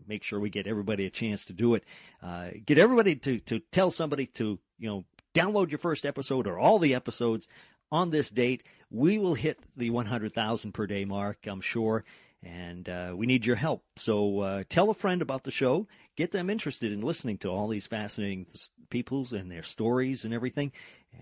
make 0.07 0.23
sure 0.23 0.41
we 0.41 0.51
get 0.51 0.67
everybody 0.67 1.07
a 1.07 1.11
chance 1.11 1.45
to 1.47 1.53
do 1.53 1.75
it. 1.75 1.85
Uh, 2.23 2.49
get 2.65 2.79
everybody 2.79 3.17
to, 3.17 3.39
to 3.41 3.61
tell 3.73 3.91
somebody 3.91 4.27
to, 4.27 4.59
you 4.79 4.89
know, 4.89 5.05
download 5.35 5.71
your 5.71 5.79
first 5.79 6.05
episode 6.05 6.47
or 6.47 6.59
all 6.59 6.79
the 6.79 6.95
episodes 6.95 7.49
on 7.93 8.11
this 8.11 8.31
date. 8.31 8.63
We 8.91 9.19
will 9.19 9.35
hit 9.35 9.61
the 9.77 9.91
100,000 9.91 10.73
per 10.73 10.87
day 10.87 11.05
mark, 11.05 11.39
I'm 11.47 11.61
sure. 11.61 12.05
And 12.43 12.89
uh, 12.89 13.13
we 13.15 13.27
need 13.27 13.45
your 13.45 13.57
help. 13.57 13.85
So 13.97 14.41
uh, 14.41 14.63
tell 14.69 14.89
a 14.89 14.95
friend 14.95 15.21
about 15.21 15.45
the 15.45 15.51
show. 15.51 15.87
Get 16.17 16.33
them 16.33 16.49
interested 16.49 16.91
in 16.91 17.03
listening 17.03 17.39
to 17.39 17.49
all 17.49 17.69
these 17.69 17.87
fascinating 17.87 18.47
peoples 18.89 19.33
and 19.35 19.51
their 19.51 19.63
stories 19.63 20.25
and 20.25 20.33
everything. 20.33 20.73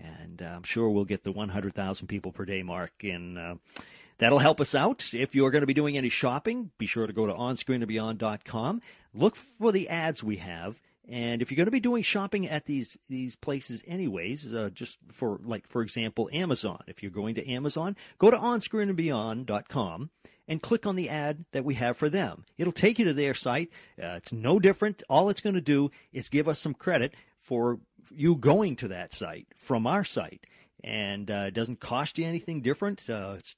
And 0.01 0.41
uh, 0.41 0.45
I'm 0.45 0.63
sure 0.63 0.89
we'll 0.89 1.05
get 1.05 1.23
the 1.23 1.31
100,000 1.31 2.07
people 2.07 2.31
per 2.31 2.45
day 2.45 2.63
mark 2.63 2.93
in 3.01 3.37
uh, 3.37 3.55
That'll 4.19 4.39
help 4.39 4.59
us 4.59 4.75
out. 4.75 5.13
If 5.13 5.33
you're 5.33 5.49
going 5.49 5.61
to 5.61 5.67
be 5.67 5.73
doing 5.73 5.97
any 5.97 6.09
shopping, 6.09 6.71
be 6.77 6.85
sure 6.85 7.07
to 7.07 7.13
go 7.13 7.25
to 7.25 7.33
onscreenandbeyond.com. 7.33 8.81
Look 9.13 9.35
for 9.37 9.71
the 9.71 9.87
ads 9.87 10.21
we 10.21 10.37
have. 10.37 10.79
And 11.09 11.41
if 11.41 11.49
you're 11.49 11.55
going 11.55 11.65
to 11.65 11.71
be 11.71 11.79
doing 11.79 12.03
shopping 12.03 12.47
at 12.47 12.65
these 12.65 12.97
these 13.09 13.35
places 13.35 13.83
anyways, 13.87 14.53
uh, 14.53 14.69
just 14.73 14.97
for 15.11 15.39
like 15.43 15.67
for 15.67 15.81
example 15.81 16.29
Amazon, 16.31 16.83
if 16.87 17.01
you're 17.01 17.11
going 17.11 17.35
to 17.35 17.51
Amazon, 17.51 17.95
go 18.19 18.29
to 18.29 18.37
onscreenandbeyond.com 18.37 20.09
and 20.47 20.61
click 20.61 20.85
on 20.85 20.95
the 20.95 21.09
ad 21.09 21.45
that 21.51 21.65
we 21.65 21.75
have 21.75 21.97
for 21.97 22.09
them. 22.09 22.45
It'll 22.57 22.73
take 22.73 22.99
you 22.99 23.05
to 23.05 23.13
their 23.13 23.33
site. 23.33 23.69
Uh, 24.01 24.17
it's 24.17 24.31
no 24.31 24.59
different. 24.59 25.03
All 25.09 25.29
it's 25.29 25.41
going 25.41 25.55
to 25.55 25.61
do 25.61 25.91
is 26.13 26.29
give 26.29 26.47
us 26.47 26.59
some 26.59 26.73
credit 26.73 27.13
for 27.39 27.79
you 28.11 28.35
going 28.35 28.75
to 28.77 28.87
that 28.89 29.13
site 29.13 29.47
from 29.57 29.87
our 29.87 30.03
site 30.03 30.45
and 30.83 31.29
uh, 31.29 31.45
it 31.47 31.53
doesn't 31.53 31.79
cost 31.79 32.17
you 32.17 32.25
anything 32.25 32.61
different. 32.61 33.09
Uh, 33.09 33.35
it's 33.37 33.55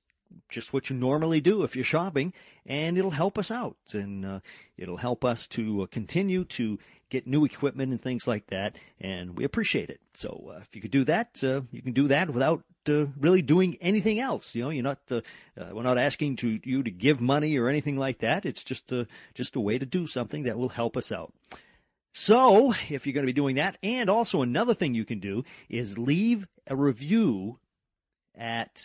just 0.49 0.74
what 0.74 0.89
you 0.89 0.95
normally 0.95 1.41
do 1.41 1.64
if 1.64 1.76
you're 1.76 1.86
shopping, 1.86 2.34
and 2.66 2.97
it'll 2.97 3.12
help 3.12 3.38
us 3.38 3.52
out, 3.52 3.78
and 3.93 4.26
uh, 4.26 4.39
it'll 4.78 4.97
help 4.97 5.26
us 5.26 5.47
to 5.47 5.84
uh, 5.84 5.86
continue 5.88 6.45
to 6.45 6.80
get 7.12 7.28
new 7.28 7.45
equipment 7.45 7.91
and 7.91 8.01
things 8.01 8.28
like 8.28 8.47
that, 8.47 8.78
and 8.99 9.38
we 9.38 9.43
appreciate 9.43 9.89
it. 9.91 9.99
So 10.16 10.51
uh, 10.55 10.62
if 10.62 10.76
you 10.76 10.82
could 10.82 10.91
do 10.91 11.03
that, 11.03 11.43
uh, 11.43 11.62
you 11.72 11.84
can 11.84 11.91
do 11.91 12.07
that 12.07 12.32
without 12.32 12.64
uh, 12.89 13.05
really 13.20 13.43
doing 13.43 13.78
anything 13.82 14.20
else. 14.20 14.55
You 14.55 14.64
know, 14.64 14.70
you're 14.70 14.84
not 14.84 14.99
uh, 15.12 15.22
we're 15.72 15.84
not 15.84 15.99
asking 15.99 16.38
to 16.38 16.59
you 16.64 16.82
to 16.82 16.89
give 16.89 17.22
money 17.22 17.57
or 17.57 17.68
anything 17.68 17.97
like 17.97 18.20
that. 18.20 18.45
It's 18.45 18.64
just 18.64 18.91
a 18.91 19.05
just 19.36 19.55
a 19.55 19.59
way 19.59 19.78
to 19.78 19.86
do 19.86 20.07
something 20.07 20.43
that 20.43 20.57
will 20.57 20.70
help 20.70 20.97
us 20.97 21.12
out. 21.12 21.34
So, 22.14 22.74
if 22.89 23.05
you're 23.05 23.14
going 23.14 23.26
to 23.26 23.34
be 23.34 23.34
doing 23.34 23.55
that, 23.55 23.78
and 23.84 24.09
also 24.09 24.41
another 24.41 24.74
thing 24.74 24.93
you 24.93 25.05
can 25.05 25.20
do 25.20 25.43
is 25.70 25.97
leave 25.97 26.47
a 26.68 26.76
review 26.76 27.59
at 28.36 28.84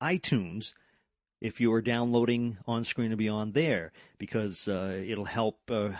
iTunes 0.00 0.74
if 1.40 1.60
you 1.60 1.72
are 1.72 1.82
downloading 1.82 2.58
On 2.68 2.84
Screen 2.84 3.10
and 3.10 3.18
Beyond 3.18 3.52
there, 3.52 3.90
because 4.18 4.68
uh, 4.68 5.02
it'll 5.04 5.24
help 5.24 5.58
uh, 5.68 5.90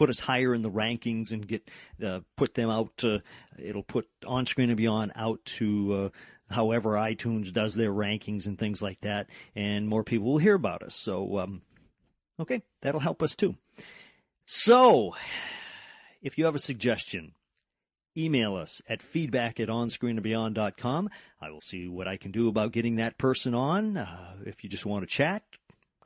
put 0.00 0.08
us 0.08 0.18
higher 0.18 0.54
in 0.54 0.62
the 0.62 0.70
rankings 0.70 1.30
and 1.30 1.46
get 1.46 1.62
uh, 2.02 2.20
put 2.34 2.54
them 2.54 2.70
out. 2.70 3.04
it'll 3.58 3.82
put 3.82 4.08
On 4.26 4.46
Screen 4.46 4.70
and 4.70 4.78
Beyond 4.78 5.12
out 5.14 5.44
to 5.58 5.92
uh, 5.92 6.08
however 6.50 6.92
iTunes 6.92 7.52
does 7.52 7.74
their 7.74 7.92
rankings 7.92 8.46
and 8.46 8.58
things 8.58 8.80
like 8.80 8.98
that, 9.02 9.26
and 9.54 9.86
more 9.86 10.02
people 10.02 10.32
will 10.32 10.38
hear 10.38 10.54
about 10.54 10.82
us. 10.82 10.96
So, 10.96 11.38
um, 11.38 11.60
okay, 12.40 12.62
that'll 12.80 12.98
help 12.98 13.22
us 13.22 13.34
too. 13.34 13.56
So, 14.46 15.14
if 16.22 16.38
you 16.38 16.46
have 16.46 16.54
a 16.54 16.60
suggestion, 16.60 17.32
email 18.16 18.56
us 18.56 18.80
at 18.88 19.02
feedback 19.02 19.60
at 19.60 19.68
onscreenandbeyond.com. 19.68 21.10
I 21.42 21.50
will 21.50 21.60
see 21.60 21.88
what 21.88 22.08
I 22.08 22.16
can 22.16 22.30
do 22.30 22.48
about 22.48 22.72
getting 22.72 22.96
that 22.96 23.18
person 23.18 23.54
on. 23.54 23.98
Uh, 23.98 24.36
if 24.46 24.64
you 24.64 24.70
just 24.70 24.86
want 24.86 25.02
to 25.02 25.14
chat, 25.14 25.42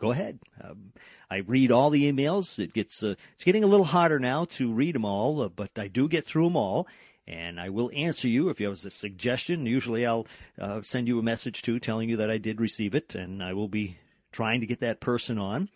go 0.04 0.10
ahead. 0.10 0.38
Um, 0.62 0.92
I 1.30 1.38
read 1.38 1.72
all 1.72 1.88
the 1.88 2.12
emails. 2.12 2.58
It 2.58 2.74
gets 2.74 3.02
uh, 3.02 3.14
it's 3.32 3.44
getting 3.44 3.64
a 3.64 3.68
little 3.68 3.86
harder 3.86 4.18
now 4.18 4.44
to 4.56 4.70
read 4.70 4.94
them 4.94 5.06
all, 5.06 5.40
uh, 5.40 5.48
but 5.48 5.70
I 5.78 5.88
do 5.88 6.08
get 6.08 6.26
through 6.26 6.44
them 6.44 6.56
all. 6.56 6.86
And 7.26 7.58
I 7.58 7.70
will 7.70 7.90
answer 7.94 8.28
you 8.28 8.50
if 8.50 8.60
you 8.60 8.68
have 8.68 8.84
a 8.84 8.90
suggestion. 8.90 9.64
Usually, 9.64 10.04
I'll 10.04 10.26
uh, 10.60 10.82
send 10.82 11.08
you 11.08 11.18
a 11.18 11.22
message 11.22 11.62
too, 11.62 11.78
telling 11.78 12.10
you 12.10 12.18
that 12.18 12.30
I 12.30 12.36
did 12.36 12.60
receive 12.60 12.94
it, 12.94 13.14
and 13.14 13.42
I 13.42 13.54
will 13.54 13.68
be 13.68 13.96
trying 14.30 14.60
to 14.60 14.66
get 14.66 14.80
that 14.80 15.00
person 15.00 15.38
on. 15.38 15.70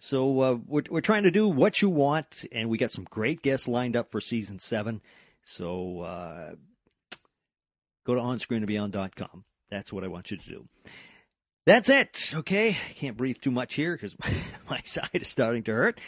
So 0.00 0.40
uh, 0.40 0.58
we're, 0.66 0.82
we're 0.90 1.00
trying 1.00 1.22
to 1.22 1.30
do 1.30 1.46
what 1.46 1.80
you 1.80 1.88
want, 1.88 2.44
and 2.50 2.68
we 2.68 2.78
got 2.78 2.90
some 2.90 3.04
great 3.04 3.42
guests 3.42 3.68
lined 3.68 3.94
up 3.94 4.10
for 4.10 4.20
season 4.20 4.58
seven. 4.58 5.00
So 5.44 6.00
uh, 6.00 6.54
go 8.04 8.16
to 8.16 8.20
onscreenandbeyond.com. 8.20 9.44
That's 9.70 9.92
what 9.92 10.02
I 10.02 10.08
want 10.08 10.32
you 10.32 10.36
to 10.36 10.48
do. 10.48 10.68
That's 11.68 11.90
it. 11.90 12.32
Okay. 12.32 12.70
I 12.70 12.92
can't 12.94 13.14
breathe 13.14 13.42
too 13.42 13.50
much 13.50 13.74
here 13.74 13.92
because 13.92 14.16
my 14.70 14.80
side 14.86 15.10
is 15.12 15.28
starting 15.28 15.64
to 15.64 15.72
hurt. 15.72 16.00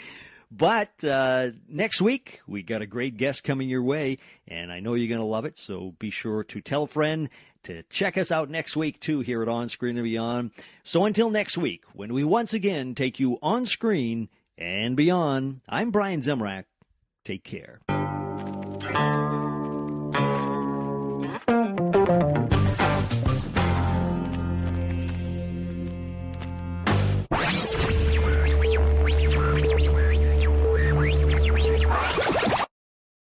But 0.51 1.05
uh, 1.05 1.51
next 1.69 2.01
week, 2.01 2.41
we 2.47 2.63
got 2.63 2.81
a 2.81 2.87
great 2.87 3.19
guest 3.19 3.45
coming 3.45 3.69
your 3.69 3.83
way, 3.83 4.17
and 4.49 4.73
I 4.73 4.81
know 4.81 4.95
you're 4.95 5.07
going 5.07 5.21
to 5.21 5.27
love 5.27 5.45
it. 5.45 5.59
So 5.59 5.95
be 5.99 6.09
sure 6.09 6.45
to 6.45 6.63
tell 6.63 6.85
a 6.85 6.87
friend 6.87 7.29
to 7.65 7.83
check 7.91 8.17
us 8.17 8.33
out 8.33 8.49
next 8.49 8.75
week, 8.75 9.01
too, 9.01 9.21
here 9.21 9.43
at 9.43 9.49
On 9.49 9.69
Screen 9.69 9.99
and 9.99 10.05
Beyond. 10.05 10.53
So 10.83 11.05
until 11.05 11.29
next 11.29 11.59
week, 11.59 11.85
when 11.93 12.15
we 12.15 12.25
once 12.25 12.55
again 12.55 12.95
take 12.95 13.21
you 13.21 13.39
on 13.43 13.67
screen 13.67 14.31
and 14.57 14.97
beyond, 14.97 15.61
I'm 15.69 15.91
Brian 15.91 16.23
Zemrak. 16.23 16.65
Take 17.23 17.45
care. 17.45 17.81